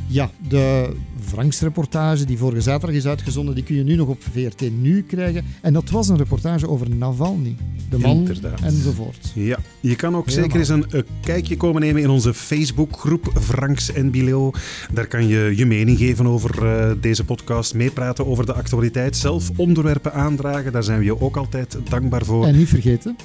Ja, 0.06 0.30
de 0.48 0.92
Franks-reportage 1.30 2.24
die 2.24 2.38
vorige 2.38 2.60
zaterdag 2.60 2.96
is 2.96 3.06
uitgezonden, 3.06 3.54
die 3.54 3.64
kun 3.64 3.74
je 3.76 3.82
nu 3.82 3.96
nog 3.96 4.08
op 4.08 4.22
VRT 4.32 4.60
Nu 4.80 5.02
krijgen. 5.02 5.44
En 5.62 5.72
dat 5.72 5.90
was 5.90 6.08
een 6.08 6.16
reportage 6.16 6.68
over 6.68 6.90
Navalny, 6.96 7.56
de 7.90 7.98
man 7.98 8.16
Inderdaad. 8.16 8.60
enzovoort. 8.60 9.32
Ja, 9.34 9.58
je 9.80 9.96
kan 9.96 10.16
ook 10.16 10.26
Helemaal. 10.28 10.50
zeker 10.50 10.76
eens 10.76 10.86
een, 10.92 11.04
kijkje 11.22 11.56
komen 11.56 11.80
nemen 11.80 12.02
in 12.02 12.10
onze 12.10 12.34
Facebookgroep 12.34 13.32
Franks 13.40 13.92
en 13.92 14.10
Bileo. 14.10 14.50
Daar 14.92 15.06
kan 15.06 15.26
je 15.26 15.52
je 15.56 15.66
mening 15.66 15.98
geven 15.98 16.26
over 16.26 16.66
eh, 16.66 16.90
deze 17.00 17.24
podcast, 17.24 17.74
meepraten 17.74 18.26
over 18.26 18.46
de 18.46 18.52
actualiteit, 18.54 19.16
zelf 19.16 19.50
onderwerpen 19.56 20.12
aandragen. 20.12 20.72
Daar 20.72 20.84
zijn 20.84 20.98
we 20.98 21.04
je 21.04 21.20
ook 21.20 21.36
altijd 21.36 21.78
dankbaar 21.88 22.24
voor. 22.24 22.44
En 22.46 22.56
niet 22.56 22.68
vergeten, 22.68 23.16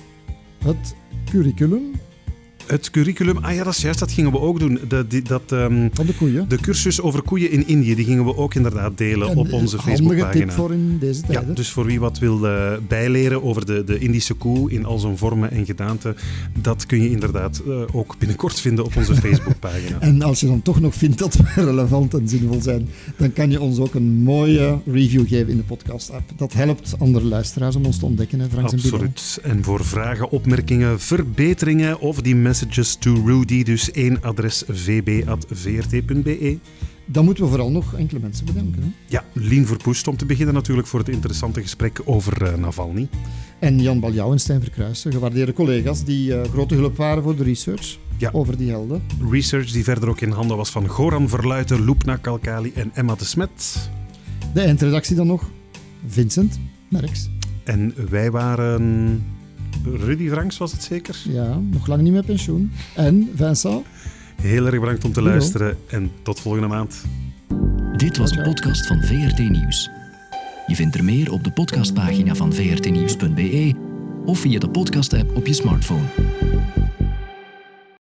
het 0.63 0.95
curriculum 1.31 1.91
Het 2.67 2.89
curriculum, 2.91 3.37
ah 3.37 3.53
ja, 3.55 3.63
dat 3.63 3.73
is 3.75 3.81
juist, 3.81 3.99
dat 3.99 4.11
gingen 4.11 4.31
we 4.31 4.39
ook 4.39 4.59
doen. 4.59 4.79
De, 4.87 5.05
die, 5.07 5.21
dat, 5.21 5.51
ehm, 5.51 5.87
van 5.93 6.05
de 6.05 6.13
koeien. 6.13 6.49
de 6.49 6.57
cursus 6.57 7.01
over 7.01 7.21
koeien 7.21 7.51
in 7.51 7.67
Indië, 7.67 7.95
die 7.95 8.05
gingen 8.05 8.25
we 8.25 8.35
ook 8.37 8.53
inderdaad 8.53 8.97
delen 8.97 9.29
En 9.29 9.37
op 9.37 9.51
onze 9.51 9.77
handige 9.77 9.81
Facebookpagina. 9.81 10.45
tip 10.45 10.51
voor 10.51 10.73
in 10.73 10.97
deze 10.99 11.21
Ja, 11.27 11.33
tijden. 11.33 11.55
dus 11.55 11.69
voor 11.69 11.85
wie 11.85 11.99
wat 11.99 12.19
wil 12.19 12.47
eh, 12.47 12.71
bijleren 12.87 13.43
over 13.43 13.65
de, 13.65 13.83
de 13.83 13.99
Indische 13.99 14.33
koe 14.33 14.71
in 14.71 14.85
al 14.85 14.97
zijn 14.99 15.17
vormen 15.17 15.51
en 15.51 15.65
gedaanten, 15.65 16.15
dat 16.61 16.85
kun 16.85 17.01
je 17.01 17.09
inderdaad 17.09 17.61
eh, 17.67 17.81
ook 17.91 18.15
binnenkort 18.17 18.59
vinden 18.59 18.85
op 18.85 18.95
onze 18.95 19.15
Facebookpagina. 19.25 19.99
En 19.99 20.21
als 20.21 20.39
je 20.39 20.47
dan 20.47 20.61
toch 20.61 20.79
nog 20.79 20.95
vindt 20.95 21.17
dat 21.19 21.35
we 21.35 21.43
relevant 21.55 22.13
en 22.13 22.27
zinvol 22.29 22.61
zijn, 22.61 22.87
dan 23.17 23.33
kan 23.33 23.51
je 23.51 23.61
ons 23.61 23.79
ook 23.79 23.93
een 23.93 24.23
mooie 24.23 24.79
review 24.85 25.27
geven 25.27 25.49
in 25.49 25.57
de 25.57 25.63
podcast-app. 25.63 26.29
Dat 26.35 26.53
helpt 26.53 26.95
andere 26.99 27.25
luisteraars 27.25 27.75
om 27.75 27.85
ons 27.85 27.97
te 27.99 28.05
ontdekken, 28.05 28.39
hè, 28.39 28.45
en 28.45 28.51
Bilal. 28.51 28.65
Absoluut. 28.71 29.39
En 29.43 29.63
voor 29.63 29.85
vragen, 29.85 30.29
opmerkingen, 30.29 30.99
verbeteringen 30.99 31.99
of 31.99 32.21
die 32.21 32.35
messages 32.59 32.95
to 32.95 33.13
Rudy, 33.25 33.63
dus 33.63 33.91
één 33.91 34.21
adres 34.21 34.63
vb.vrt.be. 34.67 36.57
Dan 37.05 37.25
moeten 37.25 37.43
we 37.43 37.49
vooral 37.49 37.71
nog 37.71 37.93
enkele 37.93 38.19
mensen 38.19 38.45
bedanken. 38.45 38.81
Hè? 38.81 38.87
Ja, 39.07 39.23
Lien 39.33 39.65
Verpoest 39.65 40.07
om 40.07 40.17
te 40.17 40.25
beginnen 40.25 40.53
natuurlijk 40.53 40.87
voor 40.87 40.99
het 40.99 41.09
interessante 41.09 41.61
gesprek 41.61 42.01
over 42.05 42.43
eh, 42.43 42.57
Navalny. 42.57 43.07
En 43.59 43.81
Jan 43.81 43.99
Baljouw 43.99 44.31
en 44.31 44.39
Stijn 44.39 44.61
Verkruijsen, 44.61 45.11
gewaardeerde 45.11 45.53
collega's 45.53 46.03
die 46.03 46.35
eh, 46.35 46.49
grote 46.49 46.75
hulp 46.75 46.97
waren 46.97 47.23
voor 47.23 47.35
de 47.35 47.43
research 47.43 47.97
Ja. 48.17 48.29
over 48.33 48.57
die 48.57 48.69
helden. 48.69 49.01
Research 49.31 49.71
die 49.71 49.83
verder 49.83 50.09
ook 50.09 50.21
in 50.21 50.31
handen 50.31 50.57
was 50.57 50.69
van 50.69 50.87
Goran 50.87 51.29
Verluiten, 51.29 51.85
Loepna 51.85 52.15
Kalkali 52.15 52.71
en 52.75 52.91
Emma 52.93 53.15
de 53.15 53.25
Smet. 53.25 53.89
De 54.53 54.61
eindredactie 54.61 55.15
dan 55.15 55.27
nog, 55.27 55.49
Vincent 56.07 56.59
Merks. 56.89 57.29
En 57.63 57.93
wij 58.09 58.31
waren... 58.31 59.23
Rudy 59.83 60.29
Franks 60.29 60.57
was 60.57 60.71
het 60.71 60.83
zeker? 60.83 61.21
Ja, 61.23 61.59
nog 61.71 61.87
lang 61.87 62.01
niet 62.01 62.13
met 62.13 62.25
pensioen. 62.25 62.71
En 62.95 63.29
Vincent, 63.35 63.85
Heel 64.41 64.65
erg 64.65 64.79
bedankt 64.79 65.05
om 65.05 65.13
te 65.13 65.21
luisteren 65.21 65.77
en 65.87 66.11
tot 66.21 66.39
volgende 66.39 66.67
maand. 66.67 67.05
Dit 67.95 68.17
was 68.17 68.31
de 68.31 68.41
podcast 68.41 68.87
van 68.87 69.03
VRT 69.03 69.49
Nieuws. 69.49 69.89
Je 70.67 70.75
vindt 70.75 70.95
er 70.95 71.03
meer 71.03 71.31
op 71.31 71.43
de 71.43 71.51
podcastpagina 71.51 72.35
van 72.35 72.53
vrtnieuws.be 72.53 73.73
of 74.25 74.39
via 74.39 74.59
de 74.59 74.69
podcast-app 74.69 75.35
op 75.35 75.47
je 75.47 75.53
smartphone. 75.53 76.05